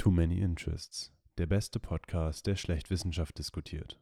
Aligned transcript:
Too 0.00 0.10
Many 0.10 0.38
Interests, 0.38 1.12
der 1.36 1.44
beste 1.44 1.78
Podcast, 1.78 2.46
der 2.46 2.56
schlecht 2.56 2.88
Wissenschaft 2.88 3.36
diskutiert. 3.36 4.00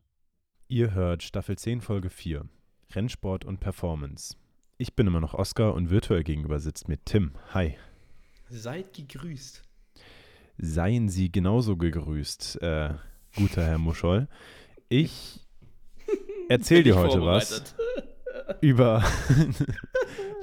Ihr 0.69 0.95
hört 0.95 1.25
Staffel 1.25 1.59
10, 1.59 1.81
Folge 1.81 2.09
4, 2.09 2.49
Rennsport 2.93 3.45
und 3.45 3.59
Performance. 3.59 4.37
Ich 4.77 4.95
bin 4.95 5.09
immer 5.09 5.19
noch 5.19 5.35
Oskar 5.35 5.75
und 5.75 5.91
virtuell 5.91 6.23
gegenüber 6.23 6.61
sitzt 6.61 6.87
mir 6.87 7.05
Tim. 7.05 7.33
Hi. 7.53 7.77
Seid 8.49 8.95
gegrüßt. 8.95 9.65
Seien 10.59 11.09
Sie 11.09 11.33
genauso 11.33 11.77
gegrüßt, 11.77 12.63
äh, 12.63 12.95
guter 13.35 13.65
Herr 13.65 13.79
Muschol. 13.79 14.29
Ich 14.89 15.41
erzähle 16.49 16.85
dir 16.85 16.95
heute 16.95 17.23
was 17.23 17.75
über. 18.61 19.03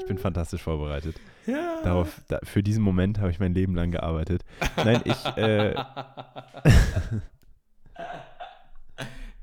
Ich 0.06 0.08
bin 0.08 0.18
fantastisch 0.20 0.62
vorbereitet. 0.62 1.16
Ja. 1.48 1.82
Darauf, 1.84 2.22
da, 2.28 2.40
für 2.44 2.62
diesen 2.62 2.84
Moment 2.84 3.18
habe 3.20 3.32
ich 3.32 3.40
mein 3.40 3.54
Leben 3.56 3.74
lang 3.76 3.90
gearbeitet. 3.92 4.44
Nein, 4.78 5.02
ich. 5.04 5.26
Äh, 5.36 5.74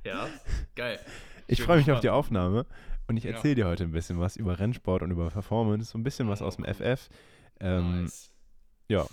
ja, 0.05 0.29
geil. 0.77 0.99
Ich 1.47 1.59
bin 1.59 1.67
freue 1.67 1.79
mich 1.79 1.91
auf 1.91 2.01
die. 2.01 2.11
Aufnahme 2.11 2.67
und 3.09 3.17
ich 3.17 3.25
Ja. 3.25 3.33
erzähle 3.33 3.55
dir 3.57 3.67
heute 3.67 3.85
ein 3.85 3.93
bisschen 3.93 4.21
was 4.21 4.37
über 4.37 4.59
Rennsport 4.59 5.03
und 5.03 5.11
über 5.11 5.29
Performance, 5.31 5.91
so 5.91 5.99
ein 5.99 6.03
bisschen 6.05 6.29
was 6.29 6.43
aus 6.43 6.57
dem 6.57 6.65
FF. 6.65 7.09
Ähm, 7.61 8.03
nice. 8.03 8.31
Ja. 8.89 9.07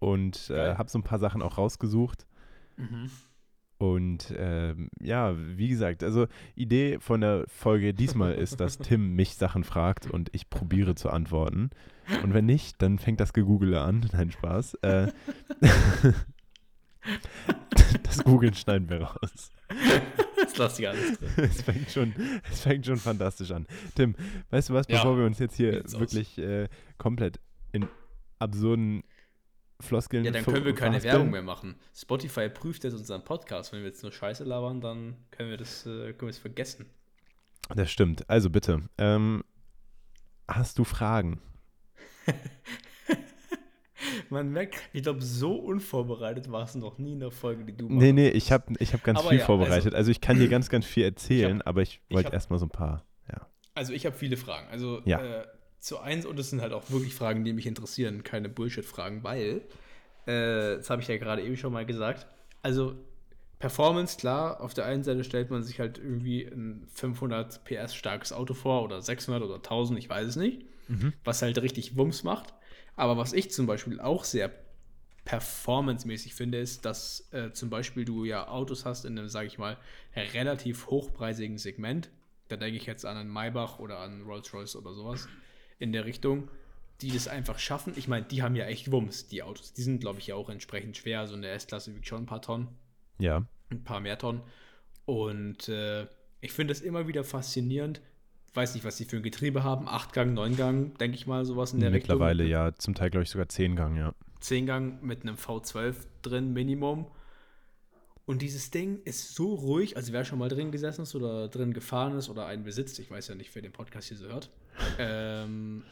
Und 0.00 0.50
äh, 0.50 0.74
habe 0.76 0.90
so 0.90 0.98
ein 0.98 1.02
paar 1.02 1.18
Sachen 1.18 1.40
auch 1.42 1.56
rausgesucht. 1.58 2.26
Mhm. 2.76 3.10
Und 3.92 4.32
ähm, 4.38 4.88
ja, 4.98 5.34
wie 5.36 5.68
gesagt, 5.68 6.02
also 6.02 6.26
Idee 6.54 6.98
von 7.00 7.20
der 7.20 7.44
Folge 7.48 7.92
diesmal 7.92 8.32
ist, 8.34 8.58
dass 8.58 8.78
Tim 8.78 9.14
mich 9.14 9.34
Sachen 9.34 9.62
fragt 9.62 10.10
und 10.10 10.30
ich 10.32 10.48
probiere 10.48 10.94
zu 10.94 11.10
antworten. 11.10 11.68
Und 12.22 12.32
wenn 12.32 12.46
nicht, 12.46 12.80
dann 12.80 12.98
fängt 12.98 13.20
das 13.20 13.34
Gegoogle 13.34 13.78
an. 13.78 14.08
Nein, 14.12 14.30
Spaß. 14.30 14.74
Äh, 14.82 15.08
das 18.02 18.24
Googeln 18.24 18.54
schneiden 18.54 18.88
wir 18.88 19.02
raus. 19.02 19.50
Das 20.36 20.56
lass 20.56 20.78
ich 20.78 20.88
alles 20.88 21.18
drin. 21.18 21.28
Es 21.36 21.60
fängt, 21.60 21.90
schon, 21.90 22.14
es 22.50 22.60
fängt 22.60 22.86
schon 22.86 22.96
fantastisch 22.96 23.50
an. 23.50 23.66
Tim, 23.94 24.14
weißt 24.50 24.70
du 24.70 24.74
was, 24.74 24.86
Ja, 24.88 24.96
bevor 24.96 25.18
wir 25.18 25.26
uns 25.26 25.38
jetzt 25.38 25.56
hier 25.56 25.82
wirklich 25.98 26.38
äh, 26.38 26.68
komplett 26.96 27.38
in 27.72 27.86
absurden 28.38 29.02
Floskeln 29.80 30.24
Ja, 30.24 30.30
dann 30.30 30.44
können 30.44 30.64
wir 30.64 30.74
keine? 30.74 31.02
Werbung 31.02 31.30
mehr 31.30 31.42
machen. 31.42 31.74
Spotify 31.94 32.48
prüft 32.48 32.84
jetzt 32.84 32.94
unseren 32.94 33.24
Podcast. 33.24 33.72
Wenn 33.72 33.80
wir 33.80 33.86
jetzt 33.88 34.02
nur 34.02 34.12
Scheiße 34.12 34.44
labern, 34.44 34.80
dann 34.80 35.16
können 35.30 35.50
wir 35.50 35.56
das, 35.56 35.84
äh, 35.86 36.12
können 36.12 36.20
wir 36.22 36.28
es 36.28 36.38
vergessen. 36.38 36.86
Das 37.74 37.90
stimmt. 37.90 38.28
Also 38.30 38.50
bitte, 38.50 38.82
ähm, 38.98 39.42
hast 40.48 40.78
du 40.78 40.84
Fragen? 40.84 41.40
Man 44.30 44.50
merkt, 44.50 44.76
ich 44.92 45.02
glaube, 45.02 45.22
so 45.22 45.54
unvorbereitet 45.56 46.50
warst 46.50 46.74
du 46.74 46.78
noch 46.80 46.98
nie 46.98 47.12
in 47.12 47.20
der 47.20 47.30
Folge, 47.30 47.64
die 47.64 47.76
du 47.76 47.86
Nee, 47.88 47.94
machst. 48.12 48.14
nee, 48.14 48.28
ich 48.28 48.52
habe 48.52 48.74
ich 48.78 48.92
hab 48.92 49.02
ganz 49.02 49.20
Aber 49.20 49.30
viel 49.30 49.38
ja, 49.38 49.44
vorbereitet. 49.46 49.94
Also, 49.94 50.10
ich 50.10 50.20
kann 50.20 50.38
dir 50.38 50.48
ganz, 50.48 50.68
ganz 50.68 50.84
viel 50.84 51.04
erzählen, 51.04 51.62
aber 51.62 51.82
ich 51.82 52.00
ich 52.08 52.14
wollte 52.14 52.26
hab- 52.28 52.34
erstmal 52.34 52.58
so 52.58 52.66
ein 52.66 52.70
paar, 52.70 53.04
ja. 53.30 53.46
Also 53.74 53.92
ich 53.92 54.04
habe 54.06 54.14
viele 54.16 54.36
Fragen. 54.36 54.68
Also 54.68 55.00
Ja. 55.04 55.20
äh, 55.42 55.46
zu 55.84 55.98
eins, 55.98 56.24
und 56.24 56.38
es 56.38 56.48
sind 56.48 56.62
halt 56.62 56.72
auch 56.72 56.90
wirklich 56.90 57.14
Fragen, 57.14 57.44
die 57.44 57.52
mich 57.52 57.66
interessieren, 57.66 58.22
keine 58.22 58.48
Bullshit-Fragen, 58.48 59.22
weil, 59.22 59.60
äh, 60.24 60.76
das 60.76 60.88
habe 60.88 61.02
ich 61.02 61.08
ja 61.08 61.18
gerade 61.18 61.42
eben 61.42 61.58
schon 61.58 61.74
mal 61.74 61.84
gesagt, 61.84 62.26
also 62.62 62.94
Performance, 63.58 64.16
klar, 64.16 64.62
auf 64.62 64.72
der 64.72 64.86
einen 64.86 65.04
Seite 65.04 65.24
stellt 65.24 65.50
man 65.50 65.62
sich 65.62 65.80
halt 65.80 65.98
irgendwie 65.98 66.42
ein 66.42 66.86
500 66.94 67.64
PS 67.64 67.94
starkes 67.94 68.32
Auto 68.32 68.54
vor 68.54 68.82
oder 68.82 69.02
600 69.02 69.42
oder 69.42 69.56
1000, 69.56 69.98
ich 69.98 70.08
weiß 70.08 70.28
es 70.28 70.36
nicht, 70.36 70.64
was 71.22 71.42
halt 71.42 71.60
richtig 71.60 71.96
Wumms 71.96 72.24
macht. 72.24 72.54
Aber 72.96 73.18
was 73.18 73.34
ich 73.34 73.50
zum 73.50 73.66
Beispiel 73.66 74.00
auch 74.00 74.24
sehr 74.24 74.50
performancemäßig 75.26 76.34
finde, 76.34 76.58
ist, 76.58 76.84
dass 76.84 77.28
äh, 77.32 77.52
zum 77.52 77.68
Beispiel 77.70 78.04
du 78.04 78.24
ja 78.24 78.48
Autos 78.48 78.84
hast 78.84 79.04
in 79.04 79.18
einem, 79.18 79.28
sage 79.28 79.48
ich 79.48 79.58
mal, 79.58 79.76
relativ 80.14 80.86
hochpreisigen 80.86 81.58
Segment. 81.58 82.10
Da 82.48 82.56
denke 82.56 82.76
ich 82.76 82.86
jetzt 82.86 83.04
an 83.04 83.16
einen 83.16 83.30
Maybach 83.30 83.78
oder 83.78 83.98
an 83.98 84.22
Rolls-Royce 84.22 84.76
oder 84.76 84.92
sowas 84.94 85.28
in 85.78 85.92
der 85.92 86.04
Richtung, 86.04 86.48
die 87.00 87.10
das 87.10 87.28
einfach 87.28 87.58
schaffen. 87.58 87.92
Ich 87.96 88.08
meine, 88.08 88.24
die 88.26 88.42
haben 88.42 88.56
ja 88.56 88.66
echt 88.66 88.90
Wumms, 88.92 89.26
die 89.28 89.42
Autos. 89.42 89.72
Die 89.72 89.82
sind, 89.82 90.00
glaube 90.00 90.18
ich, 90.20 90.28
ja 90.28 90.34
auch 90.34 90.48
entsprechend 90.48 90.96
schwer. 90.96 91.20
Also 91.20 91.34
eine 91.34 91.48
S-Klasse 91.48 91.94
wiegt 91.94 92.06
schon 92.06 92.22
ein 92.22 92.26
paar 92.26 92.42
Tonnen, 92.42 92.68
Ja, 93.18 93.44
ein 93.70 93.84
paar 93.84 94.00
mehr 94.00 94.18
Tonnen. 94.18 94.42
Und 95.04 95.68
äh, 95.68 96.06
ich 96.40 96.52
finde 96.52 96.72
es 96.72 96.80
immer 96.80 97.08
wieder 97.08 97.24
faszinierend. 97.24 98.00
Weiß 98.54 98.74
nicht, 98.74 98.84
was 98.84 98.96
die 98.96 99.04
für 99.04 99.16
ein 99.16 99.22
Getriebe 99.22 99.64
haben. 99.64 99.88
Achtgang, 99.88 100.32
Neungang, 100.32 100.96
denke 100.98 101.16
ich 101.16 101.26
mal, 101.26 101.44
sowas 101.44 101.72
in 101.72 101.80
der 101.80 101.90
mittlerweile 101.90 102.44
Richtung. 102.44 102.52
ja, 102.52 102.74
zum 102.76 102.94
Teil 102.94 103.10
glaube 103.10 103.24
ich 103.24 103.30
sogar 103.30 103.48
10 103.48 103.74
Gang, 103.74 103.96
ja. 103.96 104.14
10-Gang 104.40 105.02
mit 105.02 105.22
einem 105.22 105.36
V12 105.36 105.94
drin, 106.22 106.52
Minimum. 106.52 107.06
Und 108.26 108.42
dieses 108.42 108.70
Ding 108.70 109.00
ist 109.04 109.34
so 109.34 109.54
ruhig, 109.54 109.96
also 109.96 110.12
wer 110.12 110.24
schon 110.24 110.38
mal 110.38 110.48
drin 110.48 110.70
gesessen 110.70 111.02
ist 111.02 111.14
oder 111.14 111.48
drin 111.48 111.74
gefahren 111.74 112.16
ist 112.16 112.28
oder 112.28 112.46
einen 112.46 112.62
besitzt, 112.62 112.98
ich 112.98 113.10
weiß 113.10 113.28
ja 113.28 113.34
nicht, 113.34 113.54
wer 113.54 113.62
den 113.62 113.72
Podcast 113.72 114.08
hier 114.08 114.16
so 114.16 114.26
hört. 114.26 114.50
Ähm, 114.98 115.84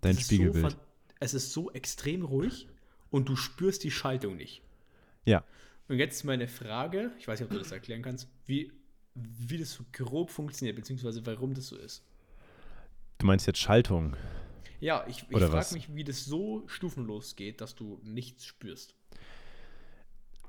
Dein 0.00 0.18
Spiegelbild. 0.18 0.72
So, 0.72 0.76
es 1.20 1.34
ist 1.34 1.52
so 1.52 1.70
extrem 1.72 2.24
ruhig 2.24 2.68
und 3.10 3.28
du 3.28 3.36
spürst 3.36 3.84
die 3.84 3.90
Schaltung 3.90 4.36
nicht. 4.36 4.62
ja, 5.24 5.44
Und 5.88 5.98
jetzt 5.98 6.24
meine 6.24 6.48
Frage, 6.48 7.12
ich 7.18 7.28
weiß 7.28 7.40
nicht, 7.40 7.46
ob 7.46 7.52
du 7.52 7.58
das 7.58 7.72
erklären 7.72 8.02
kannst, 8.02 8.28
wie, 8.46 8.72
wie 9.14 9.58
das 9.58 9.72
so 9.72 9.84
grob 9.92 10.30
funktioniert, 10.30 10.76
beziehungsweise 10.76 11.24
warum 11.26 11.54
das 11.54 11.68
so 11.68 11.76
ist. 11.76 12.02
du 13.18 13.26
meinst 13.26 13.46
jetzt 13.46 13.60
Schaltung. 13.60 14.16
Ja, 14.80 15.04
ich, 15.06 15.24
ich 15.30 15.38
frage 15.38 15.74
mich, 15.74 15.94
wie 15.94 16.02
das 16.02 16.24
so 16.24 16.64
stufenlos 16.66 17.36
geht, 17.36 17.60
dass 17.60 17.76
du 17.76 18.00
nichts 18.02 18.44
spürst. 18.46 18.96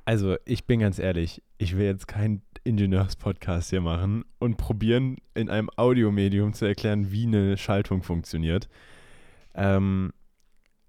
Also, 0.05 0.37
ich 0.45 0.65
bin 0.65 0.79
ganz 0.79 0.97
ehrlich, 0.97 1.43
ich 1.59 1.77
will 1.77 1.85
jetzt 1.85 2.07
keinen 2.07 2.41
Ingenieurspodcast 2.63 3.69
hier 3.69 3.81
machen 3.81 4.25
und 4.39 4.57
probieren, 4.57 5.17
in 5.33 5.49
einem 5.49 5.69
Audiomedium 5.75 6.53
zu 6.53 6.65
erklären, 6.65 7.11
wie 7.11 7.25
eine 7.25 7.57
Schaltung 7.57 8.03
funktioniert. 8.03 8.69
Ähm, 9.53 10.13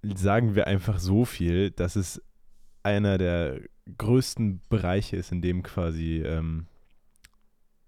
sagen 0.03 0.55
wir 0.55 0.67
einfach 0.67 0.99
so 0.99 1.25
viel, 1.25 1.71
dass 1.71 1.97
es 1.97 2.23
einer 2.83 3.19
der 3.19 3.61
größten 3.99 4.61
Bereiche 4.69 5.17
ist, 5.17 5.33
in 5.33 5.43
dem 5.43 5.63
quasi 5.63 6.23
ähm, 6.23 6.67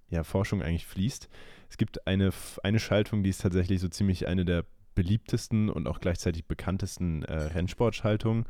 ja, 0.08 0.24
Forschung 0.24 0.62
eigentlich 0.62 0.86
fließt. 0.86 1.28
Es 1.68 1.76
gibt 1.76 2.06
eine, 2.06 2.30
eine 2.62 2.78
Schaltung, 2.78 3.22
die 3.22 3.30
ist 3.30 3.40
tatsächlich 3.40 3.80
so 3.80 3.88
ziemlich 3.88 4.26
eine 4.28 4.44
der 4.44 4.64
beliebtesten 4.94 5.68
und 5.68 5.86
auch 5.86 6.00
gleichzeitig 6.00 6.46
bekanntesten 6.46 7.22
äh, 7.22 7.34
Rennsportschaltungen. 7.34 8.46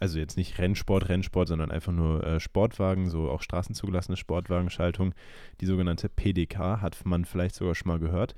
Also 0.00 0.18
jetzt 0.18 0.38
nicht 0.38 0.58
Rennsport, 0.58 1.10
Rennsport, 1.10 1.48
sondern 1.48 1.70
einfach 1.70 1.92
nur 1.92 2.24
äh, 2.24 2.40
Sportwagen, 2.40 3.10
so 3.10 3.28
auch 3.28 3.42
straßenzugelassene 3.42 4.16
Sportwagenschaltung. 4.16 5.14
Die 5.60 5.66
sogenannte 5.66 6.08
PDK 6.08 6.80
hat 6.80 7.04
man 7.04 7.26
vielleicht 7.26 7.54
sogar 7.54 7.74
schon 7.74 7.88
mal 7.88 7.98
gehört. 7.98 8.34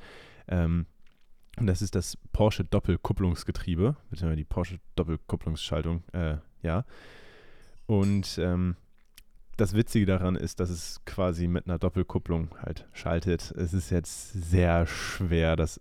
Ähm, 0.48 0.86
und 1.58 1.66
das 1.66 1.82
ist 1.82 1.94
das 1.94 2.16
Porsche 2.32 2.64
Doppelkupplungsgetriebe, 2.64 3.96
beziehungsweise 4.10 4.36
die 4.36 4.44
Porsche 4.44 4.80
Doppelkupplungsschaltung, 4.96 6.02
äh, 6.12 6.36
ja. 6.62 6.84
Und 7.86 8.38
ähm, 8.38 8.76
das 9.56 9.74
Witzige 9.74 10.06
daran 10.06 10.34
ist, 10.34 10.60
dass 10.60 10.70
es 10.70 11.04
quasi 11.04 11.46
mit 11.46 11.66
einer 11.66 11.78
Doppelkupplung 11.78 12.56
halt 12.60 12.88
schaltet. 12.92 13.52
Es 13.52 13.74
ist 13.74 13.90
jetzt 13.90 14.32
sehr 14.32 14.86
schwer, 14.86 15.56
das 15.56 15.80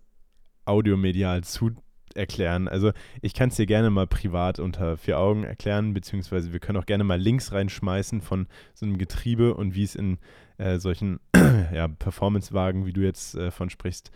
audiomedial 0.66 1.44
zu 1.44 1.72
erklären. 2.16 2.68
Also 2.68 2.92
ich 3.22 3.34
kann 3.34 3.50
es 3.50 3.56
dir 3.56 3.66
gerne 3.66 3.90
mal 3.90 4.08
privat 4.08 4.60
unter 4.60 4.98
vier 4.98 5.20
Augen 5.20 5.44
erklären, 5.44 5.94
beziehungsweise 5.94 6.54
wir 6.54 6.60
können 6.60 6.78
auch 6.78 6.86
gerne 6.86 7.04
mal 7.04 7.20
Links 7.20 7.52
reinschmeißen 7.52 8.22
von 8.22 8.48
so 8.74 8.86
einem 8.86 8.98
Getriebe 8.98 9.54
und 9.54 9.76
wie 9.76 9.84
es 9.84 9.96
in 9.96 10.18
äh, 10.58 10.80
solchen 10.80 11.20
ja, 11.74 11.88
Performance-Wagen, 11.88 12.86
wie 12.86 12.94
du 12.94 13.02
jetzt 13.02 13.36
äh, 13.36 13.52
von 13.52 13.70
sprichst, 13.70 14.12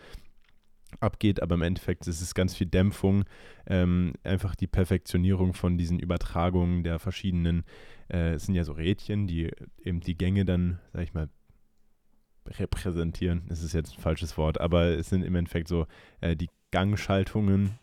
abgeht. 1.00 1.42
Aber 1.42 1.54
im 1.54 1.62
Endeffekt 1.62 2.06
ist 2.06 2.20
es 2.20 2.34
ganz 2.34 2.54
viel 2.54 2.66
Dämpfung, 2.66 3.24
ähm, 3.66 4.14
einfach 4.24 4.54
die 4.54 4.66
Perfektionierung 4.66 5.54
von 5.54 5.78
diesen 5.78 5.98
Übertragungen 5.98 6.84
der 6.84 6.98
verschiedenen, 6.98 7.64
äh, 8.08 8.34
es 8.34 8.46
sind 8.46 8.54
ja 8.54 8.64
so 8.64 8.72
Rädchen, 8.72 9.26
die 9.26 9.50
eben 9.82 10.00
die 10.00 10.16
Gänge 10.16 10.44
dann, 10.44 10.78
sag 10.92 11.02
ich 11.02 11.14
mal, 11.14 11.28
repräsentieren. 12.46 13.42
Das 13.48 13.62
ist 13.62 13.72
jetzt 13.72 13.96
ein 13.96 14.00
falsches 14.00 14.36
Wort, 14.38 14.60
aber 14.60 14.86
es 14.86 15.08
sind 15.08 15.22
im 15.22 15.34
Endeffekt 15.34 15.68
so 15.68 15.86
äh, 16.20 16.36
die 16.36 16.48
Gangschaltungen, 16.76 17.78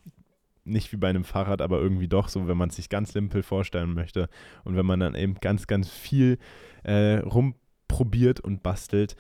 nicht 0.66 0.92
wie 0.92 0.98
bei 0.98 1.10
einem 1.10 1.24
Fahrrad, 1.24 1.64
aber 1.64 1.82
irgendwie 1.82 2.08
doch 2.08 2.28
so, 2.28 2.48
wenn 2.48 2.58
man 2.58 2.70
es 2.70 2.76
sich 2.76 2.90
ganz 2.90 3.12
simpel 3.12 3.42
vorstellen 3.42 3.96
möchte. 3.96 4.30
Und 4.66 4.76
wenn 4.76 4.86
man 4.86 5.00
dann 5.00 5.16
eben 5.16 5.34
ganz, 5.42 5.66
ganz 5.66 5.90
viel 5.90 6.38
äh, 6.84 7.16
rumprobiert 7.18 8.40
und 8.40 8.62
bastelt, 8.62 9.16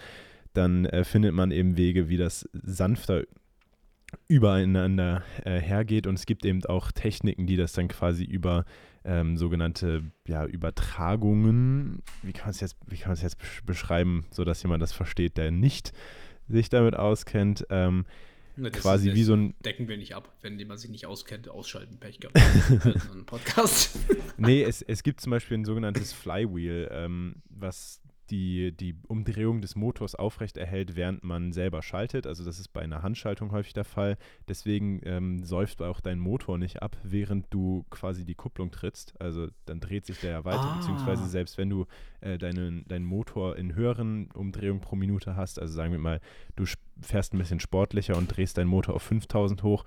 dann 0.53 0.85
äh, 0.85 1.03
findet 1.03 1.33
man 1.33 1.49
eben 1.49 1.75
Wege, 1.75 2.07
wie 2.07 2.17
das 2.17 2.47
sanfter 2.53 3.23
übereinander 4.27 5.23
äh, 5.43 5.59
hergeht. 5.59 6.05
Und 6.05 6.19
es 6.19 6.27
gibt 6.27 6.45
eben 6.45 6.63
auch 6.65 6.91
Techniken, 6.91 7.47
die 7.47 7.57
das 7.57 7.73
dann 7.73 7.87
quasi 7.87 8.23
über 8.23 8.65
ähm, 9.03 9.37
sogenannte 9.37 10.03
ja, 10.27 10.45
Übertragungen, 10.45 12.03
wie 12.21 12.31
kann 12.31 12.45
man 12.45 12.51
es 12.51 12.61
jetzt, 12.61 12.77
wie 12.85 12.97
kann 12.97 13.09
man 13.09 13.13
es 13.15 13.23
jetzt 13.23 13.41
besch- 13.41 13.65
beschreiben, 13.65 14.27
sodass 14.29 14.61
jemand 14.61 14.83
das 14.83 14.93
versteht, 14.93 15.37
der 15.37 15.49
nicht 15.49 15.93
sich 16.47 16.69
damit 16.69 16.95
auskennt, 16.95 17.65
ähm, 17.71 18.05
Na, 18.55 18.69
quasi 18.69 19.09
ist, 19.09 19.15
wie 19.15 19.23
so 19.23 19.35
ein. 19.35 19.55
Decken 19.65 19.87
wir 19.87 19.97
nicht 19.97 20.15
ab, 20.15 20.31
wenn 20.41 20.55
man 20.67 20.77
sich 20.77 20.89
nicht 20.89 21.05
auskennt, 21.05 21.49
ausschalten, 21.49 21.97
Pech 21.97 22.19
gehabt. 22.19 22.37
ein 23.13 23.25
Podcast. 23.25 23.97
nee, 24.37 24.63
es, 24.63 24.81
es 24.81 25.03
gibt 25.03 25.21
zum 25.21 25.31
Beispiel 25.31 25.57
ein 25.57 25.65
sogenanntes 25.65 26.13
Flywheel, 26.13 26.89
ähm, 26.91 27.35
was 27.49 28.01
die, 28.29 28.71
die 28.71 28.95
Umdrehung 29.07 29.61
des 29.61 29.75
Motors 29.75 30.15
aufrechterhält, 30.15 30.95
während 30.95 31.23
man 31.23 31.51
selber 31.51 31.81
schaltet. 31.81 32.25
Also 32.25 32.43
das 32.43 32.59
ist 32.59 32.69
bei 32.69 32.81
einer 32.81 33.03
Handschaltung 33.03 33.51
häufig 33.51 33.73
der 33.73 33.83
Fall. 33.83 34.17
Deswegen 34.47 35.01
ähm, 35.03 35.43
säuft 35.43 35.81
auch 35.81 35.99
dein 35.99 36.19
Motor 36.19 36.57
nicht 36.57 36.81
ab, 36.81 36.97
während 37.03 37.53
du 37.53 37.85
quasi 37.89 38.25
die 38.25 38.35
Kupplung 38.35 38.71
trittst. 38.71 39.13
Also 39.19 39.47
dann 39.65 39.79
dreht 39.79 40.05
sich 40.05 40.19
der 40.19 40.31
ja 40.31 40.45
weiter, 40.45 40.61
ah. 40.61 40.77
beziehungsweise 40.77 41.27
selbst 41.27 41.57
wenn 41.57 41.69
du 41.69 41.85
äh, 42.21 42.37
deinen, 42.37 42.87
deinen 42.87 43.05
Motor 43.05 43.57
in 43.57 43.75
höheren 43.75 44.31
Umdrehungen 44.31 44.81
pro 44.81 44.95
Minute 44.95 45.35
hast, 45.35 45.59
also 45.59 45.73
sagen 45.73 45.91
wir 45.91 45.99
mal, 45.99 46.21
du 46.55 46.65
fährst 47.01 47.33
ein 47.33 47.37
bisschen 47.37 47.59
sportlicher 47.59 48.17
und 48.17 48.35
drehst 48.35 48.57
deinen 48.57 48.67
Motor 48.67 48.95
auf 48.95 49.03
5000 49.03 49.63
hoch, 49.63 49.85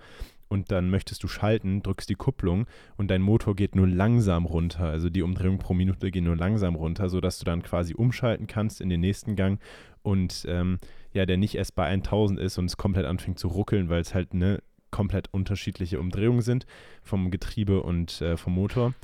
und 0.48 0.70
dann 0.70 0.90
möchtest 0.90 1.22
du 1.22 1.28
schalten, 1.28 1.82
drückst 1.82 2.08
die 2.08 2.14
Kupplung 2.14 2.66
und 2.96 3.10
dein 3.10 3.22
Motor 3.22 3.56
geht 3.56 3.74
nur 3.74 3.88
langsam 3.88 4.44
runter. 4.44 4.84
Also 4.84 5.10
die 5.10 5.22
Umdrehungen 5.22 5.58
pro 5.58 5.74
Minute 5.74 6.10
gehen 6.10 6.24
nur 6.24 6.36
langsam 6.36 6.74
runter, 6.74 7.08
sodass 7.08 7.38
du 7.38 7.44
dann 7.44 7.62
quasi 7.62 7.94
umschalten 7.94 8.46
kannst 8.46 8.80
in 8.80 8.88
den 8.88 9.00
nächsten 9.00 9.36
Gang 9.36 9.60
und 10.02 10.44
ähm, 10.48 10.78
ja, 11.12 11.26
der 11.26 11.36
nicht 11.36 11.56
erst 11.56 11.74
bei 11.74 11.86
1000 11.86 12.38
ist 12.38 12.58
und 12.58 12.66
es 12.66 12.76
komplett 12.76 13.06
anfängt 13.06 13.38
zu 13.38 13.48
ruckeln, 13.48 13.88
weil 13.88 14.00
es 14.00 14.14
halt 14.14 14.32
eine 14.32 14.62
komplett 14.90 15.28
unterschiedliche 15.32 15.98
Umdrehungen 15.98 16.42
sind 16.42 16.66
vom 17.02 17.30
Getriebe 17.30 17.82
und 17.82 18.20
äh, 18.20 18.36
vom 18.36 18.54
Motor. 18.54 18.94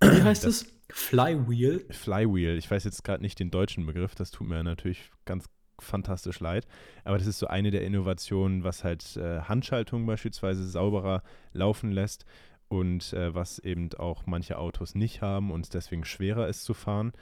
Wie 0.00 0.22
heißt 0.22 0.44
es? 0.44 0.72
Flywheel? 0.88 1.84
Flywheel. 1.90 2.56
Ich 2.56 2.70
weiß 2.70 2.84
jetzt 2.84 3.02
gerade 3.02 3.22
nicht 3.22 3.38
den 3.38 3.50
deutschen 3.50 3.86
Begriff, 3.86 4.14
das 4.14 4.30
tut 4.30 4.48
mir 4.48 4.62
natürlich 4.62 5.10
ganz 5.24 5.46
fantastisch 5.80 6.40
leid. 6.40 6.66
Aber 7.04 7.18
das 7.18 7.26
ist 7.26 7.38
so 7.38 7.46
eine 7.46 7.70
der 7.70 7.82
Innovationen, 7.84 8.64
was 8.64 8.84
halt 8.84 9.16
äh, 9.16 9.40
Handschaltung 9.40 10.06
beispielsweise 10.06 10.66
sauberer 10.66 11.22
laufen 11.52 11.92
lässt 11.92 12.24
und 12.68 13.12
äh, 13.12 13.34
was 13.34 13.58
eben 13.58 13.92
auch 13.94 14.26
manche 14.26 14.58
Autos 14.58 14.94
nicht 14.94 15.22
haben 15.22 15.50
und 15.50 15.62
es 15.62 15.70
deswegen 15.70 16.04
schwerer 16.04 16.48
ist 16.48 16.64
zu 16.64 16.74
fahren. 16.74 17.12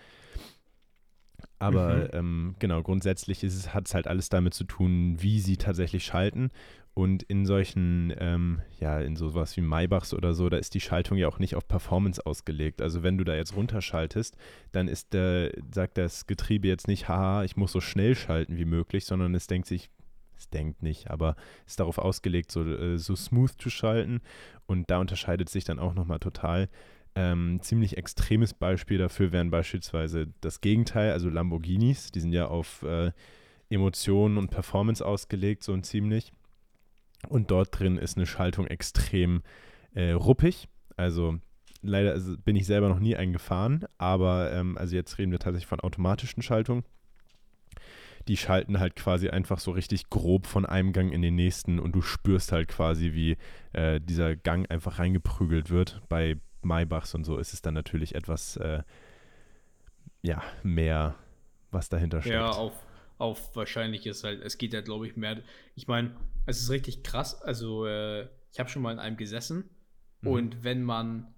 Aber 1.59 1.95
mhm. 1.95 2.09
ähm, 2.13 2.55
genau, 2.59 2.83
grundsätzlich 2.83 3.43
hat 3.43 3.87
es 3.87 3.95
halt 3.95 4.07
alles 4.07 4.29
damit 4.29 4.55
zu 4.55 4.65
tun, 4.65 5.17
wie 5.21 5.41
sie 5.41 5.57
tatsächlich 5.57 6.05
schalten. 6.05 6.51
Und 6.95 7.25
in 7.25 7.45
solchen, 7.45 8.15
ähm, 8.19 8.63
ja, 8.79 9.01
in 9.01 9.17
sowas 9.17 9.57
wie 9.57 9.61
Maybachs 9.61 10.15
oder 10.15 10.33
so, 10.33 10.49
da 10.49 10.59
ist 10.59 10.75
die 10.75 10.81
Schaltung 10.81 11.19
ja 11.19 11.27
auch 11.27 11.41
nicht 11.41 11.57
auf 11.57 11.67
Performance 11.67 12.25
ausgelegt. 12.25 12.81
Also 12.81 13.03
wenn 13.03 13.19
du 13.19 13.25
da 13.25 13.35
jetzt 13.35 13.57
runterschaltest, 13.57 14.37
dann 14.71 14.87
ist 14.87 15.13
der, 15.13 15.51
sagt 15.73 15.99
das 15.99 16.27
Getriebe 16.29 16.69
jetzt 16.69 16.87
nicht, 16.87 17.09
haha, 17.09 17.43
ich 17.43 17.57
muss 17.57 17.73
so 17.73 17.81
schnell 17.81 18.15
schalten 18.15 18.57
wie 18.59 18.65
möglich, 18.65 19.07
sondern 19.07 19.35
es 19.35 19.49
denkt 19.49 19.67
sich, 19.67 19.91
es 20.37 20.49
denkt 20.51 20.83
nicht, 20.83 21.11
aber 21.11 21.35
ist 21.67 21.81
darauf 21.81 21.99
ausgelegt, 21.99 22.53
so, 22.53 22.65
äh, 22.65 22.97
so 22.97 23.17
smooth 23.17 23.51
zu 23.59 23.71
schalten. 23.71 24.21
Und 24.67 24.89
da 24.89 24.99
unterscheidet 24.99 25.49
sich 25.49 25.65
dann 25.65 25.81
auch 25.81 25.95
nochmal 25.95 26.21
total. 26.21 26.69
Ähm, 27.17 27.59
ziemlich 27.61 27.97
extremes 27.97 28.55
Beispiel 28.55 28.99
dafür 28.99 29.33
wären 29.33 29.51
beispielsweise 29.51 30.29
das 30.41 30.61
Gegenteil, 30.61 31.13
also 31.13 31.29
Lamborghinis, 31.29 32.13
die 32.13 32.21
sind 32.21 32.33
ja 32.33 32.47
auf 32.47 32.83
äh, 32.83 33.13
Emotionen 33.69 34.37
und 34.37 34.51
Performance 34.51 35.05
ausgelegt, 35.05 35.65
so 35.65 35.73
ein 35.73 35.83
ziemlich. 35.83 36.33
Und 37.29 37.51
dort 37.51 37.79
drin 37.79 37.97
ist 37.99 38.17
eine 38.17 38.27
Schaltung 38.27 38.67
extrem 38.67 39.43
äh, 39.95 40.13
ruppig. 40.13 40.69
Also 40.97 41.39
leider 41.83 42.13
also 42.13 42.37
bin 42.39 42.57
ich 42.57 42.67
selber 42.67 42.89
noch 42.89 42.99
nie 42.99 43.17
eingefahren, 43.17 43.85
aber 43.99 44.53
ähm, 44.53 44.77
also 44.79 44.97
jetzt 44.97 45.19
reden 45.19 45.33
wir 45.33 45.39
tatsächlich 45.39 45.67
von 45.67 45.81
automatischen 45.81 46.43
Schaltungen. 46.43 46.85
Die 48.27 48.39
schalten 48.39 48.81
halt 48.81 48.97
quasi 48.97 49.29
einfach 49.29 49.59
so 49.59 49.71
richtig 49.71 50.09
grob 50.09 50.47
von 50.47 50.65
einem 50.65 50.93
Gang 50.93 51.13
in 51.13 51.21
den 51.21 51.35
nächsten 51.35 51.79
und 51.79 51.93
du 51.93 52.01
spürst 52.01 52.53
halt 52.53 52.69
quasi, 52.69 53.13
wie 53.13 53.37
äh, 53.75 54.01
dieser 54.01 54.35
Gang 54.35 54.71
einfach 54.71 54.99
reingeprügelt 54.99 55.71
wird. 55.71 56.01
Bei 56.09 56.39
Maybachs 56.63 57.15
und 57.15 57.25
so 57.25 57.37
ist 57.37 57.53
es 57.53 57.61
dann 57.61 57.75
natürlich 57.75 58.15
etwas, 58.15 58.57
äh, 58.57 58.83
ja, 60.23 60.43
mehr, 60.63 61.17
was 61.71 61.91
dahinter 61.91 62.23
steckt. 62.23 62.35
Ja, 62.35 62.49
auf, 62.49 62.73
auf 63.19 63.55
wahrscheinlich 63.57 64.07
ist 64.07 64.25
halt, 64.25 64.43
es 64.43 64.59
geht 64.59 64.73
ja, 64.73 64.81
glaube 64.81 65.07
ich, 65.07 65.17
mehr. 65.17 65.43
Ich 65.75 65.87
meine, 65.87 66.17
es 66.47 66.61
ist 66.61 66.71
richtig 66.71 67.03
krass. 67.03 67.41
Also, 67.41 67.87
äh, 67.87 68.29
ich 68.53 68.61
habe 68.61 68.69
schon 68.69 68.83
mal 68.83 68.93
in 68.93 68.99
einem 68.99 69.17
gesessen 69.17 69.69
mhm. 70.21 70.29
und 70.29 70.65
wenn 70.65 70.83
man, 70.83 71.35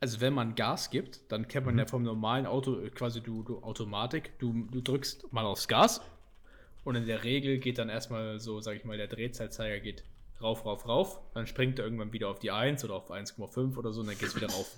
also 0.00 0.20
wenn 0.20 0.32
man 0.32 0.54
Gas 0.54 0.90
gibt, 0.90 1.30
dann 1.30 1.48
kennt 1.48 1.66
man 1.66 1.74
mhm. 1.74 1.80
ja 1.80 1.86
vom 1.86 2.02
normalen 2.02 2.46
Auto 2.46 2.80
äh, 2.80 2.90
quasi 2.90 3.20
du, 3.20 3.42
du 3.42 3.62
Automatik, 3.62 4.38
du, 4.38 4.66
du 4.70 4.80
drückst 4.80 5.32
mal 5.32 5.44
aufs 5.44 5.68
Gas 5.68 6.00
und 6.84 6.96
in 6.96 7.06
der 7.06 7.24
Regel 7.24 7.58
geht 7.58 7.78
dann 7.78 7.88
erstmal 7.88 8.40
so, 8.40 8.60
sag 8.60 8.76
ich 8.76 8.84
mal, 8.84 8.96
der 8.96 9.06
Drehzeitzeiger 9.06 9.80
geht 9.80 10.04
rauf, 10.42 10.64
rauf, 10.64 10.86
rauf, 10.86 11.20
dann 11.34 11.46
springt 11.46 11.78
er 11.78 11.84
irgendwann 11.84 12.12
wieder 12.12 12.28
auf 12.28 12.38
die 12.38 12.50
1 12.50 12.84
oder 12.84 12.94
auf 12.94 13.10
1,5 13.10 13.76
oder 13.76 13.92
so 13.92 14.00
und 14.00 14.08
dann 14.08 14.18
geht 14.18 14.28
es 14.28 14.36
wieder 14.36 14.48
rauf. 14.48 14.76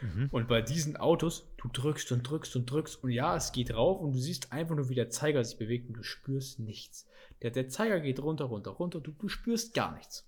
Mhm. 0.00 0.28
Und 0.30 0.48
bei 0.48 0.62
diesen 0.62 0.96
Autos, 0.96 1.46
du 1.56 1.68
drückst 1.68 2.12
und 2.12 2.22
drückst 2.22 2.56
und 2.56 2.70
drückst 2.70 3.02
und 3.02 3.10
ja, 3.10 3.36
es 3.36 3.52
geht 3.52 3.74
rauf 3.74 4.00
und 4.00 4.12
du 4.12 4.18
siehst 4.18 4.52
einfach 4.52 4.76
nur, 4.76 4.88
wie 4.88 4.94
der 4.94 5.10
Zeiger 5.10 5.44
sich 5.44 5.58
bewegt 5.58 5.88
und 5.88 5.96
du 5.96 6.02
spürst 6.02 6.60
nichts. 6.60 7.08
Der, 7.42 7.50
der 7.50 7.68
Zeiger 7.68 8.00
geht 8.00 8.20
runter, 8.20 8.44
runter, 8.46 8.70
runter, 8.70 9.00
du, 9.00 9.12
du 9.12 9.28
spürst 9.28 9.74
gar 9.74 9.94
nichts. 9.94 10.26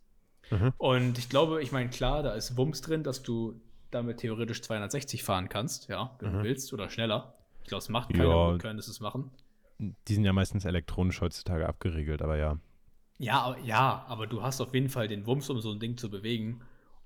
Mhm. 0.51 0.73
Und 0.79 1.19
ich 1.19 1.29
glaube, 1.29 1.63
ich 1.63 1.73
meine, 1.73 1.91
klar, 1.91 2.23
da 2.23 2.35
ist 2.35 2.57
Wumms 2.57 2.81
drin, 2.81 3.03
dass 3.03 3.23
du 3.23 3.61
damit 3.91 4.19
theoretisch 4.19 4.63
260 4.63 5.23
fahren 5.23 5.49
kannst, 5.49 5.89
ja, 5.89 6.17
wenn 6.21 6.33
mhm. 6.33 6.39
du 6.39 6.45
willst, 6.45 6.73
oder 6.73 6.91
schneller. 6.91 7.35
Ich 7.63 7.69
glaube, 7.69 7.83
es 7.83 7.89
macht 7.89 8.11
keiner, 8.11 8.53
ja, 8.53 8.59
können 8.59 8.79
es 8.79 9.01
machen. 9.01 9.31
Die 9.79 10.15
sind 10.15 10.25
ja 10.25 10.33
meistens 10.33 10.65
elektronisch 10.65 11.21
heutzutage 11.21 11.69
abgeriegelt, 11.69 12.23
aber 12.23 12.37
ja. 12.37 12.59
Ja, 13.19 13.57
ja, 13.65 14.05
aber 14.09 14.27
du 14.27 14.43
hast 14.43 14.61
auf 14.61 14.75
jeden 14.75 14.89
Fall 14.89 15.09
den 15.09 15.27
Wumms, 15.27 15.49
um 15.51 15.61
so 15.61 15.73
ein 15.73 15.81
Ding 15.81 15.97
zu 15.97 16.11
bewegen. 16.11 16.61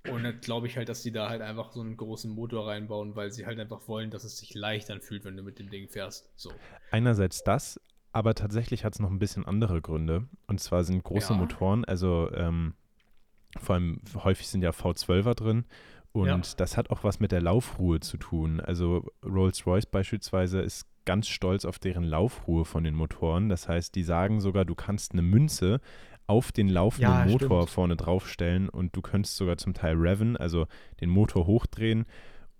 Und 0.08 0.24
dann 0.24 0.40
glaube 0.40 0.66
ich 0.66 0.76
halt, 0.76 0.88
dass 0.88 1.02
die 1.02 1.12
da 1.12 1.28
halt 1.28 1.42
einfach 1.42 1.72
so 1.72 1.80
einen 1.80 1.96
großen 1.96 2.30
Motor 2.30 2.68
reinbauen, 2.68 3.16
weil 3.16 3.30
sie 3.30 3.44
halt 3.44 3.60
einfach 3.60 3.86
wollen, 3.86 4.10
dass 4.10 4.24
es 4.24 4.38
sich 4.38 4.54
leicht 4.54 4.90
anfühlt, 4.90 5.24
wenn 5.24 5.36
du 5.36 5.42
mit 5.42 5.58
dem 5.58 5.68
Ding 5.68 5.88
fährst. 5.88 6.30
So. 6.36 6.50
Einerseits 6.90 7.44
das, 7.44 7.78
aber 8.12 8.34
tatsächlich 8.34 8.84
hat 8.84 8.94
es 8.94 8.98
noch 8.98 9.10
ein 9.10 9.18
bisschen 9.18 9.44
andere 9.44 9.82
Gründe. 9.82 10.26
Und 10.46 10.58
zwar 10.58 10.84
sind 10.84 11.04
große 11.04 11.34
ja. 11.34 11.38
Motoren, 11.38 11.84
also 11.84 12.30
ähm, 12.32 12.74
vor 13.58 13.74
allem 13.74 14.00
häufig 14.14 14.48
sind 14.48 14.62
ja 14.62 14.70
V12er 14.70 15.34
drin. 15.34 15.64
Und 16.12 16.26
ja. 16.26 16.40
das 16.56 16.76
hat 16.76 16.90
auch 16.90 17.04
was 17.04 17.20
mit 17.20 17.32
der 17.32 17.40
Laufruhe 17.40 18.00
zu 18.00 18.16
tun. 18.16 18.60
Also 18.60 19.06
Rolls-Royce 19.24 19.86
beispielsweise 19.86 20.60
ist 20.60 20.86
ganz 21.04 21.28
stolz 21.28 21.64
auf 21.64 21.78
deren 21.78 22.04
Laufruhe 22.04 22.64
von 22.64 22.84
den 22.84 22.94
Motoren. 22.94 23.48
Das 23.48 23.68
heißt, 23.68 23.94
die 23.94 24.02
sagen 24.02 24.40
sogar, 24.40 24.64
du 24.64 24.74
kannst 24.74 25.12
eine 25.12 25.22
Münze 25.22 25.80
auf 26.26 26.52
den 26.52 26.68
laufenden 26.68 27.12
ja, 27.12 27.24
Motor 27.24 27.62
stimmt. 27.62 27.70
vorne 27.70 27.96
draufstellen 27.96 28.68
und 28.68 28.94
du 28.94 29.02
könntest 29.02 29.36
sogar 29.36 29.56
zum 29.56 29.74
Teil 29.74 29.96
reven, 29.96 30.36
also 30.36 30.66
den 31.00 31.10
Motor 31.10 31.46
hochdrehen 31.46 32.06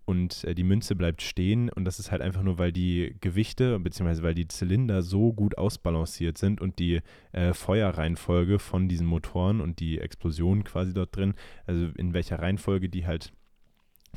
und 0.05 0.43
äh, 0.43 0.56
die 0.56 0.64
Münze 0.64 0.96
bleibt 0.96 1.23
stehen 1.23 1.70
und 1.70 1.85
das 1.85 2.00
ist 2.00 2.11
halt 2.11 2.20
einfach 2.20 2.43
nur, 2.43 2.58
weil 2.58 2.73
die 2.73 3.15
Gewichte 3.20 3.79
bzw. 3.79 4.22
weil 4.22 4.34
die 4.34 4.48
Zylinder 4.48 5.03
so 5.03 5.32
gut 5.32 5.56
ausbalanciert 5.56 6.36
sind 6.36 6.60
und 6.60 6.81
die 6.81 7.01
äh, 7.31 7.55
Feuerreihenfolge 7.55 8.58
von 8.58 8.89
diesen 8.89 9.06
Motoren 9.06 9.60
und 9.60 9.79
die 9.79 10.01
Explosion 10.01 10.65
quasi 10.65 10.93
dort 10.93 11.15
drin, 11.15 11.34
also 11.65 11.91
in 11.96 12.13
welcher 12.13 12.41
Reihenfolge 12.41 12.89
die 12.89 13.06
halt 13.06 13.32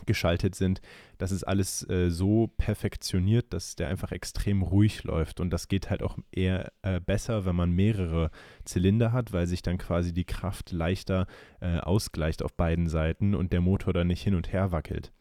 geschaltet 0.05 0.55
sind, 0.55 0.81
das 1.17 1.31
ist 1.31 1.43
alles 1.43 1.88
äh, 1.89 2.09
so 2.09 2.47
perfektioniert, 2.57 3.53
dass 3.53 3.75
der 3.75 3.89
einfach 3.89 4.12
extrem 4.12 4.62
ruhig 4.62 5.03
läuft. 5.03 5.39
Und 5.39 5.51
das 5.51 5.67
geht 5.67 5.89
halt 5.89 6.03
auch 6.03 6.17
eher 6.31 6.71
äh, 6.81 7.00
besser, 7.00 7.45
wenn 7.45 7.55
man 7.55 7.71
mehrere 7.71 8.29
Zylinder 8.65 9.12
hat, 9.12 9.33
weil 9.33 9.47
sich 9.47 9.62
dann 9.62 9.77
quasi 9.77 10.13
die 10.13 10.25
Kraft 10.25 10.71
leichter 10.71 11.27
äh, 11.62 11.79
ausgleicht 11.79 12.43
auf 12.43 12.53
beiden 12.53 12.88
Seiten 12.88 13.35
und 13.35 13.53
der 13.53 13.62
Motor 13.62 13.93
dann 13.93 14.07
nicht 14.07 14.23
hin 14.23 14.35
und 14.35 14.51
her 14.51 14.71
wackelt. 14.71 15.12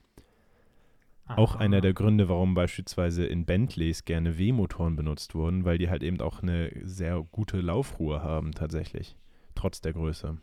Aha. 1.26 1.38
Auch 1.38 1.54
einer 1.54 1.80
der 1.80 1.94
Gründe, 1.94 2.28
warum 2.28 2.54
beispielsweise 2.54 3.24
in 3.24 3.46
Bentleys 3.46 4.04
gerne 4.04 4.38
W-Motoren 4.38 4.96
benutzt 4.96 5.34
wurden, 5.34 5.64
weil 5.64 5.78
die 5.78 5.88
halt 5.88 6.02
eben 6.02 6.20
auch 6.20 6.42
eine 6.42 6.72
sehr 6.82 7.24
gute 7.30 7.60
Laufruhe 7.60 8.22
haben 8.22 8.52
tatsächlich, 8.52 9.16
trotz 9.54 9.80
der 9.80 9.92
Größe. 9.92 10.38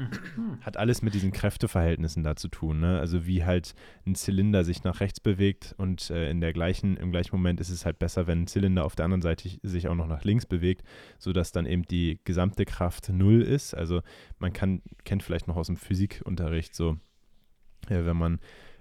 Mhm. 0.00 0.60
Hat 0.60 0.76
alles 0.76 1.02
mit 1.02 1.14
diesen 1.14 1.32
Kräfteverhältnissen 1.32 2.22
da 2.22 2.36
zu 2.36 2.48
tun. 2.48 2.80
Ne? 2.80 2.98
Also 2.98 3.26
wie 3.26 3.44
halt 3.44 3.74
ein 4.06 4.14
Zylinder 4.14 4.64
sich 4.64 4.84
nach 4.84 5.00
rechts 5.00 5.20
bewegt 5.20 5.74
und 5.78 6.10
äh, 6.10 6.30
in 6.30 6.40
der 6.40 6.52
gleichen, 6.52 6.96
im 6.96 7.10
gleichen 7.10 7.34
Moment 7.34 7.60
ist 7.60 7.70
es 7.70 7.84
halt 7.84 7.98
besser, 7.98 8.26
wenn 8.26 8.42
ein 8.42 8.46
Zylinder 8.46 8.84
auf 8.84 8.96
der 8.96 9.04
anderen 9.04 9.22
Seite 9.22 9.48
sich 9.62 9.88
auch 9.88 9.94
noch 9.94 10.06
nach 10.06 10.24
links 10.24 10.46
bewegt, 10.46 10.82
sodass 11.18 11.52
dann 11.52 11.66
eben 11.66 11.82
die 11.84 12.20
gesamte 12.24 12.64
Kraft 12.64 13.10
null 13.10 13.42
ist. 13.42 13.74
Also 13.74 14.02
man 14.38 14.52
kann, 14.52 14.82
kennt 15.04 15.22
vielleicht 15.22 15.48
noch 15.48 15.56
aus 15.56 15.66
dem 15.66 15.76
Physikunterricht 15.76 16.74
so, 16.74 16.98
äh, 17.88 18.04
wenn 18.04 18.16
man 18.16 18.40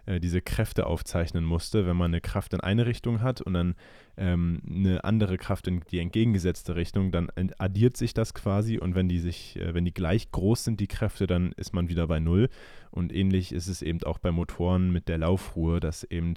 äh, 0.10 0.20
diese 0.20 0.42
Kräfte 0.42 0.88
aufzeichnen 0.88 1.46
musste, 1.46 1.86
wenn 1.86 1.96
man 1.96 2.12
eine 2.12 2.20
Kraft 2.20 2.54
in 2.54 2.62
eine 2.62 2.88
Richtung 2.88 3.22
hat 3.22 3.42
und 3.42 3.54
dann 3.54 3.76
ähm, 4.18 4.62
eine 4.68 5.04
andere 5.04 5.38
Kraft 5.38 5.68
in 5.68 5.82
die 5.92 6.00
entgegengesetzte 6.00 6.76
Richtung, 6.76 7.12
dann 7.12 7.30
addiert 7.60 7.96
sich 7.96 8.16
das 8.16 8.34
quasi 8.34 8.80
und 8.80 8.96
wenn 8.96 9.08
die 9.08 9.20
sich, 9.20 9.58
äh, 9.58 9.74
wenn 9.76 9.86
die 9.86 9.94
gleich 9.94 10.32
groß 10.32 10.64
sind, 10.64 10.80
die 10.80 10.88
Kräfte, 10.88 11.28
dann 11.28 11.52
ist 11.54 11.74
man 11.74 11.90
wieder 11.90 12.08
bei 12.08 12.20
Null. 12.20 12.50
Und 12.90 13.14
ähnlich 13.14 13.52
ist 13.52 13.68
es 13.68 13.84
eben 13.84 14.02
auch 14.04 14.18
bei 14.18 14.32
Motoren 14.32 14.92
mit 14.92 15.08
der 15.10 15.20
Laufruhe, 15.20 15.80
dass 15.80 16.04
eben 16.04 16.34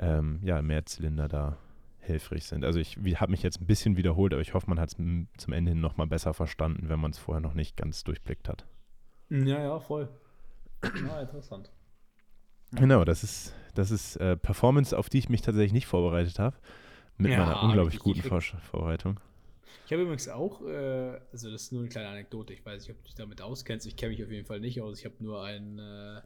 ähm, 0.00 0.40
ja, 0.42 0.60
mehr 0.60 0.84
Zylinder 0.84 1.28
da 1.28 1.58
hilfreich 2.00 2.44
sind. 2.46 2.64
Also 2.64 2.80
ich 2.80 2.96
habe 3.20 3.30
mich 3.30 3.44
jetzt 3.44 3.60
ein 3.60 3.66
bisschen 3.66 3.96
wiederholt, 3.96 4.32
aber 4.32 4.42
ich 4.42 4.54
hoffe, 4.54 4.68
man 4.68 4.80
hat 4.80 4.88
es 4.88 4.96
zum 4.96 5.52
Ende 5.52 5.70
hin 5.70 5.80
nochmal 5.80 6.08
besser 6.08 6.34
verstanden, 6.34 6.88
wenn 6.88 6.98
man 6.98 7.12
es 7.12 7.18
vorher 7.18 7.40
noch 7.40 7.54
nicht 7.54 7.76
ganz 7.76 8.02
durchblickt 8.02 8.48
hat. 8.48 8.66
Ja, 9.28 9.62
ja, 9.62 9.78
voll. 9.78 10.08
Ja, 11.06 11.20
interessant. 11.20 11.70
Genau, 12.72 13.04
das 13.04 13.22
ist, 13.22 13.54
das 13.74 13.90
ist 13.90 14.16
äh, 14.16 14.36
Performance, 14.36 14.96
auf 14.96 15.08
die 15.08 15.18
ich 15.18 15.28
mich 15.28 15.42
tatsächlich 15.42 15.72
nicht 15.72 15.86
vorbereitet 15.86 16.38
habe. 16.38 16.56
Mit 17.18 17.32
Ja, 17.32 17.38
meiner 17.46 17.62
unglaublich 17.62 17.94
ich- 17.94 18.00
guten 18.00 18.18
ich- 18.20 18.26
Vor 18.26 18.40
Vorbereitung. 18.40 19.20
Ich 19.86 19.92
habe 19.92 20.02
übrigens 20.02 20.28
auch, 20.28 20.62
äh, 20.62 21.20
also 21.32 21.50
das 21.50 21.62
ist 21.62 21.72
nur 21.72 21.82
eine 21.82 21.88
kleine 21.88 22.08
Anekdote, 22.08 22.52
ich 22.52 22.64
weiß 22.66 22.82
nicht, 22.82 22.90
ob 22.90 22.98
du 22.98 23.04
dich 23.04 23.14
damit 23.14 23.40
auskennst, 23.40 23.86
ich 23.86 23.96
kenne 23.96 24.12
mich 24.12 24.24
auf 24.24 24.30
jeden 24.30 24.46
Fall 24.46 24.58
nicht 24.60 24.80
aus, 24.82 24.98
ich 24.98 25.04
habe 25.04 25.14
nur 25.20 25.44
ein, 25.44 25.78
äh, 25.78 26.20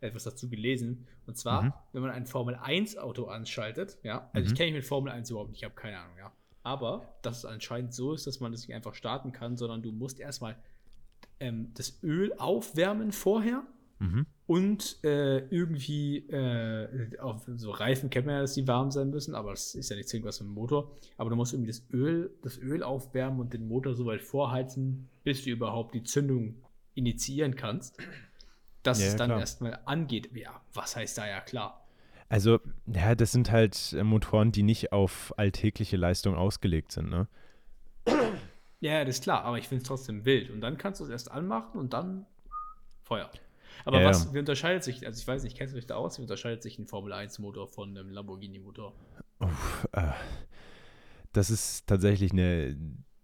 etwas 0.00 0.24
dazu 0.24 0.50
gelesen. 0.50 1.06
Und 1.26 1.36
zwar, 1.38 1.62
Mhm. 1.62 1.72
wenn 1.92 2.02
man 2.02 2.10
ein 2.10 2.26
Formel 2.26 2.54
1 2.56 2.98
Auto 2.98 3.24
anschaltet, 3.24 3.96
ja, 4.02 4.28
also 4.34 4.46
Mhm. 4.46 4.52
ich 4.52 4.54
kenne 4.58 4.66
mich 4.72 4.80
mit 4.80 4.84
Formel 4.84 5.10
1 5.10 5.30
überhaupt 5.30 5.48
nicht, 5.50 5.60
ich 5.60 5.64
habe 5.64 5.74
keine 5.74 5.98
Ahnung, 5.98 6.16
ja. 6.18 6.30
Aber 6.62 7.14
dass 7.22 7.38
es 7.38 7.44
anscheinend 7.46 7.94
so 7.94 8.12
ist, 8.12 8.26
dass 8.26 8.40
man 8.40 8.52
das 8.52 8.60
nicht 8.66 8.74
einfach 8.74 8.94
starten 8.94 9.32
kann, 9.32 9.56
sondern 9.56 9.82
du 9.82 9.92
musst 9.92 10.20
erstmal 10.20 10.56
ähm, 11.40 11.72
das 11.74 12.02
Öl 12.02 12.32
aufwärmen 12.38 13.12
vorher 13.12 13.62
Mhm. 13.98 14.26
Und 14.46 15.02
äh, 15.04 15.38
irgendwie 15.48 16.18
äh, 16.28 17.18
auf 17.18 17.42
so 17.56 17.70
Reifen 17.72 18.10
kennt 18.10 18.26
man 18.26 18.36
ja, 18.36 18.40
dass 18.42 18.54
die 18.54 18.66
warm 18.68 18.90
sein 18.92 19.10
müssen, 19.10 19.34
aber 19.34 19.50
das 19.50 19.74
ist 19.74 19.90
ja 19.90 19.96
nicht 19.96 20.08
zwingend 20.08 20.28
was 20.28 20.40
mit 20.40 20.48
dem 20.48 20.54
Motor. 20.54 20.92
Aber 21.16 21.30
du 21.30 21.36
musst 21.36 21.52
irgendwie 21.52 21.72
das 21.72 21.82
Öl, 21.92 22.30
das 22.42 22.58
Öl 22.58 22.82
aufwärmen 22.84 23.40
und 23.40 23.52
den 23.52 23.66
Motor 23.66 23.94
so 23.94 24.06
weit 24.06 24.22
vorheizen, 24.22 25.08
bis 25.24 25.42
du 25.44 25.50
überhaupt 25.50 25.94
die 25.94 26.04
Zündung 26.04 26.54
initiieren 26.94 27.56
kannst. 27.56 27.98
Dass 28.84 29.00
Ja, 29.00 29.08
es 29.08 29.16
dann 29.16 29.30
klar. 29.30 29.40
erstmal 29.40 29.78
angeht. 29.84 30.30
Ja, 30.36 30.60
was 30.72 30.94
heißt 30.94 31.18
da 31.18 31.26
ja 31.26 31.40
klar? 31.40 31.84
Also, 32.28 32.60
ja, 32.86 33.16
das 33.16 33.32
sind 33.32 33.50
halt 33.50 33.92
äh, 33.94 34.04
Motoren, 34.04 34.52
die 34.52 34.62
nicht 34.62 34.92
auf 34.92 35.34
alltägliche 35.36 35.96
Leistung 35.96 36.36
ausgelegt 36.36 36.92
sind, 36.92 37.10
ne? 37.10 37.26
Ja, 38.80 39.04
das 39.04 39.16
ist 39.16 39.22
klar, 39.24 39.42
aber 39.44 39.58
ich 39.58 39.66
finde 39.68 39.82
es 39.82 39.88
trotzdem 39.88 40.24
wild. 40.24 40.50
Und 40.50 40.60
dann 40.60 40.78
kannst 40.78 41.00
du 41.00 41.04
es 41.04 41.10
erst 41.10 41.30
anmachen 41.30 41.78
und 41.80 41.92
dann 41.92 42.26
Feuer. 43.02 43.30
Aber 43.84 44.00
Ja, 44.00 44.08
was, 44.08 44.32
wie 44.32 44.38
unterscheidet 44.38 44.84
sich, 44.84 45.06
also 45.06 45.20
ich 45.20 45.26
weiß 45.26 45.42
nicht, 45.42 45.56
kennst 45.56 45.74
du 45.74 45.76
dich 45.76 45.86
da 45.86 45.96
aus, 45.96 46.18
wie 46.18 46.22
unterscheidet 46.22 46.62
sich 46.62 46.78
ein 46.78 46.86
Formel 46.86 47.12
1 47.12 47.38
Motor 47.38 47.68
von 47.68 47.90
einem 47.90 48.10
Lamborghini 48.10 48.58
Motor? 48.58 48.92
Uff, 49.38 49.86
äh, 49.92 50.12
das 51.32 51.50
ist 51.50 51.86
tatsächlich 51.86 52.32
eine 52.32 52.76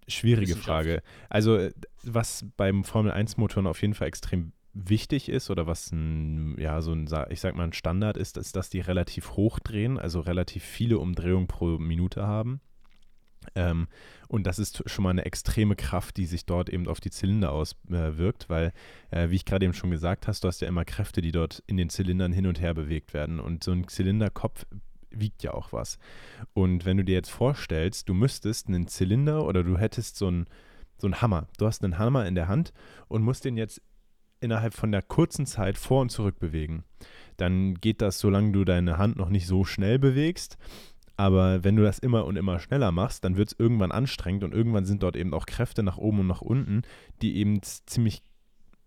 schwierige. 0.09 0.57
Frage. 0.57 1.03
Also, 1.29 1.57
äh, 1.57 1.73
was 2.03 2.45
beim 2.57 2.85
Formel-1-Motoren 2.85 3.67
auf 3.67 3.81
jeden 3.81 3.95
Fall 3.95 4.09
extrem 4.09 4.53
wichtig 4.75 5.29
ist 5.29 5.51
oder 5.51 5.67
was 5.67 5.93
ein, 5.93 6.59
ja, 6.59 6.81
so 6.81 6.93
ein, 6.93 7.09
ich 7.31 7.41
sag 7.41 7.55
mal, 7.55 7.65
ein 7.65 7.73
Standard 7.73 8.17
ist, 8.17 8.37
ist, 8.37 8.57
dass 8.57 8.71
die 8.71 8.81
relativ 8.81 9.33
hoch 9.33 9.59
drehen, 9.59 9.99
also 9.99 10.21
relativ 10.21 10.65
viele 10.65 10.99
Umdrehungen 10.99 11.47
pro 11.47 11.79
Minute 11.79 12.27
haben. 12.27 12.61
Ähm, 13.55 13.89
und 14.29 14.47
das 14.47 14.59
ist 14.59 14.89
schon 14.89 15.03
mal 15.03 15.11
eine 15.11 15.25
extreme 15.25 15.77
Kraft, 15.77 16.17
die 16.17 16.27
sich 16.27 16.47
dort 16.47 16.71
eben 16.71 16.89
auf 16.89 17.01
die 17.01 17.11
Zylinder 17.11 17.53
auswirkt, 17.53 18.45
äh, 18.45 18.49
weil, 18.49 18.73
äh, 19.11 19.31
wie 19.31 19.37
ich 19.37 19.45
gerade 19.45 19.65
eben 19.65 19.75
schon 19.75 19.91
gesagt 19.91 20.27
hast, 20.27 20.43
du 20.43 20.49
hast 20.49 20.61
ja 20.61 20.69
immer 20.69 20.85
Kräfte, 20.85 21.21
die 21.21 21.33
dort 21.33 21.63
in 21.67 21.77
den 21.77 21.91
Zylindern 21.91 22.33
hin 22.33 22.47
und 22.47 22.61
her 22.61 22.75
bewegt 22.75 23.15
werden. 23.15 23.41
Und 23.41 23.65
so 23.65 23.73
ein 23.73 23.87
Zylinderkopf 23.89 24.65
wiegt 25.11 25.43
ja 25.43 25.53
auch 25.53 25.73
was. 25.73 25.99
Und 26.55 26.85
wenn 26.85 26.97
du 26.97 27.05
dir 27.05 27.15
jetzt 27.15 27.31
vorstellst, 27.31 28.09
du 28.09 28.15
müsstest 28.15 28.69
einen 28.69 28.87
Zylinder 28.87 29.45
oder 29.45 29.63
du 29.63 29.77
hättest 29.77 30.17
so 30.17 30.29
einen, 30.29 30.47
so 30.99 31.07
einen 31.07 31.21
Hammer. 31.21 31.49
Du 31.59 31.67
hast 31.67 31.85
einen 31.85 31.99
Hammer 31.99 32.27
in 32.27 32.35
der 32.35 32.49
Hand 32.49 32.73
und 33.09 33.23
musst 33.23 33.45
den 33.45 33.57
jetzt 33.57 33.83
innerhalb 34.41 34.75
von 34.75 34.91
der 34.91 35.03
kurzen 35.03 35.47
Zeit 35.47 35.79
vor 35.79 36.01
und 36.01 36.11
zurück 36.11 36.39
bewegen. 36.39 36.85
Dann 37.37 37.75
geht 37.75 38.03
das, 38.03 38.19
solange 38.19 38.53
du 38.53 38.65
deine 38.65 38.99
Hand 38.99 39.17
noch 39.17 39.29
nicht 39.29 39.47
so 39.47 39.65
schnell 39.65 39.99
bewegst. 39.99 40.59
Aber 41.17 41.63
wenn 41.63 41.77
du 41.77 41.83
das 41.83 41.99
immer 41.99 42.25
und 42.25 42.37
immer 42.37 42.59
schneller 42.59 42.93
machst, 42.93 43.25
dann 43.25 43.37
wird 43.37 43.49
es 43.49 43.59
irgendwann 43.59 43.93
anstrengend 43.93 44.45
und 44.45 44.55
irgendwann 44.55 44.85
sind 44.85 45.03
dort 45.03 45.17
eben 45.17 45.35
auch 45.35 45.47
Kräfte 45.47 45.83
nach 45.83 45.99
oben 45.99 46.21
und 46.21 46.27
nach 46.27 46.43
unten, 46.43 46.83
die 47.21 47.37
eben 47.37 47.61
ziemlich 47.63 48.23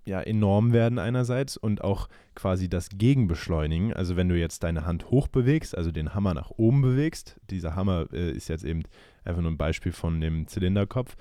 ja, 0.05 0.21
enorm 0.21 0.71
werden 0.71 0.99
einerseits 0.99 1.57
und 1.57 1.83
auch 1.83 2.07
quasi 2.35 2.69
das 2.69 2.89
Gegenbeschleunigen. 2.89 3.93
Also 3.93 4.15
wenn 4.15 4.29
du 4.29 4.37
jetzt 4.37 4.63
deine 4.63 4.85
Hand 4.85 5.09
hoch 5.09 5.27
bewegst, 5.27 5.75
also 5.75 5.91
den 5.91 6.13
Hammer 6.13 6.33
nach 6.33 6.51
oben 6.51 6.81
bewegst, 6.81 7.39
dieser 7.49 7.75
Hammer 7.75 8.07
äh, 8.13 8.31
ist 8.31 8.47
jetzt 8.47 8.63
eben 8.63 8.83
einfach 9.23 9.41
nur 9.41 9.51
ein 9.51 9.57
Beispiel 9.57 9.91
von 9.91 10.21
dem 10.21 10.47
Zylinderkopf, 10.47 11.15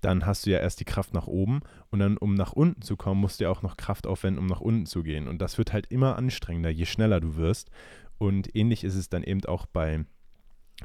dann 0.00 0.24
hast 0.24 0.46
du 0.46 0.50
ja 0.50 0.58
erst 0.58 0.80
die 0.80 0.84
Kraft 0.84 1.12
nach 1.12 1.26
oben 1.26 1.60
und 1.90 1.98
dann, 1.98 2.16
um 2.16 2.34
nach 2.34 2.52
unten 2.52 2.82
zu 2.82 2.96
kommen, 2.96 3.20
musst 3.20 3.40
du 3.40 3.44
ja 3.44 3.50
auch 3.50 3.62
noch 3.62 3.76
Kraft 3.76 4.06
aufwenden, 4.06 4.40
um 4.40 4.46
nach 4.46 4.60
unten 4.60 4.86
zu 4.86 5.02
gehen. 5.02 5.28
Und 5.28 5.42
das 5.42 5.58
wird 5.58 5.72
halt 5.72 5.86
immer 5.88 6.16
anstrengender, 6.16 6.70
je 6.70 6.86
schneller 6.86 7.20
du 7.20 7.36
wirst. 7.36 7.70
Und 8.16 8.54
ähnlich 8.54 8.84
ist 8.84 8.94
es 8.94 9.08
dann 9.08 9.22
eben 9.22 9.44
auch 9.44 9.66
bei 9.66 10.04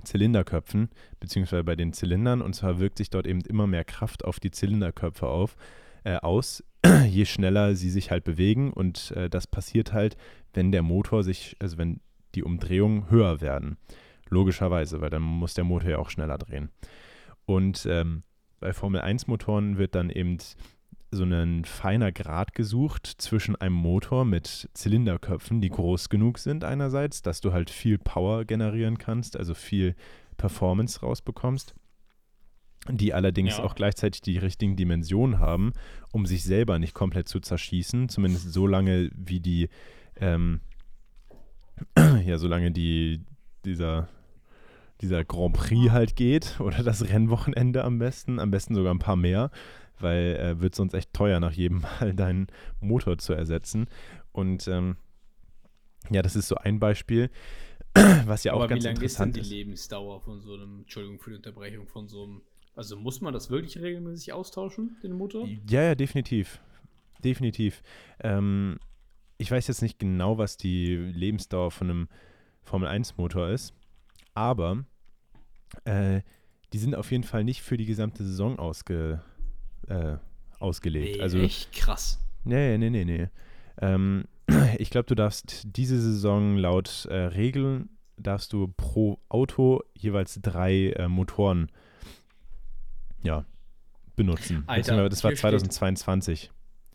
Zylinderköpfen, 0.04 0.90
beziehungsweise 1.20 1.64
bei 1.64 1.76
den 1.76 1.94
Zylindern. 1.94 2.42
Und 2.42 2.54
zwar 2.54 2.80
wirkt 2.80 2.98
sich 2.98 3.10
dort 3.10 3.28
eben 3.28 3.42
immer 3.42 3.68
mehr 3.68 3.84
Kraft 3.84 4.26
auf 4.26 4.40
die 4.40 4.52
Zylinderköpfe 4.52 5.28
auf, 5.28 5.56
äh, 6.04 6.18
aus, 6.18 6.64
je 7.08 7.26
schneller 7.26 7.76
sie 7.76 7.90
sich 7.90 8.12
halt 8.12 8.24
bewegen. 8.24 8.72
Und 8.72 9.12
äh, 9.12 9.30
das 9.30 9.48
passiert 9.48 9.94
halt, 9.94 10.18
wenn 10.54 10.72
der 10.72 10.84
Motor 10.84 11.24
sich, 11.24 11.56
also 11.60 11.78
wenn 11.78 12.00
die 12.36 12.44
Umdrehungen 12.44 13.10
höher 13.10 13.42
werden. 13.42 13.78
Logischerweise, 14.30 15.02
weil 15.02 15.10
dann 15.10 15.22
muss 15.22 15.54
der 15.54 15.64
Motor 15.64 15.90
ja 15.90 15.98
auch 15.98 16.10
schneller 16.10 16.38
drehen. 16.38 16.70
Und 17.46 17.86
ähm, 17.90 18.24
bei 18.60 18.74
Formel 18.74 19.02
1 19.02 19.28
Motoren 19.28 19.78
wird 19.78 19.96
dann 19.96 20.10
eben 20.10 20.38
so 21.12 21.24
ein 21.24 21.66
feiner 21.66 22.12
Grad 22.12 22.54
gesucht 22.54 23.08
zwischen 23.08 23.56
einem 23.56 23.76
Motor 23.76 24.26
mit 24.26 24.70
Zylinderköpfen, 24.74 25.62
die 25.62 25.70
groß 25.70 26.10
genug 26.10 26.40
sind 26.40 26.64
einerseits, 26.64 27.22
dass 27.22 27.42
du 27.42 27.54
halt 27.54 27.70
viel 27.70 27.98
Power 27.98 28.46
generieren 28.46 28.98
kannst, 28.98 29.38
also 29.38 29.54
viel 29.54 29.96
Performance 30.38 31.00
rausbekommst, 31.00 31.74
die 32.90 33.14
allerdings 33.14 33.58
Ja. 33.58 33.64
auch 33.64 33.76
gleichzeitig 33.76 34.22
die 34.22 34.38
richtigen 34.38 34.76
Dimensionen 34.76 35.40
haben, 35.40 35.74
um 36.12 36.26
sich 36.26 36.44
selber 36.44 36.80
nicht 36.80 36.94
komplett 36.94 37.30
zu 37.30 37.40
zerschießen, 37.40 38.10
zumindest 38.10 38.52
so 38.52 38.68
lange 38.68 39.10
wie 39.16 39.40
die, 39.40 39.70
ähm, 40.18 40.60
ja, 42.26 42.38
solange 42.38 42.72
die, 42.72 43.22
dieser, 43.64 44.08
dieser 45.02 45.24
Grand 45.26 45.54
Prix 45.54 45.92
halt 45.92 46.16
geht 46.16 46.60
oder 46.60 46.84
das 46.84 47.10
Rennwochenende 47.10 47.84
am 47.84 48.00
besten, 48.00 48.40
am 48.40 48.52
besten 48.52 48.76
sogar 48.76 48.94
ein 48.94 49.00
paar 49.00 49.16
mehr, 49.18 49.52
weil 50.00 50.36
äh, 50.36 50.62
wird 50.62 50.76
sonst 50.76 50.94
echt 50.94 51.14
teuer, 51.14 51.40
nach 51.40 51.54
jedem 51.54 51.82
Mal 51.82 52.14
deinen 52.16 52.48
Motor 52.80 53.18
zu 53.18 53.34
ersetzen. 53.34 53.88
Und 54.32 54.68
ähm, 54.68 54.98
ja, 56.10 56.22
das 56.22 56.36
ist 56.36 56.48
so 56.48 56.56
ein 56.56 56.80
Beispiel, 56.80 57.30
was 58.26 58.44
ja 58.44 58.54
auch 58.54 58.58
Aber 58.58 58.66
wie 58.66 58.70
ganz 58.70 58.84
lange 58.84 59.04
ist 59.04 59.20
denn 59.20 59.30
interessant 59.30 59.36
die 59.36 59.42
ist. 59.42 59.50
Lebensdauer 59.50 60.22
von 60.22 60.42
so 60.42 60.54
einem, 60.54 60.80
Entschuldigung 60.80 61.20
für 61.20 61.32
die 61.32 61.38
Unterbrechung, 61.38 61.88
von 61.88 62.08
so 62.08 62.24
einem, 62.24 62.42
also 62.76 62.98
muss 62.98 63.22
man 63.22 63.34
das 63.34 63.50
wirklich 63.50 63.78
regelmäßig 63.80 64.34
austauschen, 64.34 64.98
den 65.02 65.14
Motor? 65.14 65.48
Ja, 65.70 65.82
ja, 65.82 65.96
definitiv. 65.96 66.60
Definitiv. 67.24 67.82
Ähm, 68.20 68.78
ich 69.38 69.50
weiß 69.50 69.68
jetzt 69.68 69.82
nicht 69.82 70.00
genau, 70.00 70.38
was 70.38 70.58
die 70.58 70.96
Lebensdauer 70.96 71.72
von 71.72 71.90
einem 71.90 72.10
Formel-1-Motor 72.64 73.50
ist, 73.50 73.74
aber 74.34 74.86
äh, 75.86 76.22
die 76.74 76.78
sind 76.78 76.96
auf 76.96 77.12
jeden 77.12 77.24
Fall 77.24 77.44
nicht 77.44 77.62
für 77.62 77.78
die 77.78 77.86
gesamte 77.86 78.24
Saison 78.24 78.60
ausge, 78.60 79.22
äh, 79.88 80.18
ausgelegt. 80.60 81.20
Also, 81.22 81.40
echt 81.40 81.72
krass. 81.74 82.20
nee, 82.44 82.78
nee, 82.78 82.90
nee, 82.90 83.06
nee. 83.06 83.28
Ähm, 83.82 84.26
ich 84.78 84.90
glaube, 84.90 85.08
du 85.08 85.16
darfst 85.16 85.64
diese 85.66 86.00
Saison 86.00 86.58
laut 86.58 87.06
äh, 87.10 87.16
Regeln, 87.16 87.90
darfst 88.18 88.54
du 88.54 88.68
pro 88.68 89.20
Auto 89.30 89.82
jeweils 89.94 90.40
drei 90.42 90.92
äh, 90.92 91.08
Motoren 91.08 91.72
ja, 93.24 93.46
benutzen. 94.16 94.64
Alter, 94.68 95.10
das 95.10 95.24
war 95.24 95.32
hier 95.32 95.38
steht- 95.38 95.74
2022. 95.74 96.52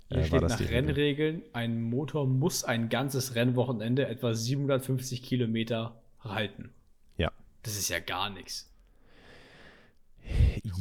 Hier 0.09 0.19
äh, 0.19 0.25
steht 0.25 0.43
das 0.43 0.61
nach. 0.61 0.71
Rennregeln, 0.71 1.43
ein 1.53 1.83
Motor 1.83 2.27
muss 2.27 2.65
ein 2.65 2.89
ganzes 2.89 3.35
Rennwochenende 3.35 4.09
etwa 4.09 4.35
750 4.35 5.23
Kilometer 5.23 6.01
halten. 6.21 6.71
Ja. 7.17 7.31
Das 7.63 7.77
ist 7.77 7.89
ja 7.89 8.01
gar 8.01 8.31
nichts. 8.31 8.73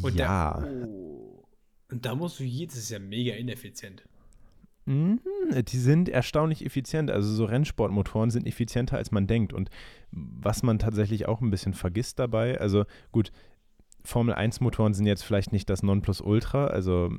Und 0.01 0.15
ja. 0.15 0.61
Da, 0.61 0.67
oh. 0.85 1.18
Und 1.91 2.05
da 2.05 2.15
musst 2.15 2.39
du 2.39 2.43
jedes, 2.43 2.75
das 2.75 2.83
ist 2.85 2.91
ja 2.91 2.99
mega 2.99 3.33
ineffizient. 3.33 4.03
Mhm, 4.85 5.19
Die 5.71 5.77
sind 5.77 6.09
erstaunlich 6.09 6.65
effizient. 6.65 7.11
Also 7.11 7.31
so 7.31 7.45
Rennsportmotoren 7.45 8.31
sind 8.31 8.47
effizienter, 8.47 8.97
als 8.97 9.11
man 9.11 9.27
denkt. 9.27 9.53
Und 9.53 9.69
was 10.11 10.63
man 10.63 10.79
tatsächlich 10.79 11.27
auch 11.27 11.41
ein 11.41 11.51
bisschen 11.51 11.73
vergisst 11.73 12.19
dabei, 12.19 12.59
also 12.59 12.85
gut, 13.11 13.31
Formel 14.03 14.33
1-Motoren 14.33 14.93
sind 14.93 15.05
jetzt 15.05 15.23
vielleicht 15.23 15.51
nicht 15.51 15.69
das 15.69 15.83
Nonplusultra, 15.83 16.67
also 16.67 17.11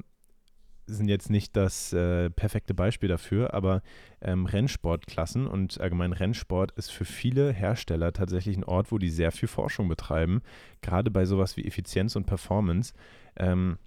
sind 0.87 1.09
jetzt 1.09 1.31
nicht 1.31 1.57
das 1.57 1.93
äh, 1.93 2.31
perfekte 2.31 2.75
Beispiel 2.75 3.09
dafür, 3.09 3.55
aber 3.55 3.83
ähm, 4.21 4.47
Rennsportklassen 4.47 5.47
und 5.47 5.81
allgemein 5.81 6.13
Rennsport 6.13 6.73
ist 6.73 6.91
für 6.91 7.05
viele 7.05 7.53
Hersteller 7.53 8.13
tatsächlich 8.13 8.57
ein 8.57 8.65
Ort, 8.65 8.91
wo 8.91 8.99
die 8.99 9.11
sehr 9.11 9.31
viel 9.31 9.49
Forschung 9.49 9.89
betreiben, 9.89 10.43
gerade 10.81 11.11
bei 11.13 11.25
sowas 11.27 11.57
wie 11.57 11.65
Effizienz 11.65 12.17
und 12.17 12.27
Performance. 12.27 12.93
Ähm, 13.37 13.79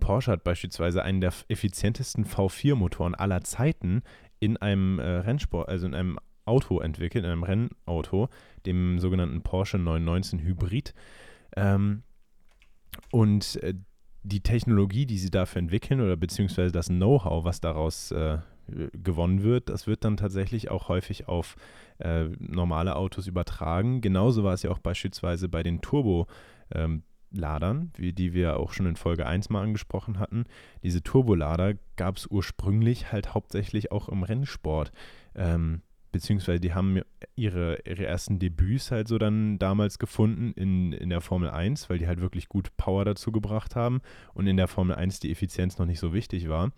Porsche 0.00 0.32
hat 0.32 0.44
beispielsweise 0.44 1.02
einen 1.02 1.20
der 1.20 1.32
effizientesten 1.48 2.24
V4-Motoren 2.24 3.14
aller 3.14 3.42
Zeiten 3.42 4.02
in 4.40 4.56
einem 4.56 4.98
äh, 4.98 5.02
Rennsport, 5.02 5.68
also 5.68 5.86
in 5.86 5.94
einem 5.94 6.18
Auto 6.44 6.80
entwickelt, 6.80 7.24
in 7.24 7.30
einem 7.30 7.42
Rennauto, 7.42 8.28
dem 8.66 8.98
sogenannten 8.98 9.42
Porsche 9.42 9.78
919 9.78 10.40
Hybrid. 10.40 10.94
Ähm, 11.56 12.02
und 13.10 13.56
äh, 13.62 13.74
die 14.22 14.40
Technologie, 14.40 15.06
die 15.06 15.18
sie 15.18 15.30
dafür 15.30 15.60
entwickeln 15.60 16.00
oder 16.00 16.16
beziehungsweise 16.16 16.72
das 16.72 16.86
Know-how, 16.88 17.44
was 17.44 17.60
daraus 17.60 18.10
äh, 18.10 18.38
gewonnen 18.66 19.42
wird, 19.42 19.68
das 19.68 19.86
wird 19.86 20.04
dann 20.04 20.16
tatsächlich 20.16 20.70
auch 20.70 20.88
häufig 20.88 21.28
auf 21.28 21.56
äh, 21.98 22.24
normale 22.38 22.96
Autos 22.96 23.26
übertragen. 23.26 24.00
Genauso 24.00 24.42
war 24.44 24.54
es 24.54 24.62
ja 24.62 24.70
auch 24.70 24.78
beispielsweise 24.78 25.48
bei 25.48 25.62
den 25.62 25.80
Turbo- 25.80 26.26
ähm, 26.74 27.02
Ladern, 27.36 27.92
wie 27.96 28.12
die 28.12 28.32
wir 28.32 28.58
auch 28.58 28.72
schon 28.72 28.86
in 28.86 28.96
Folge 28.96 29.26
1 29.26 29.50
mal 29.50 29.62
angesprochen 29.62 30.18
hatten. 30.18 30.44
Diese 30.82 31.02
Turbolader 31.02 31.74
gab 31.96 32.16
es 32.16 32.26
ursprünglich 32.26 33.12
halt 33.12 33.34
hauptsächlich 33.34 33.92
auch 33.92 34.08
im 34.08 34.22
Rennsport. 34.22 34.92
Ähm, 35.34 35.82
beziehungsweise 36.14 36.60
die 36.60 36.74
haben 36.74 37.00
ihre, 37.34 37.80
ihre 37.84 38.06
ersten 38.06 38.38
Debüts 38.38 38.92
halt 38.92 39.08
so 39.08 39.18
dann 39.18 39.58
damals 39.58 39.98
gefunden 39.98 40.52
in, 40.52 40.92
in 40.92 41.10
der 41.10 41.20
Formel 41.20 41.50
1, 41.50 41.90
weil 41.90 41.98
die 41.98 42.06
halt 42.06 42.20
wirklich 42.20 42.48
gut 42.48 42.76
Power 42.76 43.04
dazu 43.04 43.32
gebracht 43.32 43.74
haben 43.74 44.00
und 44.32 44.46
in 44.46 44.56
der 44.56 44.68
Formel 44.68 44.94
1 44.94 45.18
die 45.18 45.32
Effizienz 45.32 45.76
noch 45.78 45.86
nicht 45.86 45.98
so 45.98 46.12
wichtig 46.14 46.48
war. 46.48 46.70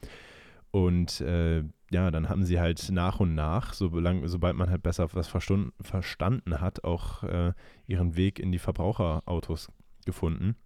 Und 0.71 1.21
äh, 1.21 1.65
ja, 1.91 2.11
dann 2.11 2.29
haben 2.29 2.45
sie 2.45 2.59
halt 2.61 2.91
nach 2.91 3.21
und 3.21 3.35
nach, 3.35 3.73
solang, 3.73 4.27
sobald 4.27 4.57
man 4.57 4.71
halt 4.71 4.83
besser 4.83 5.09
was 5.13 5.29
verstanden 5.29 6.61
hat, 6.61 6.85
auch 6.85 7.23
äh, 7.23 7.53
ihren 7.87 8.17
Weg 8.17 8.39
in 8.39 8.53
die 8.53 8.59
Verbraucherautos 8.59 9.69
gefunden. 10.07 10.57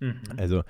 Mhm. 0.00 0.20
Also 0.36 0.62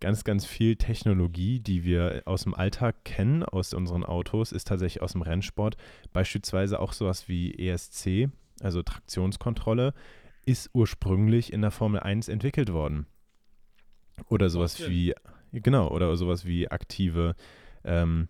ganz, 0.00 0.24
ganz 0.24 0.44
viel 0.44 0.76
Technologie, 0.76 1.60
die 1.60 1.84
wir 1.84 2.22
aus 2.26 2.42
dem 2.42 2.54
Alltag 2.54 3.04
kennen, 3.04 3.42
aus 3.42 3.72
unseren 3.72 4.04
Autos, 4.04 4.52
ist 4.52 4.68
tatsächlich 4.68 5.02
aus 5.02 5.12
dem 5.12 5.22
Rennsport. 5.22 5.76
Beispielsweise 6.12 6.80
auch 6.80 6.92
sowas 6.92 7.28
wie 7.28 7.54
ESC, 7.54 8.28
also 8.60 8.82
Traktionskontrolle, 8.82 9.94
ist 10.44 10.70
ursprünglich 10.74 11.52
in 11.52 11.62
der 11.62 11.70
Formel 11.70 12.00
1 12.00 12.28
entwickelt 12.28 12.72
worden. 12.72 13.06
Oder 14.28 14.50
sowas 14.50 14.88
wie, 14.88 15.14
genau, 15.52 15.88
oder 15.88 16.14
sowas 16.16 16.44
wie 16.44 16.70
aktive, 16.70 17.34
ähm, 17.84 18.28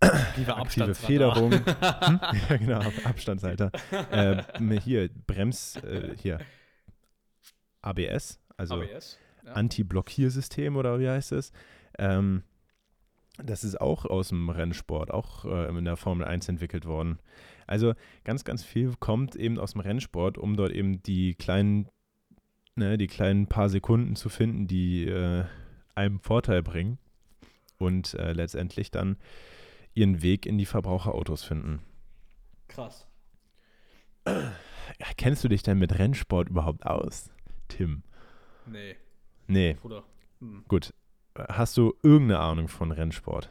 aktive 0.00 0.94
Federung. 0.94 1.52
hm? 2.00 2.20
Ja, 2.48 2.56
genau, 2.56 2.80
Abstandshalter. 3.04 3.70
äh, 4.10 4.42
hier, 4.80 5.10
Brems, 5.26 5.76
äh, 5.76 6.14
hier, 6.16 6.38
ABS, 7.86 8.40
also 8.56 8.74
ABS, 8.74 9.18
ja. 9.44 9.52
Anti-Blockiersystem 9.52 10.76
oder 10.76 10.98
wie 10.98 11.08
heißt 11.08 11.32
es. 11.32 11.52
Ähm, 11.98 12.42
das 13.38 13.64
ist 13.64 13.80
auch 13.80 14.06
aus 14.06 14.28
dem 14.28 14.48
Rennsport, 14.48 15.10
auch 15.10 15.44
äh, 15.44 15.68
in 15.68 15.84
der 15.84 15.96
Formel 15.96 16.26
1 16.26 16.48
entwickelt 16.48 16.86
worden. 16.86 17.18
Also 17.66 17.94
ganz, 18.24 18.44
ganz 18.44 18.64
viel 18.64 18.94
kommt 18.98 19.36
eben 19.36 19.58
aus 19.58 19.72
dem 19.72 19.80
Rennsport, 19.82 20.38
um 20.38 20.56
dort 20.56 20.72
eben 20.72 21.02
die 21.02 21.34
kleinen, 21.34 21.88
ne, 22.76 22.96
die 22.96 23.08
kleinen 23.08 23.46
paar 23.46 23.68
Sekunden 23.68 24.16
zu 24.16 24.28
finden, 24.28 24.66
die 24.66 25.06
äh, 25.06 25.44
einem 25.94 26.20
Vorteil 26.20 26.62
bringen 26.62 26.98
und 27.78 28.14
äh, 28.14 28.32
letztendlich 28.32 28.90
dann 28.90 29.16
ihren 29.94 30.22
Weg 30.22 30.46
in 30.46 30.58
die 30.58 30.66
Verbraucherautos 30.66 31.44
finden. 31.44 31.80
Krass. 32.68 33.06
Kennst 35.16 35.44
du 35.44 35.48
dich 35.48 35.62
denn 35.62 35.78
mit 35.78 35.98
Rennsport 35.98 36.48
überhaupt 36.48 36.84
aus? 36.84 37.30
Tim? 37.68 38.02
Nee. 38.66 38.96
Nee. 39.46 39.76
Bruder. 39.80 40.04
Hm. 40.40 40.64
Gut. 40.68 40.92
Hast 41.36 41.76
du 41.76 41.94
irgendeine 42.02 42.40
Ahnung 42.40 42.68
von 42.68 42.92
Rennsport? 42.92 43.50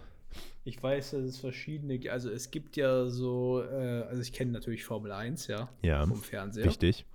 Ich 0.64 0.82
weiß, 0.82 1.12
dass 1.12 1.22
es 1.22 1.38
verschiedene, 1.38 2.00
also 2.12 2.32
es 2.32 2.50
gibt 2.50 2.76
ja 2.76 3.08
so, 3.08 3.62
äh, 3.62 4.02
also 4.10 4.22
ich 4.22 4.34
kenne 4.34 4.52
natürlich 4.52 4.84
Formel 4.84 5.12
1, 5.12 5.48
ja, 5.48 5.70
ja 5.84 6.06
vom 6.08 6.22
Fernseher. 6.22 6.66
Richtig. 6.66 7.06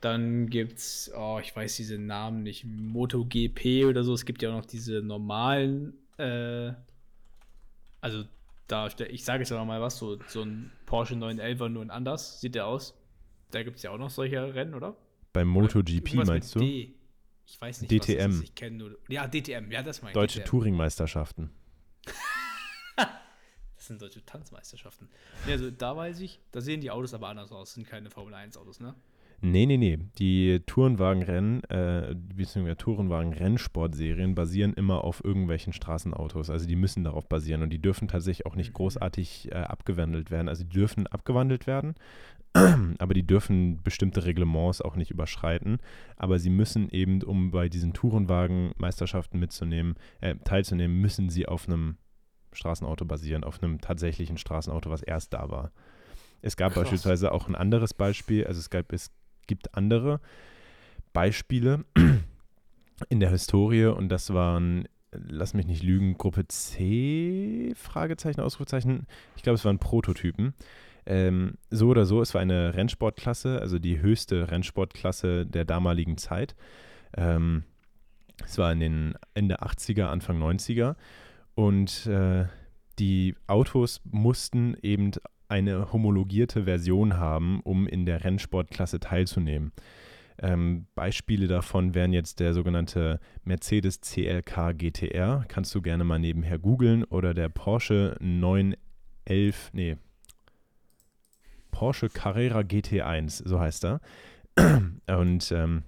Dann 0.00 0.50
gibt 0.50 0.78
es, 0.78 1.12
oh, 1.16 1.38
ich 1.40 1.54
weiß 1.54 1.76
diese 1.76 1.98
Namen 1.98 2.42
nicht, 2.42 2.64
MotoGP 2.64 3.86
oder 3.86 4.02
so. 4.02 4.12
Es 4.12 4.26
gibt 4.26 4.42
ja 4.42 4.50
auch 4.50 4.56
noch 4.56 4.66
diese 4.66 5.02
normalen, 5.02 5.94
äh, 6.18 6.72
also 8.00 8.24
da, 8.66 8.88
ich 9.08 9.24
sage 9.24 9.44
jetzt 9.44 9.52
aber 9.52 9.64
mal 9.64 9.80
was, 9.80 9.98
so, 9.98 10.18
so 10.26 10.42
ein 10.42 10.72
Porsche 10.86 11.14
911 11.14 11.68
nur 11.68 11.82
in 11.82 11.90
anders, 11.90 12.40
sieht 12.40 12.56
der 12.56 12.66
aus. 12.66 12.94
Da 13.52 13.62
gibt 13.62 13.76
es 13.76 13.84
ja 13.84 13.92
auch 13.92 13.98
noch 13.98 14.10
solche 14.10 14.54
Rennen, 14.54 14.74
oder? 14.74 14.96
Beim 15.36 15.48
MotoGP 15.48 16.14
meinst 16.24 16.54
du? 16.54 16.60
D. 16.60 16.94
Ich 17.44 17.60
weiß 17.60 17.82
nicht, 17.82 17.90
DTM. 17.90 18.32
was 18.32 18.40
ich 18.40 18.54
kenne. 18.54 18.96
Ja, 19.10 19.28
DTM, 19.28 19.70
ja, 19.70 19.82
das 19.82 20.00
meine 20.00 20.12
ich. 20.12 20.14
Deutsche 20.14 20.42
Touringmeisterschaften. 20.44 21.50
das 22.96 23.86
sind 23.86 24.00
deutsche 24.00 24.24
Tanzmeisterschaften. 24.24 25.10
Ja, 25.44 25.52
also 25.52 25.70
da 25.70 25.94
weiß 25.94 26.20
ich, 26.20 26.40
da 26.52 26.62
sehen 26.62 26.80
die 26.80 26.90
Autos 26.90 27.12
aber 27.12 27.28
anders 27.28 27.52
aus, 27.52 27.74
sind 27.74 27.86
keine 27.86 28.08
Formel 28.08 28.32
1 28.32 28.56
Autos, 28.56 28.80
ne? 28.80 28.94
Nee, 29.40 29.66
nee, 29.66 29.76
nee. 29.76 29.98
Die 30.18 30.60
Tourenwagenrennen, 30.66 31.62
äh, 31.64 32.14
beziehungsweise 32.14 32.76
Tourenwagen-Rennsportserien 32.76 34.34
basieren 34.34 34.72
immer 34.72 35.04
auf 35.04 35.22
irgendwelchen 35.22 35.72
Straßenautos. 35.72 36.48
Also 36.48 36.66
die 36.66 36.76
müssen 36.76 37.04
darauf 37.04 37.28
basieren 37.28 37.62
und 37.62 37.70
die 37.70 37.80
dürfen 37.80 38.08
tatsächlich 38.08 38.46
auch 38.46 38.56
nicht 38.56 38.70
mhm. 38.70 38.74
großartig 38.74 39.52
äh, 39.52 39.56
abgewandelt 39.56 40.30
werden. 40.30 40.48
Also 40.48 40.64
die 40.64 40.70
dürfen 40.70 41.06
abgewandelt 41.06 41.66
werden, 41.66 41.94
aber 42.98 43.12
die 43.12 43.26
dürfen 43.26 43.82
bestimmte 43.82 44.24
Reglements 44.24 44.80
auch 44.80 44.96
nicht 44.96 45.10
überschreiten. 45.10 45.78
Aber 46.16 46.38
sie 46.38 46.50
müssen 46.50 46.88
eben, 46.88 47.22
um 47.22 47.50
bei 47.50 47.68
diesen 47.68 47.92
Tourenwagen-Meisterschaften 47.92 49.38
mitzunehmen, 49.38 49.96
äh, 50.20 50.34
teilzunehmen, 50.44 50.98
müssen 50.98 51.28
sie 51.28 51.46
auf 51.46 51.68
einem 51.68 51.98
Straßenauto 52.52 53.04
basieren, 53.04 53.44
auf 53.44 53.62
einem 53.62 53.82
tatsächlichen 53.82 54.38
Straßenauto, 54.38 54.88
was 54.88 55.02
erst 55.02 55.34
da 55.34 55.50
war. 55.50 55.72
Es 56.40 56.56
gab 56.56 56.72
Krass. 56.72 56.84
beispielsweise 56.84 57.32
auch 57.32 57.48
ein 57.48 57.54
anderes 57.54 57.92
Beispiel, 57.92 58.46
also 58.46 58.60
es, 58.60 58.70
gab, 58.70 58.92
es 58.92 59.10
gibt 59.46 59.74
andere 59.74 60.20
Beispiele 61.12 61.84
in 63.08 63.20
der 63.20 63.30
Historie 63.30 63.86
und 63.86 64.08
das 64.08 64.32
waren, 64.32 64.86
lass 65.10 65.54
mich 65.54 65.66
nicht 65.66 65.82
lügen, 65.82 66.18
Gruppe 66.18 66.46
C, 66.48 67.72
Fragezeichen, 67.76 68.40
Ausrufezeichen. 68.40 69.06
Ich 69.36 69.42
glaube, 69.42 69.54
es 69.54 69.64
waren 69.64 69.78
Prototypen. 69.78 70.54
Ähm, 71.06 71.54
so 71.70 71.88
oder 71.88 72.04
so, 72.04 72.20
es 72.20 72.34
war 72.34 72.40
eine 72.40 72.74
Rennsportklasse, 72.74 73.60
also 73.60 73.78
die 73.78 74.00
höchste 74.00 74.50
Rennsportklasse 74.50 75.46
der 75.46 75.64
damaligen 75.64 76.18
Zeit. 76.18 76.56
Ähm, 77.16 77.62
es 78.44 78.58
war 78.58 78.72
in 78.72 78.80
den 78.80 79.14
Ende 79.34 79.62
80er, 79.62 80.06
Anfang 80.06 80.42
90er. 80.42 80.96
Und 81.54 82.06
äh, 82.06 82.46
die 82.98 83.34
Autos 83.46 84.00
mussten 84.04 84.76
eben 84.82 85.12
eine 85.48 85.92
homologierte 85.92 86.64
Version 86.64 87.16
haben, 87.16 87.60
um 87.60 87.86
in 87.86 88.06
der 88.06 88.24
Rennsportklasse 88.24 89.00
teilzunehmen. 89.00 89.72
Ähm, 90.38 90.86
Beispiele 90.94 91.46
davon 91.46 91.94
wären 91.94 92.12
jetzt 92.12 92.40
der 92.40 92.52
sogenannte 92.52 93.20
Mercedes 93.44 94.00
CLK 94.02 94.76
GTR, 94.76 95.44
kannst 95.48 95.74
du 95.74 95.80
gerne 95.80 96.04
mal 96.04 96.18
nebenher 96.18 96.58
googeln, 96.58 97.04
oder 97.04 97.32
der 97.32 97.48
Porsche 97.48 98.16
911, 98.20 99.70
nee, 99.72 99.96
Porsche 101.70 102.08
Carrera 102.08 102.60
GT1, 102.60 103.46
so 103.46 103.60
heißt 103.60 103.84
er. 103.84 104.00
Und 105.06 105.52
ähm, 105.52 105.82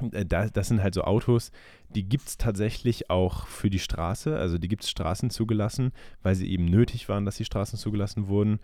das 0.00 0.68
sind 0.68 0.82
halt 0.82 0.94
so 0.94 1.02
Autos, 1.02 1.50
die 1.88 2.04
gibt 2.04 2.28
es 2.28 2.36
tatsächlich 2.36 3.10
auch 3.10 3.46
für 3.46 3.70
die 3.70 3.78
Straße. 3.78 4.36
Also 4.36 4.58
die 4.58 4.68
gibt 4.68 4.84
es 4.84 4.90
Straßen 4.90 5.30
zugelassen, 5.30 5.92
weil 6.22 6.34
sie 6.34 6.50
eben 6.50 6.66
nötig 6.66 7.08
waren, 7.08 7.24
dass 7.24 7.36
die 7.36 7.44
Straßen 7.44 7.78
zugelassen 7.78 8.28
wurden. 8.28 8.58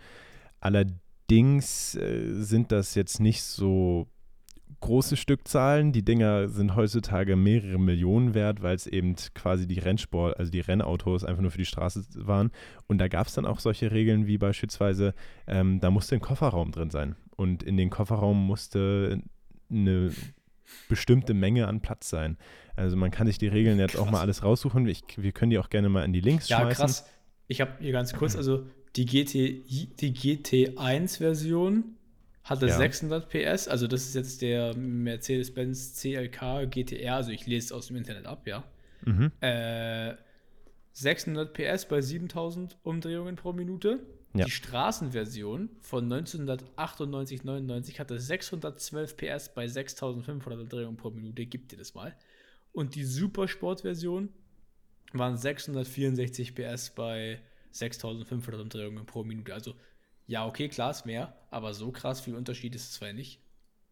Allerdings 0.59 1.95
äh, 1.95 2.33
sind 2.41 2.71
das 2.71 2.95
jetzt 2.95 3.19
nicht 3.19 3.43
so 3.43 4.07
große 4.79 5.17
Stückzahlen. 5.17 5.91
Die 5.91 6.03
Dinger 6.03 6.49
sind 6.49 6.75
heutzutage 6.75 7.35
mehrere 7.35 7.79
Millionen 7.79 8.33
wert, 8.33 8.61
weil 8.61 8.75
es 8.75 8.85
eben 8.85 9.15
quasi 9.33 9.67
die 9.67 9.79
Rennsport, 9.79 10.37
also 10.37 10.51
die 10.51 10.59
Rennautos 10.59 11.23
einfach 11.23 11.41
nur 11.41 11.51
für 11.51 11.57
die 11.57 11.65
Straße 11.65 12.03
waren. 12.15 12.51
Und 12.87 12.97
da 12.97 13.07
gab 13.07 13.27
es 13.27 13.33
dann 13.33 13.45
auch 13.45 13.59
solche 13.59 13.91
Regeln 13.91 14.27
wie 14.27 14.37
beispielsweise, 14.37 15.13
ähm, 15.47 15.79
da 15.79 15.89
musste 15.89 16.15
ein 16.15 16.21
Kofferraum 16.21 16.71
drin 16.71 16.89
sein. 16.89 17.15
Und 17.35 17.63
in 17.63 17.77
den 17.77 17.89
Kofferraum 17.89 18.45
musste 18.45 19.21
eine 19.71 20.11
bestimmte 20.89 21.33
Menge 21.33 21.67
an 21.67 21.81
Platz 21.81 22.09
sein. 22.09 22.37
Also 22.75 22.95
man 22.97 23.11
kann 23.11 23.27
sich 23.27 23.37
die 23.37 23.47
Regeln 23.47 23.79
jetzt 23.79 23.93
krass. 23.93 24.01
auch 24.01 24.11
mal 24.11 24.21
alles 24.21 24.43
raussuchen. 24.43 24.87
Ich, 24.87 25.03
wir 25.17 25.31
können 25.31 25.51
die 25.51 25.59
auch 25.59 25.69
gerne 25.69 25.89
mal 25.89 26.03
in 26.03 26.13
die 26.13 26.21
Links 26.21 26.49
ja, 26.49 26.59
schmeißen. 26.59 26.81
Ja, 26.81 26.85
krass. 26.85 27.09
Ich 27.47 27.61
habe 27.61 27.71
hier 27.79 27.91
ganz 27.91 28.13
kurz, 28.13 28.35
also 28.35 28.65
die, 28.95 29.05
GT, 29.05 29.33
die 29.99 30.13
GT1-Version 30.13 31.83
hatte 32.43 32.67
ja. 32.67 32.77
600 32.77 33.29
PS, 33.29 33.67
also 33.67 33.87
das 33.87 34.03
ist 34.03 34.15
jetzt 34.15 34.41
der 34.41 34.75
Mercedes-Benz 34.75 35.95
CLK 35.95 36.69
GTR, 36.69 37.15
also 37.15 37.31
ich 37.31 37.47
lese 37.47 37.67
es 37.67 37.71
aus 37.71 37.87
dem 37.87 37.95
Internet 37.95 38.25
ab, 38.25 38.47
ja. 38.47 38.63
Mhm. 39.05 39.31
Äh, 39.39 40.13
600 40.93 41.53
PS 41.53 41.85
bei 41.87 42.01
7000 42.01 42.77
Umdrehungen 42.83 43.35
pro 43.35 43.53
Minute. 43.53 43.99
Ja. 44.35 44.45
Die 44.45 44.51
Straßenversion 44.51 45.69
von 45.81 46.11
1998-99 46.11 47.99
hatte 47.99 48.19
612 48.19 49.15
PS 49.15 49.53
bei 49.53 49.67
6500 49.67 50.59
Umdrehungen 50.59 50.97
pro 50.97 51.11
Minute. 51.11 51.45
Gib 51.45 51.69
dir 51.69 51.77
das 51.77 51.93
mal. 51.93 52.15
Und 52.71 52.95
die 52.95 53.03
Supersport-Version 53.03 54.29
waren 55.13 55.37
664 55.37 56.55
PS 56.55 56.89
bei 56.89 57.39
6500 57.71 58.59
Umdrehungen 58.59 59.05
pro 59.05 59.23
Minute. 59.23 59.53
Also 59.53 59.75
Ja, 60.25 60.47
okay, 60.47 60.67
klar, 60.67 60.91
ist 60.91 61.05
mehr, 61.05 61.35
aber 61.51 61.73
so 61.73 61.91
krass 61.91 62.21
viel 62.21 62.35
Unterschied 62.35 62.73
ist 62.73 62.83
es 62.89 62.91
zwar 62.93 63.13
nicht. 63.13 63.39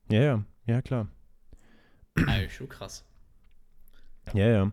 Ja, 0.10 0.22
ja, 0.22 0.46
ja, 0.66 0.82
klar. 0.82 1.08
Also 2.28 2.50
schon 2.50 2.70
krass. 2.70 3.06
Ja, 4.34 4.48
ja. 4.48 4.72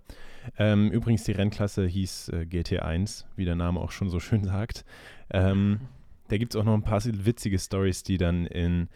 Ähm, 0.57 0.91
übrigens, 0.91 1.25
die 1.25 1.33
Rennklasse 1.33 1.87
hieß 1.87 2.31
äh, 2.31 2.47
GT1, 2.49 3.25
wie 3.37 3.45
der 3.45 3.57
Name 3.57 3.81
auch 3.81 3.91
schon 3.91 4.09
so 4.09 4.21
schön 4.21 4.45
sagt. 4.45 4.85
Ähm, 5.31 5.81
da 6.29 6.37
gibt 6.37 6.55
es 6.55 6.61
auch 6.61 6.65
noch 6.65 6.75
ein 6.75 6.83
paar 6.83 7.03
witzige 7.05 7.59
Stories, 7.59 8.03
die 8.03 8.19
dann 8.19 8.47
in 8.47 8.89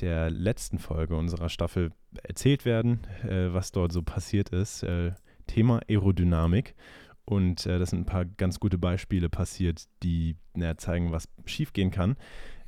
der 0.00 0.30
letzten 0.30 0.78
Folge 0.78 1.16
unserer 1.16 1.48
Staffel 1.48 1.92
erzählt 2.22 2.64
werden, 2.64 3.00
äh, 3.22 3.52
was 3.52 3.72
dort 3.72 3.92
so 3.92 4.02
passiert 4.02 4.50
ist. 4.50 4.82
Äh, 4.82 5.12
Thema 5.46 5.80
Aerodynamik. 5.88 6.74
Und 7.24 7.66
äh, 7.66 7.78
das 7.78 7.90
sind 7.90 8.00
ein 8.00 8.06
paar 8.06 8.24
ganz 8.24 8.58
gute 8.58 8.78
Beispiele 8.78 9.28
passiert, 9.28 9.84
die 10.02 10.36
na, 10.54 10.76
zeigen, 10.78 11.12
was 11.12 11.28
schiefgehen 11.44 11.90
kann. 11.90 12.16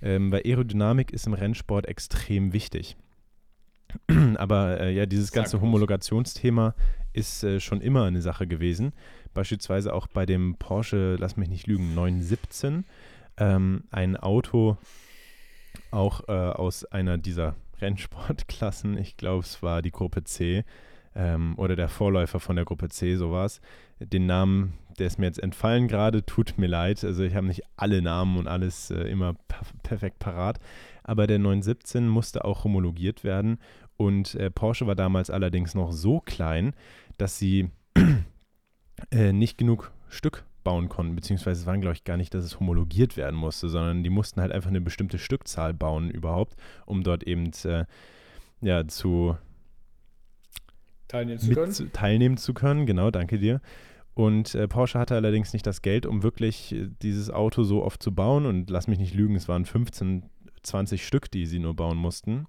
Ähm, 0.01 0.31
weil 0.31 0.43
Aerodynamik 0.45 1.13
ist 1.13 1.27
im 1.27 1.35
Rennsport 1.35 1.87
extrem 1.87 2.53
wichtig. 2.53 2.97
Aber 4.37 4.81
äh, 4.81 4.95
ja, 4.95 5.07
dieses 5.07 5.33
ganze 5.33 5.61
Homologationsthema 5.61 6.75
ist 7.13 7.45
äh, 7.45 7.61
schon 7.61 7.81
immer 7.81 8.05
eine 8.05 8.23
Sache 8.23 8.47
gewesen. 8.47 8.93
Beispielsweise 9.35 9.95
auch 9.95 10.07
bei 10.07 10.27
dem 10.27 10.57
Porsche, 10.57 11.17
lass 11.19 11.37
mich 11.37 11.49
nicht 11.49 11.67
lügen, 11.67 11.95
917. 11.95 12.85
Ähm, 13.39 13.85
ein 13.91 14.17
Auto 14.17 14.77
auch 15.91 16.29
äh, 16.29 16.33
aus 16.33 16.85
einer 16.85 17.19
dieser 17.19 17.55
Rennsportklassen. 17.81 18.97
Ich 18.99 19.17
glaube, 19.17 19.45
es 19.45 19.63
war 19.63 19.83
die 19.83 19.91
Gruppe 19.91 20.25
C 20.25 20.65
ähm, 21.15 21.55
oder 21.57 21.77
der 21.77 21.89
Vorläufer 21.89 22.41
von 22.41 22.57
der 22.57 22.65
Gruppe 22.65 22.89
C, 22.89 23.17
sowas. 23.17 23.61
Den 23.99 24.27
Namen, 24.27 24.75
der 24.99 25.07
ist 25.07 25.19
mir 25.19 25.27
jetzt 25.27 25.43
entfallen 25.43 25.89
gerade, 25.89 26.25
tut 26.25 26.59
mir 26.59 26.67
leid. 26.67 27.05
Also 27.05 27.23
ich 27.23 27.35
habe 27.35 27.47
nicht 27.47 27.63
alle 27.77 28.03
Namen 28.03 28.39
und 28.39 28.49
alles 28.49 28.91
äh, 28.91 29.03
immer 29.03 29.35
perfekt 29.83 30.19
parat. 30.19 30.59
Aber 31.05 31.27
der 31.27 31.39
917 31.39 32.09
musste 32.09 32.45
auch 32.45 32.65
homologiert 32.65 33.25
werden. 33.25 33.59
Und 33.97 34.35
äh, 34.35 34.51
Porsche 34.51 34.87
war 34.87 34.95
damals 34.95 35.31
allerdings 35.31 35.75
noch 35.75 35.93
so 35.93 36.21
klein, 36.21 36.75
dass 37.19 37.39
sie 37.39 37.71
äh, 39.13 39.33
nicht 39.33 39.59
genug 39.59 39.93
Stück 40.09 40.45
bauen 40.65 40.89
konnten, 40.89 41.15
beziehungsweise 41.15 41.61
es 41.61 41.67
waren, 41.67 41.81
glaube 41.81 41.95
ich, 41.95 42.05
gar 42.05 42.17
nicht, 42.17 42.35
dass 42.35 42.45
es 42.45 42.59
homologiert 42.59 43.17
werden 43.17 43.37
musste, 43.37 43.69
sondern 43.69 44.03
die 44.03 44.11
mussten 44.11 44.41
halt 44.41 44.53
einfach 44.53 44.71
eine 44.71 44.81
bestimmte 44.81 45.19
Stückzahl 45.19 45.75
bauen 45.75 46.11
überhaupt, 46.11 46.57
um 46.87 47.03
dort 47.03 47.25
eben 47.25 47.51
äh, 47.65 47.85
ja, 48.61 48.87
zu 48.87 49.37
teilnehmen 51.09 51.39
zu 51.39 51.53
können. 51.53 51.93
Teilnehmen 51.93 52.37
zu 52.37 52.55
können. 52.55 52.87
Genau, 52.87 53.11
danke 53.11 53.39
dir. 53.39 53.61
Und 54.15 54.55
äh, 54.55 54.69
Porsche 54.69 54.99
hatte 54.99 55.15
allerdings 55.15 55.53
nicht 55.53 55.67
das 55.67 55.83
Geld, 55.83 56.07
um 56.07 56.23
wirklich 56.23 56.75
äh, 56.75 56.89
dieses 57.03 57.31
Auto 57.31 57.65
so 57.65 57.83
oft 57.83 58.03
zu 58.03 58.15
bauen. 58.15 58.47
Und 58.47 58.71
lass 58.71 58.87
mich 58.87 58.99
nicht 58.99 59.15
lügen, 59.15 59.37
es 59.37 59.49
waren 59.49 59.65
15, 59.65 60.25
20 60.63 61.07
Stück, 61.07 61.31
die 61.31 61.47
sie 61.47 61.59
nur 61.59 61.75
bauen 61.75 61.97
mussten. 61.97 62.47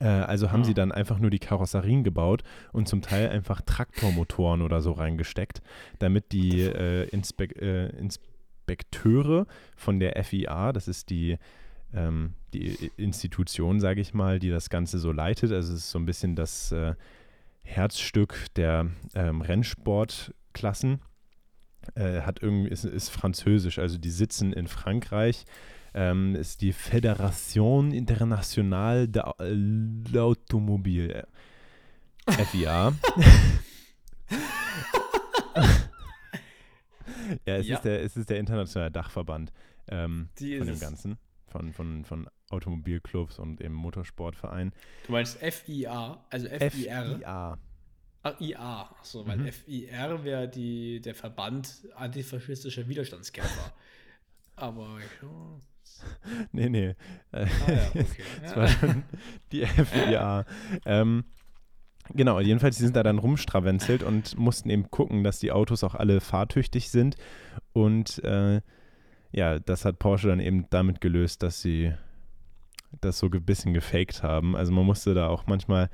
Äh, 0.00 0.06
also 0.06 0.50
haben 0.50 0.60
ja. 0.60 0.66
sie 0.66 0.74
dann 0.74 0.92
einfach 0.92 1.18
nur 1.18 1.30
die 1.30 1.38
Karosserien 1.38 2.04
gebaut 2.04 2.42
und 2.72 2.88
zum 2.88 3.02
Teil 3.02 3.28
einfach 3.28 3.60
Traktormotoren 3.60 4.62
oder 4.62 4.80
so 4.80 4.92
reingesteckt, 4.92 5.62
damit 5.98 6.32
die 6.32 6.60
äh, 6.60 7.08
Inspek 7.08 7.60
äh, 7.60 7.88
Inspekteure 8.66 9.46
von 9.76 10.00
der 10.00 10.22
FIA, 10.24 10.72
das 10.72 10.88
ist 10.88 11.10
die, 11.10 11.38
ähm, 11.92 12.34
die 12.52 12.90
Institution, 12.96 13.80
sage 13.80 14.00
ich 14.00 14.14
mal, 14.14 14.38
die 14.38 14.50
das 14.50 14.70
Ganze 14.70 14.98
so 14.98 15.12
leitet, 15.12 15.52
also 15.52 15.72
es 15.72 15.80
ist 15.80 15.90
so 15.90 15.98
ein 15.98 16.06
bisschen 16.06 16.34
das 16.34 16.72
äh, 16.72 16.94
Herzstück 17.62 18.46
der 18.56 18.86
ähm, 19.14 19.40
Rennsportklassen, 19.42 21.00
äh, 21.94 22.22
hat 22.22 22.42
irgendwie, 22.42 22.70
ist, 22.70 22.84
ist 22.84 23.10
französisch, 23.10 23.78
also 23.78 23.98
die 23.98 24.10
sitzen 24.10 24.52
in 24.52 24.66
Frankreich 24.66 25.44
ähm, 25.94 26.34
ist 26.34 26.60
die 26.60 26.72
Fédération 26.72 27.92
Internationale 27.92 29.08
de 29.08 29.22
l'Automobile. 30.12 31.26
FIA. 32.26 32.92
ja, 37.46 37.56
es, 37.56 37.66
ja. 37.66 37.76
Ist 37.76 37.84
der, 37.84 38.02
es 38.02 38.16
ist 38.16 38.30
der 38.30 38.38
internationale 38.38 38.90
Dachverband 38.90 39.52
ähm, 39.88 40.28
von 40.36 40.46
dem 40.46 40.68
es. 40.68 40.80
Ganzen. 40.80 41.18
Von, 41.46 41.72
von, 41.72 42.04
von 42.04 42.28
Automobilclubs 42.50 43.38
und 43.38 43.60
eben 43.60 43.74
Motorsportvereinen. 43.74 44.72
Du 45.06 45.12
meinst 45.12 45.38
FIA, 45.38 46.24
also 46.30 46.48
FIR? 46.48 46.70
FIA. 46.70 47.58
Ach, 48.24 48.40
IA. 48.40 48.90
Achso, 48.98 49.26
weil 49.26 49.36
mhm. 49.36 49.52
FIR 49.52 50.24
wäre 50.24 50.48
der 50.48 51.14
Verband 51.14 51.86
antifaschistischer 51.94 52.88
Widerstandskämpfer. 52.88 53.72
Aber 54.56 54.98
ja. 54.98 55.28
nee, 56.52 56.68
nee. 56.68 56.94
Ah, 57.32 57.40
ja, 57.40 57.88
okay. 57.88 58.06
das 58.42 58.56
war 58.56 58.68
schon 58.68 59.02
die 59.52 59.66
FIA. 59.66 60.44
ähm, 60.84 61.24
genau, 62.14 62.40
jedenfalls, 62.40 62.76
die 62.76 62.84
sind 62.84 62.96
da 62.96 63.02
dann 63.02 63.18
rumstravenzelt 63.18 64.02
und 64.02 64.38
mussten 64.38 64.70
eben 64.70 64.90
gucken, 64.90 65.24
dass 65.24 65.38
die 65.38 65.52
Autos 65.52 65.84
auch 65.84 65.94
alle 65.94 66.20
fahrtüchtig 66.20 66.90
sind. 66.90 67.16
Und 67.72 68.22
äh, 68.24 68.60
ja, 69.32 69.58
das 69.58 69.84
hat 69.84 69.98
Porsche 69.98 70.28
dann 70.28 70.40
eben 70.40 70.66
damit 70.70 71.00
gelöst, 71.00 71.42
dass 71.42 71.60
sie 71.60 71.92
das 73.00 73.18
so 73.18 73.26
ein 73.26 73.44
bisschen 73.44 73.74
gefaked 73.74 74.22
haben. 74.22 74.54
Also 74.54 74.72
man 74.72 74.86
musste 74.86 75.14
da 75.14 75.28
auch 75.28 75.46
manchmal 75.46 75.90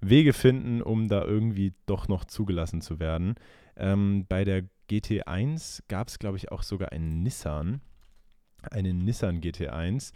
Wege 0.00 0.32
finden, 0.32 0.82
um 0.82 1.08
da 1.08 1.24
irgendwie 1.24 1.72
doch 1.86 2.08
noch 2.08 2.24
zugelassen 2.24 2.82
zu 2.82 3.00
werden. 3.00 3.36
Ähm, 3.76 4.26
bei 4.28 4.44
der 4.44 4.64
GT1 4.90 5.84
gab 5.88 6.08
es, 6.08 6.18
glaube 6.18 6.36
ich, 6.36 6.52
auch 6.52 6.62
sogar 6.62 6.92
einen 6.92 7.22
Nissan 7.22 7.80
einen 8.72 9.04
Nissan 9.04 9.40
GT1, 9.40 10.12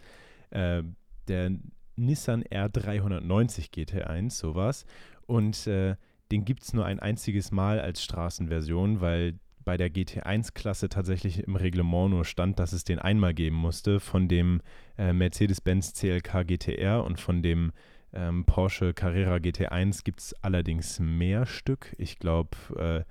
äh, 0.51 0.83
der 1.27 1.51
Nissan 1.95 2.43
R390 2.43 3.71
GT1, 3.71 4.31
sowas. 4.31 4.85
Und 5.25 5.67
äh, 5.67 5.95
den 6.31 6.45
gibt 6.45 6.63
es 6.63 6.73
nur 6.73 6.85
ein 6.85 6.99
einziges 6.99 7.51
Mal 7.51 7.79
als 7.79 8.03
Straßenversion, 8.03 9.01
weil 9.01 9.39
bei 9.65 9.77
der 9.77 9.91
GT1-Klasse 9.91 10.89
tatsächlich 10.89 11.43
im 11.43 11.55
Reglement 11.55 12.09
nur 12.11 12.25
stand, 12.25 12.59
dass 12.59 12.71
es 12.71 12.83
den 12.83 12.99
einmal 12.99 13.33
geben 13.33 13.55
musste. 13.55 13.99
Von 13.99 14.27
dem 14.27 14.61
äh, 14.97 15.13
Mercedes-Benz 15.13 15.93
CLK 15.93 16.47
GTR 16.47 17.03
und 17.03 17.19
von 17.19 17.43
dem 17.43 17.71
ähm, 18.13 18.45
Porsche 18.45 18.93
Carrera 18.93 19.35
GT1 19.35 20.03
gibt 20.03 20.21
es 20.21 20.33
allerdings 20.41 20.99
mehr 20.99 21.45
Stück. 21.45 21.93
Ich 21.97 22.17
glaube, 22.17 22.57
äh, 22.75 23.03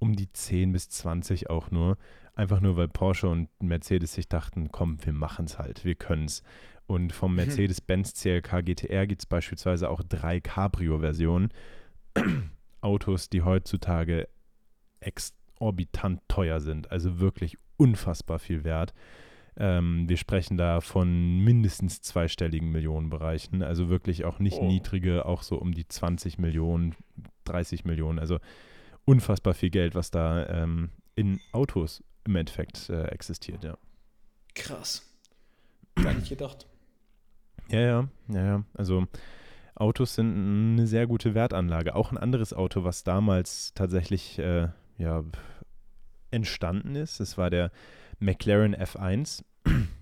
um 0.00 0.16
die 0.16 0.32
10 0.32 0.72
bis 0.72 0.88
20 0.88 1.48
auch 1.48 1.70
nur. 1.70 1.96
Einfach 2.34 2.60
nur, 2.60 2.76
weil 2.76 2.88
Porsche 2.88 3.28
und 3.28 3.48
Mercedes 3.62 4.14
sich 4.14 4.28
dachten, 4.28 4.72
komm, 4.72 4.98
wir 5.04 5.12
machen 5.12 5.44
es 5.44 5.58
halt, 5.58 5.84
wir 5.84 5.94
können 5.94 6.24
es. 6.24 6.42
Und 6.86 7.12
vom 7.12 7.36
Mercedes-Benz 7.36 8.14
CLK 8.14 8.64
GTR 8.64 9.06
gibt 9.06 9.22
es 9.22 9.26
beispielsweise 9.26 9.88
auch 9.88 10.02
drei 10.02 10.40
Cabrio-Versionen. 10.40 11.50
Autos, 12.80 13.28
die 13.28 13.42
heutzutage 13.42 14.26
exorbitant 15.00 16.20
teuer 16.28 16.60
sind, 16.60 16.90
also 16.90 17.20
wirklich 17.20 17.58
unfassbar 17.76 18.38
viel 18.38 18.64
wert. 18.64 18.94
Ähm, 19.56 20.08
wir 20.08 20.16
sprechen 20.16 20.56
da 20.56 20.80
von 20.80 21.38
mindestens 21.40 22.00
zweistelligen 22.00 22.70
Millionenbereichen, 22.70 23.62
also 23.62 23.88
wirklich 23.90 24.24
auch 24.24 24.38
nicht 24.38 24.58
oh. 24.58 24.66
niedrige, 24.66 25.26
auch 25.26 25.42
so 25.42 25.56
um 25.56 25.72
die 25.72 25.86
20 25.86 26.38
Millionen, 26.38 26.94
30 27.44 27.84
Millionen, 27.84 28.18
also 28.18 28.38
unfassbar 29.10 29.54
viel 29.54 29.70
Geld, 29.70 29.94
was 29.96 30.10
da 30.10 30.46
ähm, 30.46 30.90
in 31.16 31.40
Autos 31.52 32.04
im 32.24 32.36
Endeffekt 32.36 32.88
äh, 32.90 33.06
existiert, 33.06 33.64
ja. 33.64 33.76
Krass. 34.54 35.02
Gar 35.96 36.14
nicht 36.14 36.28
gedacht. 36.28 36.66
Ja, 37.68 37.80
ja, 37.80 38.08
ja, 38.28 38.44
ja. 38.44 38.64
Also 38.74 39.06
Autos 39.74 40.14
sind 40.14 40.78
eine 40.78 40.86
sehr 40.86 41.08
gute 41.08 41.34
Wertanlage. 41.34 41.96
Auch 41.96 42.12
ein 42.12 42.18
anderes 42.18 42.52
Auto, 42.52 42.84
was 42.84 43.02
damals 43.02 43.74
tatsächlich 43.74 44.38
äh, 44.38 44.68
ja, 44.98 45.24
entstanden 46.30 46.94
ist, 46.94 47.18
das 47.18 47.36
war 47.36 47.50
der 47.50 47.72
McLaren 48.20 48.76
F1. 48.76 49.42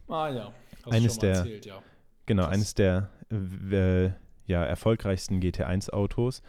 Ah 0.09 0.29
ja. 0.29 0.53
Hast 0.85 0.93
eines 0.93 1.19
der, 1.19 1.35
erzählt, 1.35 1.67
ja. 1.67 1.83
Genau, 2.27 2.45
Krass. 2.45 2.53
eines 2.53 2.75
der 2.75 3.11
äh, 3.31 4.11
ja, 4.47 4.65
erfolgreichsten 4.65 5.41
GT1-Autos. 5.41 6.43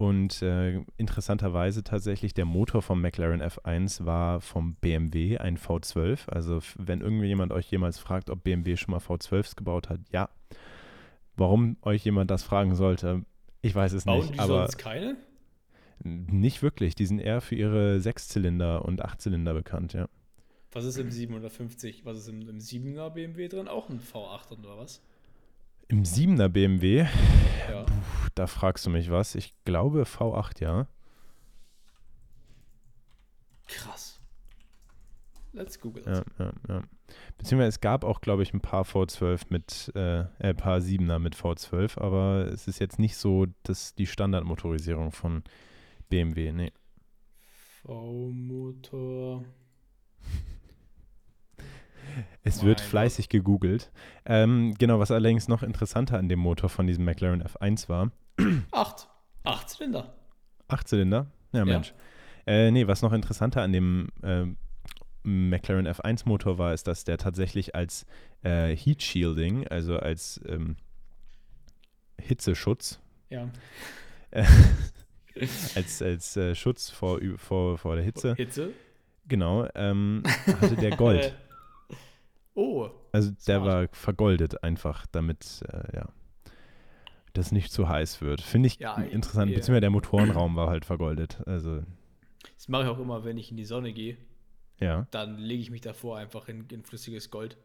Und 0.00 0.40
äh, 0.40 0.82
interessanterweise 0.96 1.84
tatsächlich 1.84 2.32
der 2.32 2.46
Motor 2.46 2.80
vom 2.80 3.02
McLaren 3.02 3.42
F1 3.42 4.06
war 4.06 4.40
vom 4.40 4.76
BMW 4.76 5.36
ein 5.36 5.58
V12. 5.58 6.26
Also 6.30 6.60
wenn 6.78 7.02
irgendjemand 7.02 7.52
euch 7.52 7.70
jemals 7.70 7.98
fragt, 7.98 8.30
ob 8.30 8.42
BMW 8.42 8.78
schon 8.78 8.92
mal 8.92 9.00
V12s 9.00 9.56
gebaut 9.56 9.90
hat, 9.90 10.00
ja. 10.10 10.30
Warum 11.36 11.76
euch 11.82 12.02
jemand 12.02 12.30
das 12.30 12.42
fragen 12.42 12.76
sollte, 12.76 13.26
ich 13.60 13.74
weiß 13.74 13.92
es 13.92 14.06
Bauen 14.06 14.20
nicht. 14.20 14.36
Die 14.36 14.38
aber 14.38 14.62
sonst 14.62 14.78
keine? 14.78 15.18
Nicht 16.02 16.62
wirklich. 16.62 16.94
Die 16.94 17.04
sind 17.04 17.18
eher 17.18 17.42
für 17.42 17.56
ihre 17.56 18.00
Sechszylinder 18.00 18.86
und 18.86 19.04
Achtzylinder 19.04 19.52
bekannt, 19.52 19.92
ja. 19.92 20.08
Was 20.72 20.86
ist 20.86 20.96
im 20.96 21.10
750? 21.10 22.06
Was 22.06 22.16
ist 22.16 22.28
im, 22.28 22.48
im 22.48 22.58
7er 22.58 23.10
BMW 23.10 23.48
drin? 23.48 23.68
Auch 23.68 23.90
ein 23.90 24.00
V8 24.00 24.58
oder 24.60 24.78
was? 24.78 25.02
Im 25.90 26.04
7er 26.04 26.48
BMW? 26.48 27.08
Ja. 27.68 27.82
Puh, 27.82 28.28
da 28.36 28.46
fragst 28.46 28.86
du 28.86 28.90
mich 28.90 29.10
was. 29.10 29.34
Ich 29.34 29.52
glaube 29.64 30.04
V8, 30.04 30.62
ja. 30.62 30.86
Krass. 33.66 34.20
Let's 35.52 35.80
google 35.80 36.04
ja, 36.06 36.22
ja, 36.38 36.52
ja. 36.68 36.82
Beziehungsweise 37.38 37.70
es 37.70 37.80
gab 37.80 38.04
auch, 38.04 38.20
glaube 38.20 38.44
ich, 38.44 38.54
ein 38.54 38.60
paar 38.60 38.84
V12 38.84 39.46
mit, 39.48 39.90
äh, 39.96 40.26
ein 40.38 40.56
paar 40.56 40.78
7er 40.78 41.18
mit 41.18 41.34
V12, 41.34 41.98
aber 41.98 42.46
es 42.46 42.68
ist 42.68 42.78
jetzt 42.78 43.00
nicht 43.00 43.16
so, 43.16 43.46
dass 43.64 43.96
die 43.96 44.06
Standardmotorisierung 44.06 45.10
von 45.10 45.42
BMW, 46.08 46.52
nee. 46.52 46.72
V-Motor. 47.82 49.44
Es 52.42 52.62
wird 52.62 52.80
Mein 52.80 52.88
fleißig 52.88 53.28
gegoogelt. 53.28 53.90
Ähm, 54.24 54.74
genau, 54.78 54.98
was 54.98 55.10
allerdings 55.10 55.48
noch 55.48 55.62
interessanter 55.62 56.18
an 56.18 56.28
dem 56.28 56.38
Motor 56.38 56.68
von 56.70 56.86
diesem 56.86 57.04
McLaren 57.04 57.42
F1 57.42 57.88
war, 57.88 58.10
Acht. 58.70 59.08
Acht 59.44 59.68
Zylinder. 59.68 60.14
Achtzylinder? 60.68 61.26
Ja, 61.52 61.64
Mensch. 61.64 61.92
Äh, 62.46 62.70
nee, 62.70 62.86
was 62.86 63.02
noch 63.02 63.12
interessanter 63.12 63.60
an 63.62 63.72
dem 63.72 64.08
ähm, 64.22 64.56
McLaren 65.22 65.86
F1 65.86 66.22
Motor 66.26 66.56
war, 66.58 66.72
ist, 66.72 66.86
dass 66.86 67.04
der 67.04 67.18
tatsächlich 67.18 67.74
als 67.74 68.06
äh, 68.42 68.74
Heat 68.74 69.02
Shielding, 69.02 69.66
also 69.68 69.98
als 69.98 70.40
ähm, 70.48 70.76
Hitzeschutz, 72.20 73.00
Ja. 73.28 73.48
äh, 74.30 74.44
als, 75.74 76.02
als 76.02 76.36
äh, 76.36 76.54
Schutz 76.54 76.90
vor, 76.90 77.18
vor, 77.36 77.78
vor 77.78 77.96
der 77.96 78.04
Hitze, 78.04 78.34
Hitze. 78.34 78.72
genau, 79.28 79.68
ähm, 79.74 80.22
hatte 80.60 80.76
der 80.76 80.96
Gold. 80.96 81.34
oh. 82.60 82.90
Also 83.12 83.30
der 83.46 83.60
Smart. 83.60 83.64
war 83.66 83.88
vergoldet 83.92 84.62
einfach, 84.62 85.06
damit 85.12 85.62
äh, 85.72 85.96
ja, 85.96 86.08
das 87.32 87.52
nicht 87.52 87.72
zu 87.72 87.88
heiß 87.88 88.20
wird. 88.20 88.40
Finde 88.40 88.66
ich 88.68 88.78
Ja, 88.78 88.96
interessant. 88.96 89.50
ja. 89.50 89.56
Beziehungsweise 89.56 89.80
der 89.82 89.90
Motorenraum 89.90 90.56
war 90.56 90.68
halt 90.68 90.84
vergoldet. 90.84 91.40
Also 91.46 91.82
Das 92.56 92.68
mache 92.68 92.82
ich 92.84 92.88
auch 92.88 92.98
immer, 92.98 93.24
wenn 93.24 93.38
ich 93.38 93.50
in 93.50 93.56
die 93.56 93.64
Sonne 93.64 93.92
gehe. 93.92 94.16
ja, 94.80 95.06
Dann 95.10 95.38
lege 95.38 95.62
ich 95.62 95.70
mich 95.70 95.80
davor 95.80 96.18
einfach 96.18 96.48
in, 96.48 96.66
in 96.70 96.82
flüssiges 96.84 97.30
Gold. 97.30 97.56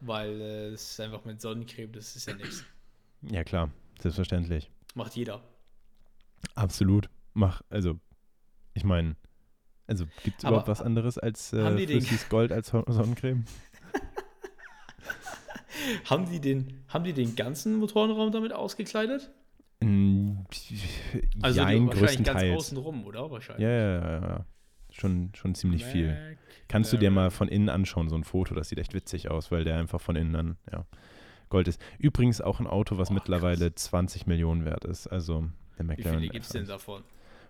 Weil 0.00 0.40
äh, 0.40 0.70
das 0.70 0.92
ist 0.92 1.00
einfach 1.00 1.24
mit 1.24 1.40
Sonnencreme, 1.40 1.90
das 1.92 2.14
ist 2.14 2.28
ja 2.28 2.34
nichts. 2.34 2.64
ja 3.22 3.42
klar, 3.42 3.70
selbstverständlich. 4.00 4.70
Macht 4.94 5.16
jeder. 5.16 5.42
Absolut. 6.54 7.08
Mach, 7.34 7.62
also 7.68 7.98
ich 8.74 8.84
meine, 8.84 9.16
also 9.88 10.04
gibt 10.22 10.38
es 10.38 10.44
überhaupt 10.48 10.68
was 10.68 10.82
anderes 10.82 11.18
als 11.18 11.52
äh, 11.52 11.76
flüssiges 11.86 12.28
Gold 12.28 12.52
als 12.52 12.68
Son- 12.68 12.84
Sonnencreme? 12.86 13.44
Haben 16.06 16.28
die 16.30 16.40
den, 16.40 16.80
haben 16.88 17.04
die 17.04 17.12
den 17.12 17.36
ganzen 17.36 17.76
Motorenraum 17.76 18.32
damit 18.32 18.52
ausgekleidet? 18.52 19.30
Mm, 19.80 20.38
Also 21.42 21.64
die, 21.64 21.86
wahrscheinlich 21.86 22.24
ganz 22.24 22.42
außen 22.42 22.78
rum, 22.78 23.04
oder? 23.04 23.30
Wahrscheinlich. 23.30 23.62
Ja, 23.64 23.70
ja, 23.70 24.00
ja, 24.00 24.20
ja. 24.28 24.44
Schon, 24.90 25.30
schon 25.34 25.54
ziemlich 25.54 25.84
viel. 25.84 26.08
Mac- 26.08 26.38
Kannst 26.68 26.92
du 26.92 26.96
dir 26.96 27.10
mal 27.10 27.30
von 27.30 27.48
innen 27.48 27.68
anschauen, 27.68 28.08
so 28.08 28.16
ein 28.16 28.24
Foto, 28.24 28.54
das 28.54 28.70
sieht 28.70 28.78
echt 28.78 28.94
witzig 28.94 29.30
aus, 29.30 29.50
weil 29.52 29.64
der 29.64 29.76
einfach 29.78 30.00
von 30.00 30.16
innen 30.16 30.32
dann, 30.32 30.56
ja, 30.72 30.84
Gold 31.48 31.68
ist. 31.68 31.80
Übrigens 31.98 32.40
auch 32.40 32.58
ein 32.60 32.66
Auto, 32.66 32.98
was 32.98 33.10
Oh, 33.10 33.14
mittlerweile 33.14 33.74
20 33.74 34.26
Millionen 34.26 34.64
wert 34.64 34.84
ist. 34.84 35.06
Also 35.06 35.48
der 35.78 35.84
Wie 35.84 35.88
McLaren 35.88 36.18
viele 36.18 36.30
gibt 36.32 36.44
es 36.44 36.50
denn 36.50 36.64
F1. 36.64 36.68
davon? 36.68 37.02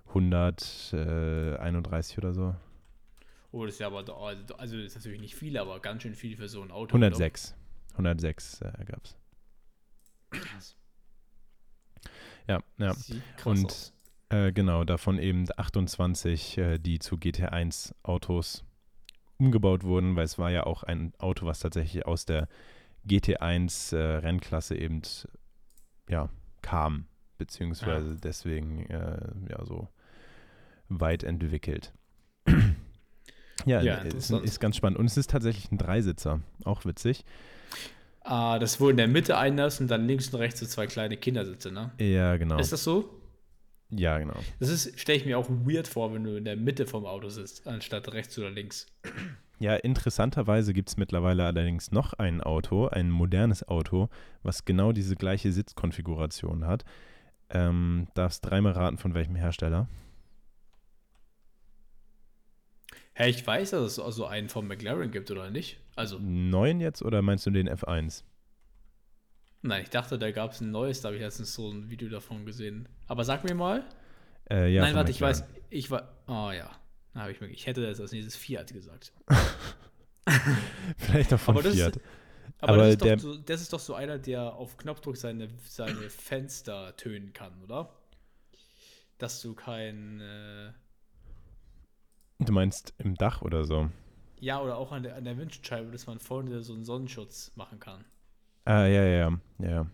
131 0.08 2.18
oder 2.18 2.34
so. 2.34 2.54
Oh, 3.58 3.64
das 3.66 3.74
ist 3.74 3.80
ja 3.80 3.88
aber, 3.88 4.04
da- 4.04 4.14
also 4.14 4.76
das 4.76 4.86
ist 4.86 4.94
natürlich 4.94 5.20
nicht 5.20 5.34
viel, 5.34 5.58
aber 5.58 5.80
ganz 5.80 6.02
schön 6.02 6.14
viel 6.14 6.36
für 6.36 6.48
so 6.48 6.62
ein 6.62 6.70
Auto. 6.70 6.94
106. 6.94 7.56
106 7.92 8.60
äh, 8.60 8.72
gab 8.84 9.04
es. 9.04 9.16
Krass. 10.30 10.76
Ja, 12.46 12.62
ja. 12.78 12.94
Sieht 12.94 13.20
krass 13.36 13.46
Und 13.46 13.92
äh, 14.28 14.52
genau, 14.52 14.84
davon 14.84 15.18
eben 15.18 15.46
28, 15.56 16.58
äh, 16.58 16.78
die 16.78 17.00
zu 17.00 17.16
GT1 17.16 17.94
Autos 18.04 18.64
umgebaut 19.38 19.82
wurden, 19.82 20.14
weil 20.14 20.24
es 20.24 20.38
war 20.38 20.50
ja 20.52 20.64
auch 20.64 20.84
ein 20.84 21.12
Auto, 21.18 21.44
was 21.44 21.58
tatsächlich 21.58 22.06
aus 22.06 22.26
der 22.26 22.46
GT1 23.08 23.96
äh, 23.96 24.18
Rennklasse 24.18 24.76
eben 24.76 25.02
ja, 26.08 26.28
kam, 26.62 27.06
beziehungsweise 27.38 28.14
deswegen 28.16 28.86
äh, 28.86 29.32
ja 29.50 29.64
so 29.64 29.88
weit 30.88 31.24
entwickelt. 31.24 31.92
Ja, 33.68 33.80
Ja, 33.80 33.94
ist, 33.96 34.04
interessant. 34.04 34.44
ist 34.44 34.60
ganz 34.60 34.76
spannend. 34.76 34.98
Und 34.98 35.06
es 35.06 35.16
ist 35.16 35.30
tatsächlich 35.30 35.70
ein 35.70 35.78
Dreisitzer, 35.78 36.40
auch 36.64 36.84
witzig. 36.84 37.24
Ah, 38.22 38.58
das 38.58 38.80
wo 38.80 38.88
in 38.90 38.96
der 38.96 39.08
Mitte 39.08 39.38
einer 39.38 39.66
ist 39.66 39.80
und 39.80 39.88
dann 39.88 40.06
links 40.06 40.28
und 40.28 40.40
rechts 40.40 40.60
so 40.60 40.66
zwei 40.66 40.86
kleine 40.86 41.16
Kindersitze, 41.16 41.72
ne? 41.72 41.92
Ja, 41.98 42.36
genau. 42.36 42.58
Ist 42.58 42.72
das 42.72 42.84
so? 42.84 43.08
Ja, 43.90 44.18
genau. 44.18 44.36
Das 44.60 44.68
ist, 44.68 45.00
stelle 45.00 45.18
ich 45.18 45.24
mir 45.24 45.38
auch 45.38 45.48
weird 45.48 45.88
vor, 45.88 46.12
wenn 46.12 46.24
du 46.24 46.36
in 46.36 46.44
der 46.44 46.56
Mitte 46.56 46.86
vom 46.86 47.06
Auto 47.06 47.30
sitzt, 47.30 47.66
anstatt 47.66 48.12
rechts 48.12 48.38
oder 48.38 48.50
links. 48.50 48.86
Ja, 49.60 49.74
interessanterweise 49.76 50.72
gibt 50.74 50.90
es 50.90 50.96
mittlerweile 50.98 51.44
allerdings 51.44 51.90
noch 51.90 52.12
ein 52.12 52.42
Auto, 52.42 52.86
ein 52.88 53.10
modernes 53.10 53.66
Auto, 53.66 54.08
was 54.42 54.64
genau 54.66 54.92
diese 54.92 55.16
gleiche 55.16 55.50
Sitzkonfiguration 55.50 56.66
hat. 56.66 56.84
Ähm, 57.50 58.08
darfst 58.14 58.44
dreimal 58.44 58.72
raten, 58.72 58.98
von 58.98 59.14
welchem 59.14 59.36
Hersteller. 59.36 59.88
Hä, 63.18 63.30
ich 63.30 63.44
weiß, 63.44 63.70
dass 63.70 63.82
es 63.82 63.98
also 63.98 64.26
einen 64.26 64.48
von 64.48 64.68
McLaren 64.68 65.10
gibt, 65.10 65.28
oder 65.32 65.50
nicht? 65.50 65.78
Also, 65.96 66.18
Neuen 66.20 66.80
jetzt 66.80 67.02
oder 67.02 67.20
meinst 67.20 67.44
du 67.46 67.50
den 67.50 67.68
F1? 67.68 68.22
nein, 69.62 69.82
ich 69.82 69.90
dachte, 69.90 70.20
da 70.20 70.30
gab 70.30 70.52
es 70.52 70.60
ein 70.60 70.70
neues, 70.70 71.00
da 71.00 71.08
habe 71.08 71.16
ich 71.16 71.22
letztens 71.22 71.52
so 71.52 71.68
ein 71.68 71.90
Video 71.90 72.08
davon 72.08 72.46
gesehen. 72.46 72.88
Aber 73.08 73.24
sag 73.24 73.42
mir 73.42 73.56
mal. 73.56 73.84
Äh, 74.48 74.72
ja, 74.72 74.82
nein, 74.82 74.94
warte, 74.94 75.10
ich 75.10 75.20
weiß, 75.20 75.42
ich 75.68 75.90
war, 75.90 76.14
oh 76.28 76.52
ja. 76.52 76.70
Da 77.12 77.20
habe 77.22 77.32
ich 77.32 77.40
mir, 77.40 77.48
ich 77.48 77.66
hätte 77.66 77.82
das 77.84 78.00
als 78.00 78.12
nächstes 78.12 78.36
Fiat 78.36 78.72
gesagt. 78.72 79.12
Vielleicht 80.96 81.34
auch 81.34 81.40
von 81.40 81.54
Aber 81.56 81.62
das 81.64 81.74
ist- 81.74 81.80
Fiat. 81.80 82.00
Aber, 82.60 82.72
Aber 82.74 82.82
das, 82.82 82.90
ist 82.92 83.02
der- 83.04 83.16
doch 83.16 83.22
so, 83.22 83.36
das 83.36 83.60
ist 83.62 83.72
doch 83.72 83.80
so 83.80 83.94
einer, 83.94 84.18
der 84.18 84.54
auf 84.54 84.76
Knopfdruck 84.76 85.16
seine, 85.16 85.48
seine 85.64 86.08
Fenster 86.08 86.96
tönen 86.96 87.32
kann, 87.32 87.52
oder? 87.64 87.92
Dass 89.18 89.42
du 89.42 89.54
kein, 89.54 90.20
äh, 90.20 90.70
Du 92.40 92.52
meinst 92.52 92.94
im 92.98 93.14
Dach 93.14 93.42
oder 93.42 93.64
so? 93.64 93.90
ja, 94.40 94.60
oder 94.60 94.76
auch 94.76 94.92
an 94.92 95.02
der, 95.02 95.16
an 95.16 95.24
der 95.24 95.36
Windschutzscheibe, 95.36 95.90
dass 95.90 96.06
man 96.06 96.18
vorne 96.20 96.62
so 96.62 96.72
einen 96.74 96.84
Sonnenschutz 96.84 97.52
machen 97.56 97.78
kann. 97.80 98.04
Ah, 98.64 98.86
ja, 98.86 99.04
ja, 99.04 99.38
ja. 99.58 99.86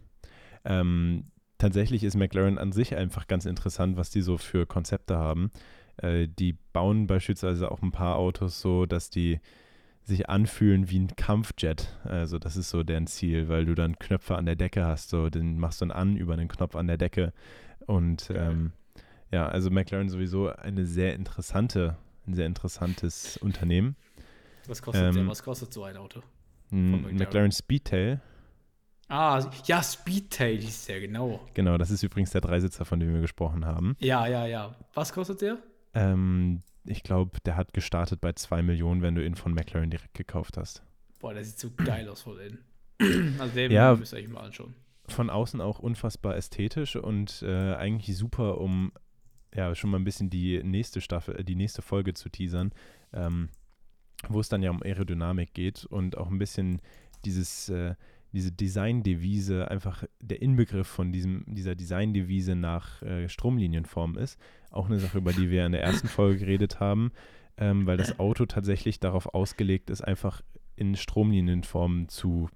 Ähm, 0.65 1.31
tatsächlich 1.59 2.03
ist 2.05 2.17
McLaren 2.17 2.59
an 2.59 2.73
sich 2.73 2.97
einfach 2.97 3.27
ganz 3.27 3.47
interessant, 3.47 3.97
was 3.97 4.11
die 4.11 4.23
so 4.23 4.37
für 4.39 4.67
Konzepte 4.67 5.17
haben. 5.17 5.51
Äh, 5.97 6.29
die 6.29 6.55
bauen 6.73 7.07
beispielsweise 7.07 7.71
auch 7.71 7.83
ein 7.83 7.93
paar 7.93 8.17
Autos 8.17 8.61
so, 8.61 8.87
dass 8.87 9.11
die 9.11 9.41
sich 10.03 10.29
anfühlen 10.29 10.91
wie 10.91 10.99
ein 11.01 11.17
Kampfjet. 11.17 11.99
Also 12.05 12.39
das 12.39 12.57
ist 12.57 12.71
so 12.71 12.83
deren 12.83 13.07
Ziel, 13.07 13.49
weil 13.49 13.65
du 13.65 13.75
dann 13.75 13.99
Knöpfe 13.99 14.37
an 14.37 14.47
der 14.47 14.57
Decke 14.57 14.85
hast. 14.85 15.09
So, 15.11 15.31
den 15.31 15.59
machst 15.59 15.81
du 15.81 15.87
dann 15.87 15.97
an 15.97 16.17
über 16.17 16.37
den 16.37 16.49
Knopf 16.49 16.77
an 16.77 16.89
der 16.89 16.99
Decke. 16.99 17.33
Und 17.87 18.31
Geil. 18.33 18.51
ähm, 18.51 18.73
ja, 19.31 19.47
also 19.49 19.71
McLaren 19.71 20.09
sowieso 20.11 20.51
eine 20.51 20.85
sehr 20.87 21.15
interessante, 21.15 21.97
ein 22.27 22.35
sehr 22.35 22.47
interessantes 22.47 23.37
Unternehmen. 23.39 23.97
Was 24.67 24.81
kostet 24.83 25.15
der? 25.15 25.23
Ähm, 25.23 25.29
Was 25.29 25.43
kostet 25.43 25.73
so 25.73 25.85
ein 25.85 25.97
Auto? 25.97 26.23
Ein 26.71 26.91
McLaren. 26.93 27.17
McLaren 27.17 27.53
Speedtail, 27.53 28.21
Ah, 29.09 29.51
ja, 29.67 29.83
Speedtail 29.83 30.57
hieß 30.59 30.87
der, 30.87 31.01
genau. 31.01 31.47
genau, 31.53 31.77
das 31.77 31.91
ist 31.91 32.03
übrigens 32.03 32.31
der 32.31 32.41
Dreisitzer, 32.41 32.87
von 32.87 32.99
dem 33.01 33.13
wir 33.13 33.21
gesprochen 33.21 33.67
haben. 33.67 33.97
Ja, 34.01 34.27
ja, 34.27 34.47
ja. 34.47 34.75
Was 34.95 35.13
kostet 35.13 35.43
der? 35.43 35.59
Ähm, 35.93 36.63
ich 36.85 37.03
glaube, 37.03 37.39
der 37.45 37.57
hat 37.57 37.75
gestartet 37.75 38.23
bei 38.23 38.33
2 38.33 38.63
Millionen, 38.63 39.03
wenn 39.03 39.15
du 39.15 39.25
ihn 39.25 39.35
von 39.35 39.53
McLaren 39.53 39.91
direkt 39.91 40.15
gekauft 40.15 40.57
hast. 40.57 40.83
Boah, 41.21 41.35
der 41.35 41.45
sieht 41.45 41.59
so 41.59 41.71
geil 41.77 42.09
aus 42.09 42.23
von 42.23 42.39
innen. 42.41 42.65
Also 43.39 43.55
den 43.55 43.73
Ja. 43.73 43.95
müsst 43.95 44.15
ihr 44.15 44.21
euch 44.21 44.29
mal 44.29 44.41
anschauen. 44.41 44.75
Von 45.09 45.29
außen 45.29 45.61
auch 45.61 45.81
unfassbar 45.81 46.35
ästhetisch 46.37 46.97
und 46.97 47.43
äh, 47.43 47.75
eigentlich 47.75 48.17
super, 48.17 48.59
um 48.59 48.91
ja 49.55 49.75
schon 49.75 49.91
mal 49.91 49.99
ein 49.99 50.05
bisschen 50.05 50.31
die 50.31 50.63
nächste 50.63 51.01
Staffel, 51.01 51.43
die 51.45 51.55
nächste 51.55 51.83
Folge 51.83 52.15
zu 52.15 52.29
teasern, 52.29 52.73
ähm, 53.13 53.49
wo 54.29 54.41
es 54.41 54.49
dann 54.49 54.63
ja 54.63 54.71
um 54.71 54.83
Aerodynamik 54.83 55.55
geht 55.55 55.85
und 55.85 56.17
auch 56.17 56.31
ein 56.31 56.39
bisschen 56.39 56.81
dieses, 57.25 57.69
äh, 57.69 57.95
diese 58.33 58.53
Design-Devise, 58.53 59.71
einfach 59.71 60.05
der 60.21 60.43
Inbegriff 60.43 60.89
von 60.89 61.13
diesem, 61.13 61.45
dieser 61.47 61.75
Design-Devise 61.75 62.57
nach 62.57 63.01
äh, 63.03 63.29
Stromlinienform 63.29 64.19
ist. 64.19 64.39
Auch 64.71 64.87
eine 64.87 64.99
Sache, 64.99 65.19
über 65.19 65.33
die 65.33 65.51
wir 65.51 65.65
in 65.67 65.73
der 65.73 65.83
ersten 65.83 66.09
Folge 66.09 66.41
geredet 66.41 66.81
haben, 66.81 67.13
ähm, 67.57 67.87
weil 67.87 67.97
das 67.97 68.19
Auto 68.19 68.47
tatsächlich 68.47 68.99
darauf 68.99 69.35
ausgelegt 69.35 69.91
ist, 69.91 70.01
einfach 70.01 70.43
in 70.77 70.97
Stromlinienform 70.97 72.09
zu 72.09 72.49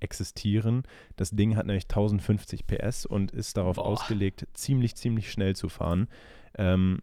existieren. 0.00 0.82
Das 1.16 1.30
Ding 1.30 1.56
hat 1.56 1.66
nämlich 1.66 1.84
1050 1.84 2.66
PS 2.66 3.06
und 3.06 3.30
ist 3.32 3.56
darauf 3.56 3.76
Boah. 3.76 3.86
ausgelegt, 3.86 4.46
ziemlich, 4.54 4.96
ziemlich 4.96 5.30
schnell 5.30 5.56
zu 5.56 5.68
fahren. 5.68 6.08
Ähm, 6.56 7.00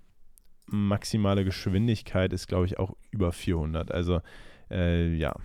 maximale 0.65 1.45
Geschwindigkeit 1.45 2.33
ist, 2.33 2.47
glaube 2.47 2.65
ich, 2.65 2.77
auch 2.79 2.95
über 3.11 3.31
400. 3.31 3.91
Also, 3.91 4.21
äh, 4.69 5.13
ja. 5.15 5.35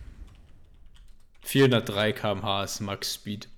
403 1.42 2.12
km/h 2.12 2.64
ist 2.64 2.80
Max 2.80 3.14
Speed. 3.14 3.48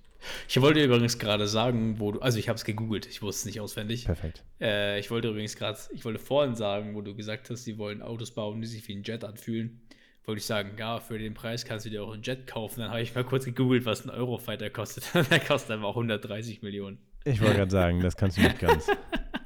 Ich 0.48 0.61
wollte 0.61 0.83
übrigens 0.83 1.18
gerade 1.18 1.46
sagen, 1.46 2.00
wo 2.00 2.12
du, 2.12 2.20
also 2.20 2.38
ich 2.38 2.48
habe 2.48 2.57
es 2.57 2.64
gegoogelt, 2.64 3.07
ich 3.07 3.22
wusste 3.22 3.40
es 3.40 3.44
nicht 3.46 3.61
auswendig. 3.61 4.07
Perfekt. 4.07 4.42
Äh, 4.61 4.98
ich 4.98 5.11
wollte 5.11 5.28
übrigens 5.28 5.57
gerade, 5.57 5.78
ich 5.92 6.04
wollte 6.04 6.18
vorhin 6.18 6.54
sagen, 6.54 6.94
wo 6.94 7.02
du 7.02 7.14
gesagt 7.14 7.50
hast, 7.50 7.64
sie 7.64 7.78
wollen 7.78 8.02
Autos 8.02 8.30
bauen, 8.30 8.61
die 8.61 8.66
sich 8.66 8.87
wie 8.88 8.94
ein 8.94 9.02
Jet 9.02 9.24
anfühlen. 9.24 9.83
Wollte 10.26 10.38
ich 10.38 10.46
sagen, 10.46 10.72
ja, 10.78 11.00
für 11.00 11.18
den 11.18 11.34
Preis 11.34 11.64
kannst 11.64 11.87
du 11.87 11.90
dir 11.90 12.02
auch 12.02 12.12
einen 12.12 12.22
Jet 12.22 12.46
kaufen. 12.46 12.80
Dann 12.80 12.90
habe 12.90 13.02
ich 13.02 13.14
mal 13.14 13.24
kurz 13.24 13.44
gegoogelt, 13.44 13.84
was 13.84 14.04
ein 14.04 14.10
Eurofighter 14.10 14.70
kostet. 14.70 15.04
Der 15.30 15.40
kostet 15.40 15.72
einfach 15.72 15.90
130 15.90 16.62
Millionen. 16.62 16.98
Ich 17.24 17.40
wollte 17.40 17.56
gerade 17.56 17.70
sagen, 17.70 18.00
das 18.00 18.16
kannst 18.16 18.37
du 18.37 18.42
nicht 18.42 18.58
ganz. 18.58 18.87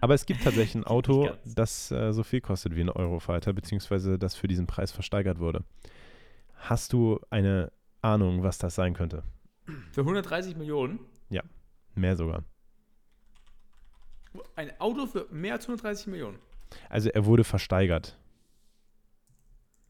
Aber 0.01 0.15
es 0.15 0.27
gibt 0.27 0.43
tatsächlich 0.43 0.75
ein 0.77 0.85
Auto, 0.85 1.31
das 1.45 1.91
äh, 1.91 2.13
so 2.13 2.23
viel 2.23 2.41
kostet 2.41 2.77
wie 2.77 2.81
ein 2.81 2.91
Eurofighter, 2.91 3.53
beziehungsweise 3.53 4.19
das 4.19 4.37
für 4.37 4.47
diesen 4.47 4.67
Preis 4.67 4.93
versteigert 4.93 5.39
wurde. 5.39 5.65
Hast 6.55 6.93
du 6.93 7.21
eine 7.31 7.73
Ahnung, 8.03 8.43
was 8.43 8.59
das 8.59 8.75
sein 8.75 8.95
könnte? 8.95 9.23
Für 9.93 10.03
130 10.03 10.57
Millionen? 10.57 11.01
Ja, 11.31 11.43
mehr 11.95 12.17
sogar. 12.17 12.45
Ein 14.55 14.79
Auto 14.81 15.07
für 15.07 15.27
mehr 15.31 15.55
als 15.55 15.65
130 15.65 16.07
Millionen? 16.09 16.39
Also 16.89 17.11
er 17.11 17.25
wurde 17.25 17.45
versteigert. 17.45 18.19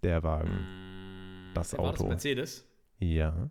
Der 0.03 0.23
Wagen. 0.23 0.51
Mm, 0.51 1.55
das 1.55 1.73
war 1.73 1.81
Auto. 1.81 2.05
das 2.05 2.09
Mercedes? 2.09 2.67
Ja. 2.99 3.51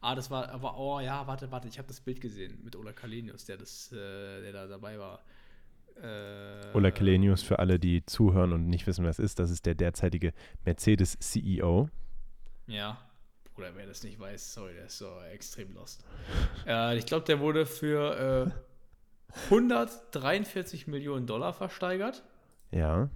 Ah, 0.00 0.14
das 0.14 0.30
war, 0.30 0.48
aber, 0.50 0.78
oh 0.78 1.00
ja, 1.00 1.26
warte, 1.26 1.50
warte, 1.50 1.68
ich 1.68 1.78
habe 1.78 1.88
das 1.88 2.00
Bild 2.00 2.20
gesehen 2.20 2.60
mit 2.62 2.76
Ola 2.76 2.92
Kalenius, 2.92 3.44
der, 3.44 3.56
das, 3.56 3.90
äh, 3.92 4.42
der 4.42 4.52
da 4.52 4.66
dabei 4.66 4.98
war. 4.98 5.20
Äh, 6.00 6.74
Ola 6.74 6.90
Kelenius, 6.90 7.42
für 7.42 7.58
alle, 7.58 7.78
die 7.78 8.04
zuhören 8.04 8.52
und 8.52 8.68
nicht 8.68 8.86
wissen, 8.86 9.04
was 9.04 9.18
ist, 9.18 9.38
das 9.38 9.50
ist 9.50 9.66
der 9.66 9.74
derzeitige 9.74 10.32
Mercedes-CEO. 10.64 11.88
Ja. 12.66 12.98
Oder 13.56 13.74
wer 13.74 13.86
das 13.86 14.02
nicht 14.02 14.20
weiß, 14.20 14.52
sorry, 14.52 14.74
der 14.74 14.86
ist 14.86 14.98
so 14.98 15.08
extrem 15.32 15.72
lost. 15.72 16.04
äh, 16.66 16.98
ich 16.98 17.06
glaube, 17.06 17.24
der 17.24 17.40
wurde 17.40 17.64
für 17.64 18.52
äh, 19.32 19.44
143 19.50 20.86
Millionen 20.86 21.26
Dollar 21.26 21.52
versteigert. 21.52 22.22
Ja. 22.70 23.08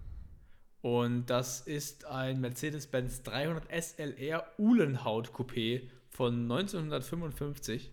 Und 0.83 1.27
das 1.27 1.61
ist 1.61 2.07
ein 2.07 2.41
Mercedes-Benz 2.41 3.23
300 3.23 3.65
SLR 3.71 4.47
Uhlenhaut 4.59 5.31
Coupé 5.31 5.83
von 6.09 6.43
1955. 6.51 7.91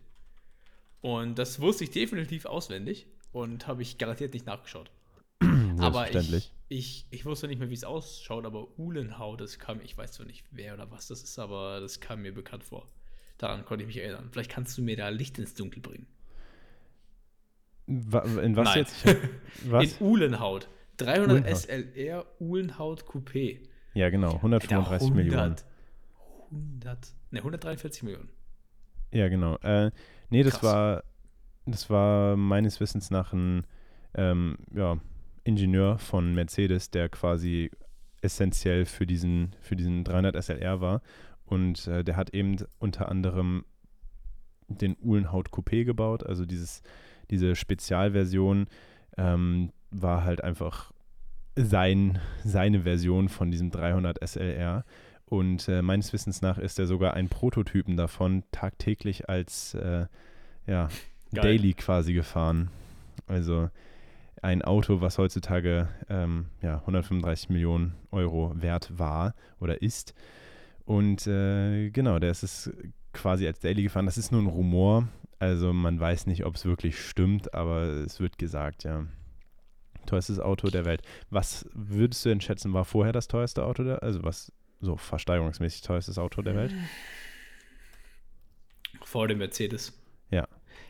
Und 1.02 1.38
das 1.38 1.60
wusste 1.60 1.84
ich 1.84 1.92
definitiv 1.92 2.46
auswendig 2.46 3.08
und 3.32 3.68
habe 3.68 3.82
ich 3.82 3.98
garantiert 3.98 4.34
nicht 4.34 4.46
nachgeschaut. 4.46 4.90
aber 5.80 6.10
ich, 6.16 6.52
ich, 6.70 7.06
ich 7.12 7.26
wusste 7.26 7.48
nicht 7.48 7.60
mehr, 7.60 7.70
wie 7.70 7.74
es 7.74 7.84
ausschaut, 7.84 8.46
aber 8.46 8.68
Uhlenhaut, 8.80 9.42
das 9.42 9.60
kam, 9.60 9.82
ich 9.82 9.98
weiß 9.98 10.14
zwar 10.14 10.26
nicht, 10.26 10.46
wer 10.52 10.74
oder 10.74 10.90
was 10.90 11.08
das 11.08 11.24
ist, 11.24 11.38
aber 11.40 11.80
das 11.82 12.00
kam 12.00 12.22
mir 12.22 12.34
bekannt 12.34 12.64
vor. 12.64 12.88
Daran 13.38 13.66
konnte 13.66 13.84
ich 13.84 13.88
mich 13.88 13.98
erinnern. 13.98 14.30
Vielleicht 14.32 14.50
kannst 14.50 14.78
du 14.78 14.82
mir 14.82 14.96
da 14.96 15.10
Licht 15.10 15.38
ins 15.38 15.54
Dunkel 15.54 15.82
bringen. 15.82 16.08
In 17.86 18.12
was 18.12 18.66
Nein. 18.66 18.78
jetzt? 18.80 19.06
Was? 19.66 19.84
In 19.84 20.06
Uhlenhaut. 20.06 20.68
300 20.98 21.30
Uhlenhaut. 21.30 21.58
SLR 21.58 22.26
Uhlenhaut 22.40 23.04
Coupé. 23.06 23.60
Ja, 23.94 24.10
genau, 24.10 24.36
135 24.36 24.78
Alter, 24.78 25.06
100, 25.06 25.16
Millionen. 25.16 25.56
100, 26.52 27.16
ne, 27.32 27.40
143 27.40 28.04
Millionen. 28.04 28.30
Ja, 29.12 29.28
genau. 29.28 29.58
Äh, 29.58 29.92
nee, 30.30 30.44
das 30.44 30.60
Krass. 30.60 30.64
war, 30.64 31.04
das 31.66 31.90
war 31.90 32.36
meines 32.36 32.80
Wissens 32.80 33.10
nach 33.10 33.34
ein 33.34 33.66
ähm, 34.14 34.58
ja, 34.74 35.00
Ingenieur 35.44 35.98
von 35.98 36.34
Mercedes, 36.34 36.92
der 36.92 37.10
quasi 37.10 37.72
essentiell 38.22 38.86
für 38.86 39.06
diesen, 39.06 39.56
für 39.62 39.76
diesen 39.76 40.04
300 40.04 40.44
SLR 40.44 40.82
war. 40.82 41.02
Und 41.46 41.88
äh, 41.88 42.04
der 42.04 42.18
hat 42.18 42.32
eben 42.32 42.58
unter 42.80 43.10
anderem 43.10 43.64
den 44.68 44.98
Uhlenhaut 45.02 45.50
Coupé 45.50 45.86
gebaut, 45.86 46.26
also 46.26 46.46
dieses, 46.46 46.82
diese 47.30 47.56
Spezialversion 47.56 48.68
ähm, 49.18 49.72
war 49.92 50.24
halt 50.24 50.44
einfach 50.44 50.92
sein, 51.56 52.20
seine 52.44 52.82
Version 52.82 53.30
von 53.30 53.52
diesem 53.52 53.72
300 53.72 54.20
SLR. 54.28 54.86
Und 55.26 55.68
äh, 55.68 55.82
meines 55.82 56.14
Wissens 56.14 56.42
nach 56.42 56.58
ist 56.58 56.80
er 56.80 56.88
sogar 56.88 57.14
ein 57.14 57.28
Prototypen 57.28 57.98
davon 57.98 58.44
tagtäglich 58.52 59.28
als 59.28 59.74
äh, 59.74 60.06
ja, 60.66 60.90
Geil. 61.34 61.44
Daily 61.44 61.74
quasi 61.74 62.14
gefahren. 62.14 62.70
Also 63.26 63.70
ein 64.42 64.62
Auto, 64.62 65.02
was 65.02 65.18
heutzutage 65.18 65.90
ähm, 66.10 66.48
ja, 66.62 66.80
135 66.80 67.50
Millionen 67.50 67.96
Euro 68.12 68.54
wert 68.56 68.98
war 68.98 69.34
oder 69.60 69.82
ist. 69.82 70.14
Und 70.86 71.28
äh, 71.28 71.90
genau, 71.90 72.20
der 72.20 72.32
ist 72.32 72.44
es 72.44 72.72
quasi 73.12 73.46
als 73.48 73.60
Daily 73.60 73.84
gefahren. 73.84 74.06
Das 74.06 74.18
ist 74.18 74.32
nur 74.32 74.42
ein 74.42 74.48
Rumor. 74.48 75.10
Also 75.40 75.74
man 75.74 76.00
weiß 76.00 76.28
nicht, 76.28 76.46
ob 76.46 76.56
es 76.56 76.66
wirklich 76.66 77.00
stimmt, 77.00 77.54
aber 77.54 77.84
es 77.84 78.20
wird 78.20 78.38
gesagt, 78.38 78.84
ja. 78.86 79.06
Teuerstes 80.08 80.40
Auto 80.40 80.70
der 80.70 80.86
Welt. 80.86 81.02
Was 81.30 81.68
würdest 81.74 82.26
du 82.26 82.30
denn 82.30 82.42
schätzen, 82.42 82.74
war 82.74 82.86
vorher 82.86 83.14
das 83.14 83.28
teuerste 83.28 83.64
Auto 83.64 83.84
der 83.84 84.02
Also 84.02 84.24
was 84.24 84.52
so 84.80 84.98
versteigerungsmäßig 84.98 85.82
teuerstes 85.82 86.18
Auto 86.18 86.42
der 86.42 86.56
Welt? 86.56 86.74
Vor 89.04 89.28
dem 89.28 89.38
Mercedes. 89.38 89.94
Ja. 90.32 90.48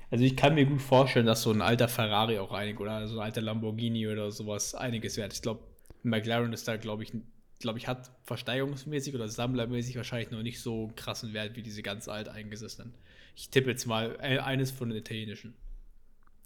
Also 0.10 0.23
ich 0.23 0.38
kann 0.38 0.56
mir 0.56 0.65
gut 0.65 0.82
vorstellen, 0.82 1.25
dass 1.25 1.41
so 1.41 1.51
ein 1.51 1.62
alter 1.62 1.88
Ferrari 1.88 2.39
auch 2.39 2.51
einig 2.53 2.80
oder 2.80 3.08
so 3.08 3.19
ein 3.19 3.25
alter 3.25 3.41
Lamborghini 3.41 4.08
oder 4.08 4.32
sowas 4.32 4.73
einiges 4.73 5.17
wert. 5.17 5.34
Ich 5.34 5.41
glaube, 5.41 5.62
McLaren 6.03 6.53
ist 6.53 6.67
da, 6.67 6.77
glaube 6.77 7.03
ich, 7.03 7.12
glaube 7.60 7.77
ich, 7.77 7.88
hat 7.88 8.12
versteigerungsmäßig 8.23 9.15
oder 9.15 9.27
sammlermäßig 9.27 9.97
wahrscheinlich 9.97 10.32
noch 10.32 10.43
nicht 10.43 10.62
so 10.62 10.86
einen 10.86 10.95
krassen 10.95 11.34
Wert 11.34 11.56
wie 11.56 11.62
diese 11.62 11.82
ganz 11.82 12.08
alt 12.08 12.30
eingesessenen. 12.30 12.93
Ich 13.36 13.49
tippe 13.49 13.69
jetzt 13.69 13.86
mal 13.86 14.17
äh, 14.21 14.39
eines 14.39 14.71
von 14.71 14.89
den 14.89 14.97
italienischen. 14.97 15.53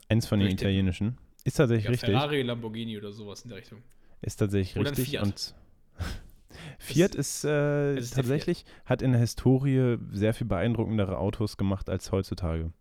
Eins 0.09 0.27
von 0.27 0.39
den 0.39 0.49
italienischen. 0.49 1.17
Ist 1.43 1.55
tatsächlich 1.57 1.85
Ja, 1.85 1.91
richtig. 1.91 2.09
Ferrari, 2.09 2.41
Lamborghini 2.41 2.97
oder 2.97 3.11
sowas 3.11 3.41
in 3.41 3.49
der 3.49 3.57
Richtung. 3.57 3.79
Ist 4.21 4.37
tatsächlich 4.37 4.79
Oder 4.79 4.91
richtig. 4.91 5.09
Fiat. 5.09 5.23
Und 5.23 5.55
Fiat 6.79 7.15
ist, 7.15 7.43
äh, 7.43 7.97
ist 7.97 8.13
tatsächlich, 8.13 8.65
hat 8.85 9.01
in 9.01 9.11
der 9.11 9.21
Historie 9.21 9.97
sehr 10.11 10.33
viel 10.33 10.47
beeindruckendere 10.47 11.17
Autos 11.17 11.57
gemacht 11.57 11.89
als 11.89 12.11
heutzutage. 12.11 12.71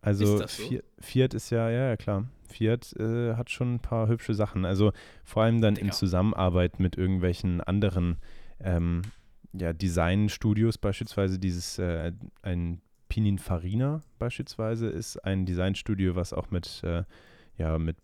Also 0.00 0.40
Ist 0.42 0.56
so? 0.56 0.64
Fiat, 0.64 0.84
Fiat 0.98 1.34
ist 1.34 1.50
ja, 1.50 1.70
ja, 1.70 1.88
ja 1.88 1.96
klar. 1.96 2.26
Fiat 2.48 2.92
äh, 2.98 3.34
hat 3.34 3.50
schon 3.50 3.74
ein 3.74 3.80
paar 3.80 4.08
hübsche 4.08 4.34
Sachen. 4.34 4.64
Also 4.64 4.92
vor 5.24 5.44
allem 5.44 5.60
dann 5.60 5.76
in 5.76 5.86
Digga. 5.86 5.96
Zusammenarbeit 5.96 6.78
mit 6.78 6.96
irgendwelchen 6.96 7.60
anderen 7.60 8.18
ähm, 8.60 9.02
ja, 9.52 9.72
Designstudios, 9.72 10.78
beispielsweise 10.78 11.38
dieses 11.38 11.78
äh, 11.78 12.12
ein 12.42 12.80
Pininfarina 13.14 14.02
beispielsweise 14.18 14.88
ist 14.88 15.18
ein 15.18 15.46
Designstudio, 15.46 16.16
was 16.16 16.32
auch 16.32 16.50
mit, 16.50 16.82
äh, 16.82 17.04
ja, 17.56 17.78
mit 17.78 17.96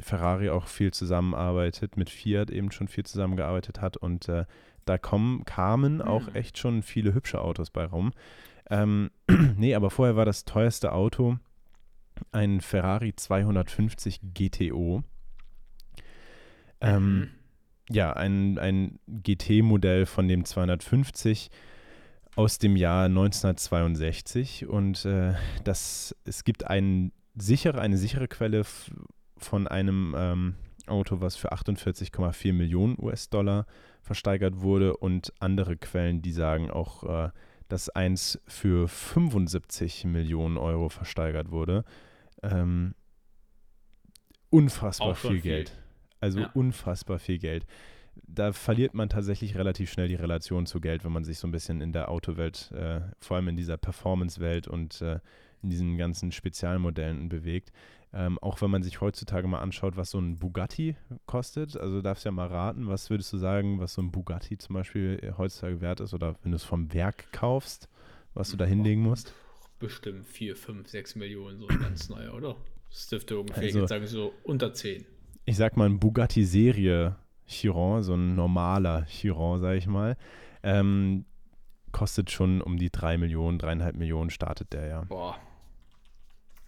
Ferrari 0.00 0.50
auch 0.50 0.68
viel 0.68 0.92
zusammenarbeitet, 0.92 1.96
mit 1.96 2.10
Fiat 2.10 2.48
eben 2.52 2.70
schon 2.70 2.86
viel 2.86 3.04
zusammengearbeitet 3.04 3.80
hat 3.80 3.96
und 3.96 4.28
äh, 4.28 4.44
da 4.84 4.98
kommen, 4.98 5.44
kamen 5.46 6.00
auch 6.00 6.28
Hm. 6.28 6.34
echt 6.36 6.58
schon 6.58 6.84
viele 6.84 7.12
hübsche 7.12 7.40
Autos 7.40 7.70
bei 7.70 7.84
rum. 7.84 8.12
Ähm, 8.70 9.10
nee, 9.56 9.74
aber 9.74 9.90
vorher 9.90 10.14
war 10.14 10.26
das 10.26 10.44
teuerste 10.44 10.92
Auto 10.92 11.38
ein 12.30 12.60
Ferrari 12.60 13.16
250 13.16 14.20
GTO. 14.32 15.02
Ähm, 16.80 17.18
Mhm. 17.18 17.28
ja, 17.90 18.12
ein, 18.12 18.58
ein 18.60 19.00
GT-Modell 19.08 20.06
von 20.06 20.28
dem 20.28 20.44
250 20.44 21.50
aus 22.40 22.56
dem 22.56 22.74
Jahr 22.74 23.04
1962 23.04 24.66
und 24.66 25.04
äh, 25.04 25.34
das, 25.62 26.16
es 26.24 26.42
gibt 26.42 26.66
einen 26.66 27.12
sichere, 27.34 27.78
eine 27.82 27.98
sichere 27.98 28.28
Quelle 28.28 28.62
von 29.36 29.68
einem 29.68 30.14
ähm, 30.16 30.54
Auto, 30.86 31.20
was 31.20 31.36
für 31.36 31.52
48,4 31.52 32.54
Millionen 32.54 32.96
US-Dollar 32.98 33.66
versteigert 34.00 34.62
wurde 34.62 34.96
und 34.96 35.34
andere 35.38 35.76
Quellen, 35.76 36.22
die 36.22 36.32
sagen 36.32 36.70
auch, 36.70 37.26
äh, 37.26 37.30
dass 37.68 37.90
eins 37.90 38.40
für 38.48 38.88
75 38.88 40.06
Millionen 40.06 40.56
Euro 40.56 40.88
versteigert 40.88 41.50
wurde. 41.50 41.84
Ähm, 42.42 42.94
unfassbar 44.48 45.14
viel 45.14 45.32
viel. 45.32 45.40
Geld. 45.42 45.78
Also 46.20 46.40
Ja. 46.40 46.50
unfassbar 46.54 47.18
viel 47.18 47.38
Geld. 47.38 47.66
Da 48.14 48.52
verliert 48.52 48.94
man 48.94 49.08
tatsächlich 49.08 49.56
relativ 49.56 49.90
schnell 49.90 50.08
die 50.08 50.14
Relation 50.14 50.66
zu 50.66 50.80
Geld, 50.80 51.04
wenn 51.04 51.12
man 51.12 51.24
sich 51.24 51.38
so 51.38 51.48
ein 51.48 51.52
bisschen 51.52 51.80
in 51.80 51.92
der 51.92 52.08
Autowelt, 52.10 52.70
äh, 52.72 53.00
vor 53.18 53.36
allem 53.36 53.48
in 53.48 53.56
dieser 53.56 53.76
Performance-Welt 53.76 54.68
und 54.68 55.00
äh, 55.02 55.18
in 55.62 55.70
diesen 55.70 55.96
ganzen 55.98 56.32
Spezialmodellen 56.32 57.28
bewegt. 57.28 57.72
Ähm, 58.12 58.38
auch 58.40 58.60
wenn 58.60 58.70
man 58.70 58.82
sich 58.82 59.00
heutzutage 59.00 59.46
mal 59.46 59.60
anschaut, 59.60 59.96
was 59.96 60.10
so 60.10 60.18
ein 60.18 60.38
Bugatti 60.38 60.96
kostet, 61.26 61.76
also 61.76 62.02
darfst 62.02 62.24
ja 62.24 62.32
mal 62.32 62.48
raten, 62.48 62.88
was 62.88 63.08
würdest 63.10 63.32
du 63.32 63.36
sagen, 63.38 63.78
was 63.78 63.94
so 63.94 64.02
ein 64.02 64.10
Bugatti 64.10 64.58
zum 64.58 64.74
Beispiel 64.74 65.18
äh, 65.22 65.32
heutzutage 65.38 65.80
wert 65.80 66.00
ist 66.00 66.12
oder 66.14 66.34
wenn 66.42 66.50
du 66.50 66.56
es 66.56 66.64
vom 66.64 66.92
Werk 66.92 67.30
kaufst, 67.32 67.88
was 68.34 68.50
du 68.50 68.56
da 68.56 68.64
hinlegen 68.64 69.02
musst? 69.02 69.32
Bestimmt 69.78 70.26
4, 70.26 70.56
5, 70.56 70.88
6 70.88 71.14
Millionen, 71.16 71.58
so 71.58 71.68
ein 71.68 71.78
ganz 71.78 72.08
neuer, 72.08 72.34
oder? 72.34 72.56
Das 72.90 73.06
dürfte 73.08 73.38
ungefähr, 73.38 73.62
Also- 73.64 73.86
sagen, 73.86 74.06
so 74.06 74.32
unter 74.42 74.72
10. 74.72 75.04
ich 75.44 75.56
sag 75.56 75.76
mal, 75.76 75.88
ein 75.88 76.00
Bugatti-Serie 76.00 77.14
Chiron, 77.50 78.02
so 78.02 78.14
ein 78.14 78.36
normaler 78.36 79.04
Chiron, 79.06 79.58
sag 79.58 79.76
ich 79.76 79.86
mal, 79.86 80.16
ähm, 80.62 81.24
kostet 81.92 82.30
schon 82.30 82.60
um 82.60 82.78
die 82.78 82.90
3 82.90 83.18
Millionen, 83.18 83.58
3,5 83.58 83.96
Millionen 83.96 84.30
startet 84.30 84.72
der 84.72 84.86
ja. 84.86 85.02
Boah. 85.02 85.36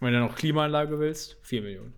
Wenn 0.01 0.13
du 0.13 0.19
noch 0.19 0.35
Klimaanlage 0.35 0.99
willst, 0.99 1.37
4 1.43 1.61
Millionen. 1.61 1.93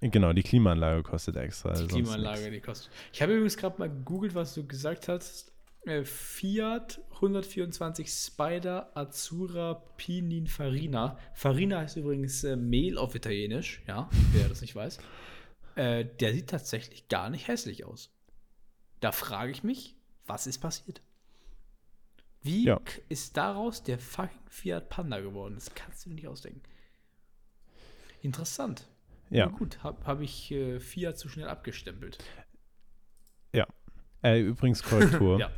Genau, 0.00 0.32
die 0.32 0.44
Klimaanlage 0.44 1.02
kostet 1.02 1.34
extra. 1.36 1.72
Die 1.72 1.88
Klimaanlage, 1.88 2.42
nix. 2.42 2.52
die 2.52 2.60
kostet. 2.60 2.92
Ich 3.12 3.20
habe 3.20 3.32
übrigens 3.32 3.56
gerade 3.56 3.78
mal 3.80 3.88
gegoogelt, 3.88 4.36
was 4.36 4.54
du 4.54 4.64
gesagt 4.64 5.08
hast. 5.08 5.52
äh, 5.84 6.04
Fiat 6.04 7.00
124 7.14 8.08
Spider 8.08 8.92
Azzurra 8.96 9.82
Pininfarina. 9.96 11.18
Farina 11.34 11.80
heißt 11.80 11.96
übrigens 11.96 12.44
äh, 12.44 12.54
Mehl 12.54 12.96
auf 12.96 13.16
Italienisch, 13.16 13.82
ja, 13.88 14.08
wer 14.32 14.48
das 14.48 14.60
nicht 14.60 14.76
weiß. 14.76 14.98
Äh, 15.74 16.04
der 16.20 16.34
sieht 16.34 16.50
tatsächlich 16.50 17.08
gar 17.08 17.28
nicht 17.30 17.48
hässlich 17.48 17.84
aus. 17.84 18.12
Da 19.00 19.12
frage 19.12 19.50
ich 19.52 19.62
mich, 19.62 19.96
was 20.26 20.46
ist 20.46 20.58
passiert? 20.58 21.00
Wie 22.42 22.64
Ja. 22.64 22.80
ist 23.08 23.36
daraus 23.36 23.82
der 23.82 23.98
fucking 23.98 24.38
Fiat 24.48 24.88
Panda 24.88 25.20
geworden? 25.20 25.54
Das 25.54 25.74
kannst 25.74 26.04
du 26.04 26.10
dir 26.10 26.14
nicht 26.16 26.28
ausdenken. 26.28 26.62
Interessant. 28.22 28.88
Ja, 29.30 29.46
Na 29.46 29.52
gut, 29.56 29.82
habe 29.82 30.04
hab 30.06 30.20
ich 30.20 30.50
äh, 30.50 30.80
Fiat 30.80 31.18
zu 31.18 31.28
schnell 31.28 31.48
abgestempelt. 31.48 32.18
äh, 34.24 34.40
übrigens 34.40 34.82
Korrektur. 34.82 35.38
Ja. 35.40 35.50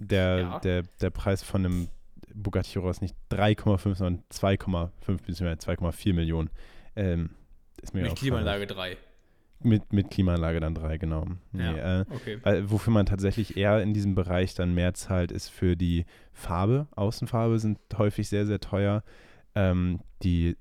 der, 0.00 0.38
Ja. 0.38 0.58
der, 0.58 0.82
der 0.82 1.10
Preis 1.10 1.44
von 1.44 1.64
einem 1.64 1.88
Bugatti 2.34 2.70
Chiron 2.72 2.90
ist 2.90 3.00
nicht 3.00 3.14
3,5, 3.30 3.94
sondern 3.94 4.24
2,5 4.32 4.90
bzw. 5.24 5.44
2,4 5.52 6.12
Millionen. 6.12 6.50
Ähm, 6.96 7.30
ist 7.80 7.94
mir 7.94 8.02
Mit. 8.02 8.16
Klimaanlage 8.16 8.66
3. 8.66 8.96
Mit, 9.64 9.92
mit 9.92 10.10
Klimaanlage 10.10 10.60
dann 10.60 10.74
3, 10.74 10.98
genau. 10.98 11.26
Nee, 11.52 11.62
Ja. 11.64 12.00
äh, 12.00 12.04
Okay. 12.10 12.38
weil, 12.42 12.70
wofür 12.70 12.92
man 12.92 13.06
tatsächlich 13.06 13.56
eher 13.56 13.82
in 13.82 13.94
diesem 13.94 14.14
Bereich 14.14 14.54
dann 14.54 14.74
mehr 14.74 14.94
zahlt, 14.94 15.30
ist 15.32 15.48
für 15.48 15.76
die 15.76 16.04
Farbe. 16.32 16.88
Außenfarbe 16.96 17.58
sind 17.58 17.78
häufig 17.96 18.28
sehr, 18.28 18.46
sehr 18.46 18.60
teuer. 18.60 19.02
Ähm, 19.54 20.00
die 20.22 20.56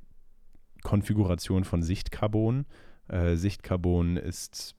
Konfiguration 0.84 1.64
von 1.64 1.84
Sichtcarbon. 1.84 2.66
Äh, 3.08 3.36
Sichtcarbon 3.36 4.18
ist 4.18 4.76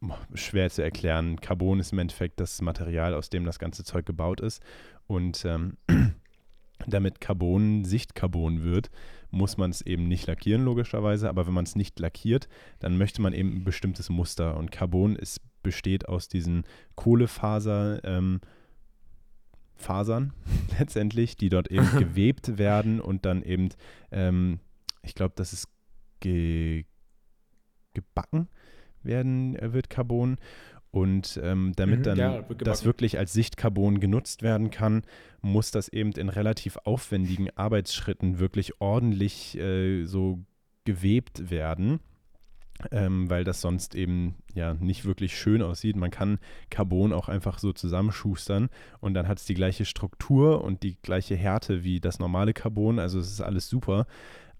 boah, 0.00 0.18
schwer 0.34 0.70
zu 0.70 0.82
erklären. 0.82 1.40
Carbon 1.40 1.80
ist 1.80 1.92
im 1.92 1.98
Endeffekt 1.98 2.40
das 2.40 2.60
Material, 2.62 3.14
aus 3.14 3.30
dem 3.30 3.44
das 3.44 3.58
ganze 3.58 3.84
Zeug 3.84 4.06
gebaut 4.06 4.40
ist. 4.40 4.62
Und 5.06 5.44
ähm, 5.44 5.76
damit 6.86 7.20
Carbon 7.20 7.84
Sichtcarbon 7.84 8.62
wird, 8.62 8.90
muss 9.30 9.56
man 9.56 9.70
es 9.70 9.82
eben 9.82 10.08
nicht 10.08 10.26
lackieren, 10.26 10.64
logischerweise. 10.64 11.28
Aber 11.28 11.46
wenn 11.46 11.54
man 11.54 11.64
es 11.64 11.76
nicht 11.76 11.98
lackiert, 11.98 12.48
dann 12.78 12.96
möchte 12.96 13.22
man 13.22 13.32
eben 13.32 13.56
ein 13.56 13.64
bestimmtes 13.64 14.08
Muster. 14.08 14.56
Und 14.56 14.70
Carbon 14.70 15.16
ist, 15.16 15.40
besteht 15.62 16.08
aus 16.08 16.28
diesen 16.28 16.64
Kohlefaser, 16.94 18.04
ähm, 18.04 18.40
Fasern 19.76 20.32
letztendlich, 20.78 21.36
die 21.36 21.48
dort 21.48 21.70
eben 21.70 21.90
gewebt 21.98 22.58
werden 22.58 23.00
und 23.00 23.24
dann 23.24 23.42
eben, 23.42 23.68
ähm, 24.10 24.60
ich 25.02 25.14
glaube, 25.14 25.34
das 25.36 25.52
ist 25.52 25.68
ge 26.20 26.84
gebacken 27.94 28.48
werden, 29.02 29.56
äh, 29.56 29.72
wird 29.72 29.88
Carbon. 29.88 30.36
Und 30.96 31.38
ähm, 31.42 31.74
damit 31.76 31.98
Mhm, 31.98 32.02
dann 32.04 32.18
ja, 32.18 32.42
das 32.56 32.86
wirklich 32.86 33.18
als 33.18 33.34
Sichtcarbon 33.34 34.00
genutzt 34.00 34.42
werden 34.42 34.70
kann, 34.70 35.02
muss 35.42 35.70
das 35.70 35.90
eben 35.90 36.12
in 36.12 36.30
relativ 36.30 36.78
aufwendigen 36.84 37.50
Arbeitsschritten 37.54 38.38
wirklich 38.38 38.80
ordentlich 38.80 39.58
äh, 39.58 40.06
so 40.06 40.38
gewebt 40.86 41.50
werden, 41.50 42.00
ähm, 42.92 43.28
weil 43.28 43.44
das 43.44 43.60
sonst 43.60 43.94
eben 43.94 44.36
ja 44.54 44.72
nicht 44.72 45.04
wirklich 45.04 45.36
schön 45.36 45.60
aussieht. 45.60 45.96
Man 45.96 46.10
kann 46.10 46.38
Carbon 46.70 47.12
auch 47.12 47.28
einfach 47.28 47.58
so 47.58 47.74
zusammenschustern 47.74 48.70
und 49.00 49.12
dann 49.12 49.28
hat 49.28 49.36
es 49.36 49.44
die 49.44 49.52
gleiche 49.52 49.84
Struktur 49.84 50.64
und 50.64 50.82
die 50.82 50.96
gleiche 51.02 51.36
Härte 51.36 51.84
wie 51.84 52.00
das 52.00 52.18
normale 52.18 52.54
Carbon. 52.54 52.98
Also 52.98 53.18
es 53.18 53.30
ist 53.30 53.42
alles 53.42 53.68
super. 53.68 54.06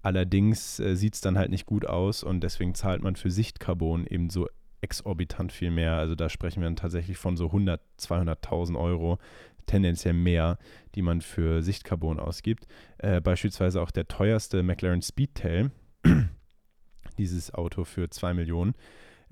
Allerdings 0.03 0.79
äh, 0.79 0.95
sieht 0.95 1.15
es 1.15 1.21
dann 1.21 1.35
halt 1.35 1.49
nicht 1.49 1.65
gut 1.65 1.87
aus 1.87 2.21
und 2.21 2.41
deswegen 2.41 2.75
zahlt 2.75 3.01
man 3.01 3.15
für 3.15 3.31
Sichtcarbon 3.31 4.05
eben 4.05 4.29
so 4.29 4.47
exorbitant 4.81 5.51
viel 5.51 5.71
mehr. 5.71 5.93
Also 5.93 6.15
da 6.15 6.29
sprechen 6.29 6.61
wir 6.61 6.67
dann 6.67 6.75
tatsächlich 6.75 7.17
von 7.17 7.37
so 7.37 7.47
100, 7.47 7.81
200.000 7.99 8.79
Euro, 8.79 9.17
tendenziell 9.65 10.13
mehr, 10.13 10.57
die 10.95 11.01
man 11.01 11.21
für 11.21 11.61
Sichtcarbon 11.61 12.19
ausgibt. 12.19 12.67
Äh, 12.99 13.21
beispielsweise 13.21 13.81
auch 13.81 13.91
der 13.91 14.07
teuerste 14.07 14.63
McLaren 14.63 15.01
Speedtail, 15.01 15.71
dieses 17.17 17.53
Auto 17.53 17.83
für 17.83 18.09
2 18.09 18.33
Millionen, 18.33 18.75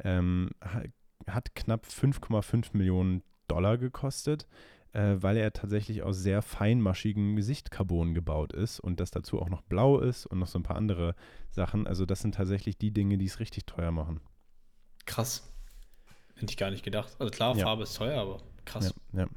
ähm, 0.03 0.49
ha- 0.63 0.83
hat 1.27 1.55
knapp 1.55 1.85
5,5 1.85 2.69
Millionen 2.73 3.23
Dollar 3.47 3.77
gekostet, 3.77 4.47
äh, 4.93 5.15
weil 5.19 5.37
er 5.37 5.53
tatsächlich 5.53 6.03
aus 6.03 6.17
sehr 6.17 6.41
feinmaschigem 6.41 7.41
Sichtcarbon 7.41 8.13
gebaut 8.13 8.53
ist 8.53 8.79
und 8.79 8.99
das 8.99 9.11
dazu 9.11 9.39
auch 9.41 9.49
noch 9.49 9.61
blau 9.61 9.99
ist 9.99 10.25
und 10.25 10.39
noch 10.39 10.47
so 10.47 10.59
ein 10.59 10.63
paar 10.63 10.77
andere 10.77 11.15
Sachen. 11.49 11.87
Also 11.87 12.05
das 12.05 12.21
sind 12.21 12.35
tatsächlich 12.35 12.77
die 12.77 12.91
Dinge, 12.91 13.17
die 13.17 13.25
es 13.25 13.39
richtig 13.39 13.65
teuer 13.65 13.91
machen. 13.91 14.19
Krass. 15.05 15.43
Hätte 16.35 16.51
ich 16.51 16.57
gar 16.57 16.71
nicht 16.71 16.83
gedacht. 16.83 17.15
Also 17.19 17.31
klar, 17.31 17.55
Ja. 17.55 17.63
Farbe 17.63 17.83
ist 17.83 17.95
teuer, 17.95 18.19
aber 18.19 18.39
krass. 18.65 18.93
Ja, 19.13 19.27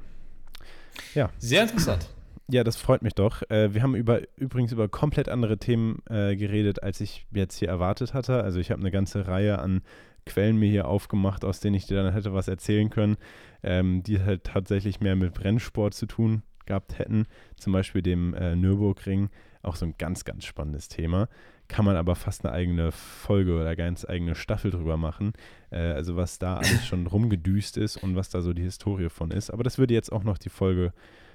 ja. 1.15 1.29
Sehr 1.37 1.63
interessant. 1.63 2.09
Ja, 2.51 2.63
das 2.63 2.77
freut 2.77 3.03
mich 3.03 3.13
doch. 3.13 3.43
Äh, 3.49 3.73
wir 3.73 3.83
haben 3.83 3.95
über, 3.95 4.21
übrigens 4.35 4.71
über 4.71 4.87
komplett 4.87 5.29
andere 5.29 5.59
Themen 5.59 6.01
äh, 6.09 6.35
geredet, 6.35 6.81
als 6.81 6.99
ich 6.99 7.27
jetzt 7.31 7.57
hier 7.57 7.69
erwartet 7.69 8.13
hatte. 8.13 8.43
Also 8.43 8.59
ich 8.59 8.71
habe 8.71 8.81
eine 8.81 8.91
ganze 8.91 9.27
Reihe 9.27 9.59
an 9.59 9.81
Quellen 10.25 10.57
mir 10.57 10.69
hier 10.69 10.87
aufgemacht, 10.87 11.45
aus 11.45 11.59
denen 11.59 11.75
ich 11.75 11.85
dir 11.85 12.01
dann 12.01 12.13
hätte 12.13 12.33
was 12.33 12.47
erzählen 12.47 12.89
können, 12.89 13.17
ähm, 13.63 14.03
die 14.03 14.19
halt 14.21 14.43
tatsächlich 14.45 14.99
mehr 14.99 15.15
mit 15.15 15.33
Brennsport 15.33 15.93
zu 15.93 16.07
tun 16.07 16.43
gehabt 16.65 16.97
hätten. 16.97 17.25
Zum 17.55 17.73
Beispiel 17.73 18.01
dem 18.01 18.33
äh, 18.33 18.55
Nürburgring. 18.55 19.29
Auch 19.61 19.75
so 19.75 19.85
ein 19.85 19.95
ganz, 19.97 20.23
ganz 20.25 20.45
spannendes 20.45 20.87
Thema. 20.87 21.27
Kann 21.69 21.85
man 21.85 21.95
aber 21.95 22.15
fast 22.15 22.43
eine 22.43 22.53
eigene 22.53 22.91
Folge 22.91 23.55
oder 23.55 23.75
ganz 23.75 24.03
eigene 24.03 24.33
Staffel 24.33 24.71
drüber 24.71 24.97
machen. 24.97 25.33
Äh, 25.69 25.77
also 25.77 26.15
was 26.15 26.39
da 26.39 26.57
alles 26.57 26.85
schon 26.87 27.05
rumgedüst 27.05 27.77
ist 27.77 27.97
und 27.97 28.15
was 28.15 28.29
da 28.29 28.41
so 28.41 28.53
die 28.53 28.63
Historie 28.63 29.09
von 29.09 29.29
ist. 29.29 29.51
Aber 29.51 29.63
das 29.63 29.77
würde 29.77 29.93
jetzt 29.93 30.11
auch 30.11 30.23
noch 30.23 30.39
die 30.39 30.49
Folge 30.49 30.93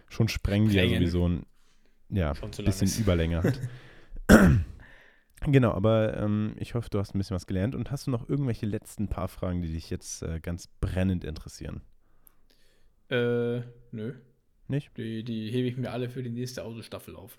schon 0.08 0.28
sprengen, 0.28 0.68
die 0.68 0.76
ja 0.76 0.88
sowieso 0.88 1.28
ein 1.28 1.46
ja, 2.10 2.32
bisschen 2.32 2.88
ist. 2.88 2.98
Überlänge 2.98 3.44
hat. 3.44 3.60
genau, 5.46 5.70
aber 5.70 6.16
ähm, 6.16 6.56
ich 6.58 6.74
hoffe, 6.74 6.90
du 6.90 6.98
hast 6.98 7.14
ein 7.14 7.18
bisschen 7.18 7.36
was 7.36 7.46
gelernt. 7.46 7.76
Und 7.76 7.92
hast 7.92 8.08
du 8.08 8.10
noch 8.10 8.28
irgendwelche 8.28 8.66
letzten 8.66 9.08
paar 9.08 9.28
Fragen, 9.28 9.62
die 9.62 9.72
dich 9.72 9.88
jetzt 9.88 10.22
äh, 10.22 10.40
ganz 10.40 10.66
brennend 10.80 11.24
interessieren? 11.24 11.80
Äh, 13.08 13.60
nö. 13.92 14.14
Nicht? 14.66 14.96
Die, 14.96 15.22
die 15.22 15.50
hebe 15.50 15.68
ich 15.68 15.76
mir 15.76 15.92
alle 15.92 16.10
für 16.10 16.24
die 16.24 16.30
nächste 16.30 16.64
Autostaffel 16.64 17.14
auf. 17.14 17.38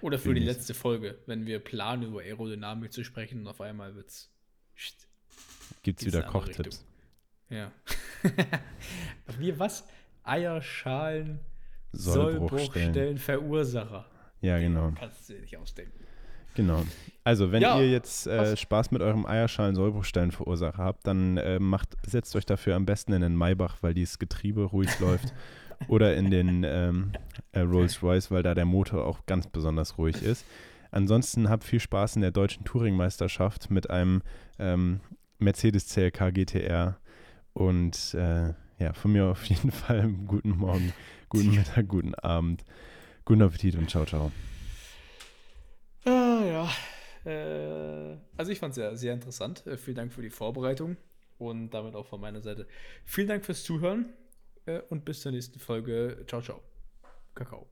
Oder 0.00 0.18
für 0.18 0.34
die 0.34 0.40
letzte 0.40 0.74
Folge, 0.74 1.18
wenn 1.26 1.46
wir 1.46 1.58
planen, 1.58 2.04
über 2.04 2.20
Aerodynamik 2.20 2.92
zu 2.92 3.04
sprechen 3.04 3.40
und 3.40 3.48
auf 3.48 3.60
einmal 3.60 3.94
wird's. 3.94 4.30
Gibt 5.82 6.00
es 6.00 6.04
Geht's 6.04 6.06
wieder 6.06 6.22
Kochtipps? 6.22 6.84
Ja. 7.48 7.70
wir 9.38 9.58
was? 9.58 9.86
Eierschalen, 10.24 11.40
Sollbruchstellen. 11.92 12.94
Sollbruchstellen, 12.94 13.18
Verursacher. 13.18 14.06
Ja, 14.40 14.58
genau. 14.58 14.92
Kannst 14.98 15.28
du 15.28 15.34
dir 15.34 15.40
nicht 15.40 15.56
ausdenken. 15.56 16.02
Genau. 16.54 16.84
Also, 17.24 17.52
wenn 17.52 17.62
Ja, 17.62 17.78
ihr 17.78 17.90
jetzt 17.90 18.26
äh. 18.26 18.56
Spaß 18.56 18.90
mit 18.90 19.00
eurem 19.00 19.26
Eierschalen-Sollbruchstellen-Verursacher 19.26 20.82
habt, 20.82 21.06
dann 21.06 21.36
äh, 21.36 21.58
macht, 21.58 21.96
setzt 22.06 22.34
euch 22.36 22.46
dafür 22.46 22.76
am 22.76 22.84
besten 22.84 23.12
in 23.12 23.22
den 23.22 23.36
Maybach, 23.36 23.78
weil 23.80 23.94
dieses 23.94 24.18
Getriebe 24.18 24.64
ruhig 24.64 24.98
läuft. 25.00 25.32
Oder 25.88 26.16
in 26.16 26.30
den 26.30 26.64
ähm, 26.64 27.12
äh, 27.52 27.60
Rolls-Royce, 27.60 28.30
weil 28.30 28.42
da 28.42 28.54
der 28.54 28.64
Motor 28.64 29.06
auch 29.06 29.26
ganz 29.26 29.46
besonders 29.46 29.98
ruhig 29.98 30.22
ist. 30.22 30.44
Ansonsten 30.90 31.48
habt 31.48 31.64
viel 31.64 31.80
Spaß 31.80 32.16
in 32.16 32.22
der 32.22 32.30
deutschen 32.30 32.64
Touringmeisterschaft 32.64 33.70
mit 33.70 33.90
einem 33.90 34.22
ähm, 34.58 35.00
Mercedes 35.38 35.88
CLK 35.88 36.32
GTR. 36.34 36.98
Und 37.54 38.14
äh, 38.14 38.52
ja, 38.78 38.92
von 38.92 39.12
mir 39.12 39.26
auf 39.26 39.44
jeden 39.44 39.70
Fall 39.72 40.08
guten 40.26 40.50
Morgen, 40.50 40.92
guten 41.28 41.54
Mittag, 41.54 41.88
guten 41.88 42.14
Abend, 42.14 42.64
guten 43.24 43.42
Appetit 43.42 43.76
und 43.76 43.88
ciao, 43.88 44.04
ciao. 44.04 44.32
Ah, 46.04 46.42
ja. 46.44 46.70
Äh, 47.24 48.16
also 48.36 48.50
ich 48.50 48.58
fand 48.58 48.72
es 48.72 48.76
sehr, 48.76 48.96
sehr 48.96 49.14
interessant. 49.14 49.66
Äh, 49.66 49.76
vielen 49.76 49.96
Dank 49.96 50.12
für 50.12 50.22
die 50.22 50.30
Vorbereitung 50.30 50.96
und 51.38 51.70
damit 51.70 51.94
auch 51.94 52.06
von 52.06 52.20
meiner 52.20 52.40
Seite. 52.40 52.66
Vielen 53.04 53.28
Dank 53.28 53.44
fürs 53.44 53.64
Zuhören 53.64 54.06
und 54.88 55.04
bis 55.04 55.20
zur 55.20 55.32
nächsten 55.32 55.58
Folge. 55.58 56.24
Ciao, 56.26 56.40
ciao. 56.40 56.62
Kakao. 57.34 57.68